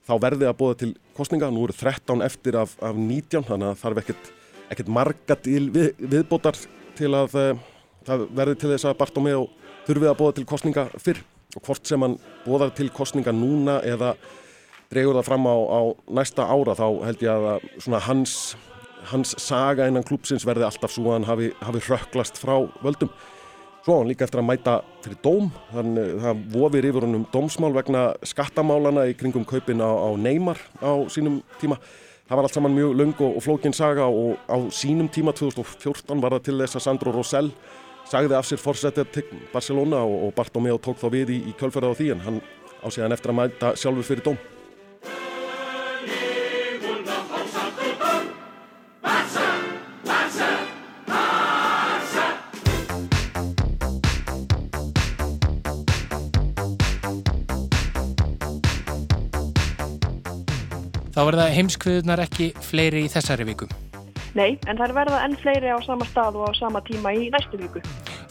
þá 0.04 0.14
verði 0.20 0.48
að 0.50 0.58
bóða 0.60 0.78
til 0.82 0.92
kostninga. 1.16 1.48
Nú 1.48 1.64
eru 1.64 1.76
13 1.80 2.24
eftir 2.26 2.60
af, 2.60 2.76
af 2.84 2.98
19 2.98 3.48
þannig 3.48 3.70
að 3.70 3.80
þarf 3.80 4.02
ekkert, 4.04 4.32
ekkert 4.74 4.92
marga 4.92 5.38
við, 5.46 5.94
viðbótar 6.04 6.60
til 6.98 7.14
að 7.16 7.38
uh, 7.40 7.62
það 8.04 8.26
verði 8.36 8.58
til 8.60 8.74
þess 8.74 8.90
að 8.90 8.98
Bartomeu 9.00 9.46
þurfið 9.88 10.10
að 10.10 10.20
bóða 10.20 10.36
til 10.36 10.48
kostninga 10.48 10.90
fyrr 11.00 11.24
og 11.54 11.66
hvort 11.66 11.86
sem 11.86 12.02
hann 12.02 12.16
bóðar 12.44 12.72
til 12.76 12.90
kostninga 12.94 13.34
núna 13.34 13.80
eða 13.86 14.14
dregur 14.92 15.18
það 15.18 15.28
fram 15.28 15.46
á, 15.48 15.56
á 15.56 15.80
næsta 16.18 16.46
ára 16.46 16.76
þá 16.78 16.86
held 17.08 17.22
ég 17.24 17.46
að 17.50 17.68
svona 17.82 18.00
hans, 18.04 18.34
hans 19.10 19.34
saga 19.42 19.88
innan 19.90 20.06
klúpsins 20.06 20.46
verði 20.46 20.66
alltaf 20.68 20.94
svo 20.94 21.10
að 21.10 21.18
hann 21.18 21.30
hafi, 21.30 21.52
hafi 21.64 21.82
rökklast 21.88 22.40
frá 22.40 22.56
völdum. 22.84 23.12
Svo 23.84 23.98
hann 23.98 24.08
líka 24.08 24.24
eftir 24.24 24.40
að 24.40 24.48
mæta 24.48 24.78
fyrir 25.04 25.18
dóm, 25.24 25.50
þannig 25.74 26.14
það 26.22 26.44
vofir 26.54 26.88
yfir 26.88 27.04
honum 27.04 27.26
dómsmál 27.32 27.74
vegna 27.74 28.06
skattamálana 28.24 29.04
í 29.10 29.16
kringum 29.18 29.44
kaupin 29.44 29.82
á, 29.84 29.90
á 29.92 30.08
Neymar 30.16 30.60
á 30.80 31.04
sínum 31.12 31.42
tíma. 31.60 31.76
Það 32.24 32.38
var 32.38 32.46
allt 32.46 32.56
saman 32.56 32.72
mjög 32.72 32.94
laung 32.96 33.18
og, 33.20 33.34
og 33.36 33.44
flókin 33.44 33.76
saga 33.76 34.06
og 34.08 34.38
á 34.48 34.56
sínum 34.72 35.10
tíma 35.12 35.34
2014 35.36 36.22
var 36.24 36.38
það 36.38 36.46
til 36.46 36.56
þess 36.62 36.78
að 36.80 36.86
Sandro 36.86 37.12
Rosell 37.12 37.50
sagði 38.10 38.36
af 38.38 38.48
sér 38.48 38.60
fórsetið 38.62 39.12
til 39.14 39.44
Barcelona 39.52 40.02
og, 40.04 40.28
og 40.28 40.34
Bartomeu 40.36 40.78
tók 40.78 41.00
þá 41.00 41.08
við 41.12 41.36
í, 41.36 41.38
í 41.50 41.54
kjölferða 41.58 41.94
á 41.94 41.98
því 41.98 42.10
en 42.14 42.26
hann 42.26 42.42
á 42.84 42.88
síðan 42.92 43.16
eftir 43.16 43.32
að 43.32 43.40
mæta 43.40 43.76
sjálfur 43.80 44.06
fyrir 44.10 44.26
dóm. 44.28 44.42
Þá 61.14 61.20
verða 61.28 61.44
heimskviðunar 61.54 62.24
ekki 62.24 62.50
fleiri 62.58 63.04
í 63.06 63.10
þessari 63.12 63.46
vikum. 63.46 63.83
Nei, 64.34 64.56
en 64.66 64.78
þær 64.80 64.94
verða 64.96 65.20
enn 65.22 65.36
fleiri 65.38 65.70
á 65.70 65.78
sama 65.86 66.06
stað 66.08 66.40
og 66.40 66.50
á 66.50 66.52
sama 66.58 66.80
tíma 66.82 67.12
í 67.14 67.28
næstu 67.30 67.58
viku. 67.60 67.82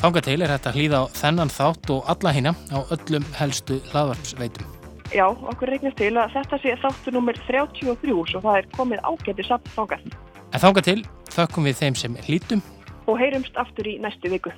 Þanga 0.02 0.24
til 0.26 0.42
er 0.44 0.52
þetta 0.52 0.74
hlýða 0.76 1.00
á 1.00 1.06
þennan 1.16 1.52
þátt 1.54 1.92
og 1.96 2.10
alla 2.12 2.34
hýna 2.36 2.52
á 2.76 2.80
öllum 2.92 3.28
helstu 3.38 3.80
hlaðvarpsveitum. 3.94 4.68
Já, 5.16 5.30
okkur 5.32 5.72
regnast 5.72 6.02
til 6.02 6.12
að 6.18 6.36
þetta 6.36 6.60
sé 6.60 6.76
þáttu 6.84 7.16
nummer 7.16 7.40
33 7.48 8.18
og 8.20 8.36
það 8.36 8.60
er 8.60 8.70
komið 8.76 9.04
ágæti 9.08 9.48
samt 9.48 9.72
þangað. 9.78 10.12
En 10.52 10.64
þanga 10.66 10.86
til 10.90 11.00
þökkum 11.32 11.72
við 11.72 11.80
þeim 11.80 12.00
sem 12.02 12.20
hlýtum 12.28 12.66
og 13.08 13.20
heyrumst 13.20 13.56
aftur 13.64 13.88
í 13.88 13.96
næstu 14.04 14.32
viku. 14.34 14.52